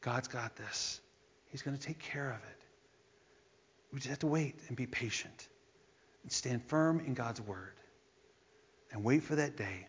God's 0.00 0.28
got 0.28 0.56
this. 0.56 1.00
He's 1.48 1.62
going 1.62 1.76
to 1.76 1.82
take 1.82 1.98
care 1.98 2.30
of 2.30 2.36
it. 2.36 2.64
We 3.92 3.98
just 3.98 4.10
have 4.10 4.20
to 4.20 4.26
wait 4.26 4.60
and 4.68 4.76
be 4.76 4.86
patient 4.86 5.48
and 6.22 6.30
stand 6.30 6.64
firm 6.64 7.00
in 7.00 7.14
God's 7.14 7.40
word 7.40 7.74
and 8.92 9.02
wait 9.02 9.22
for 9.22 9.34
that 9.36 9.56
day 9.56 9.86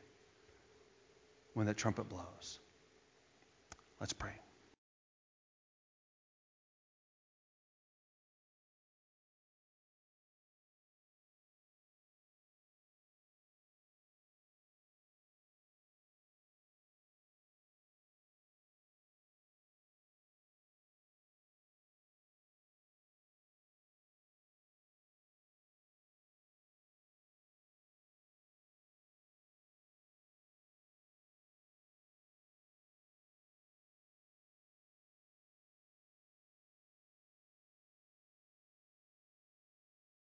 when 1.54 1.68
that 1.68 1.78
trumpet 1.78 2.10
blows. 2.10 2.60
Let's 4.00 4.14
pray. 4.14 4.34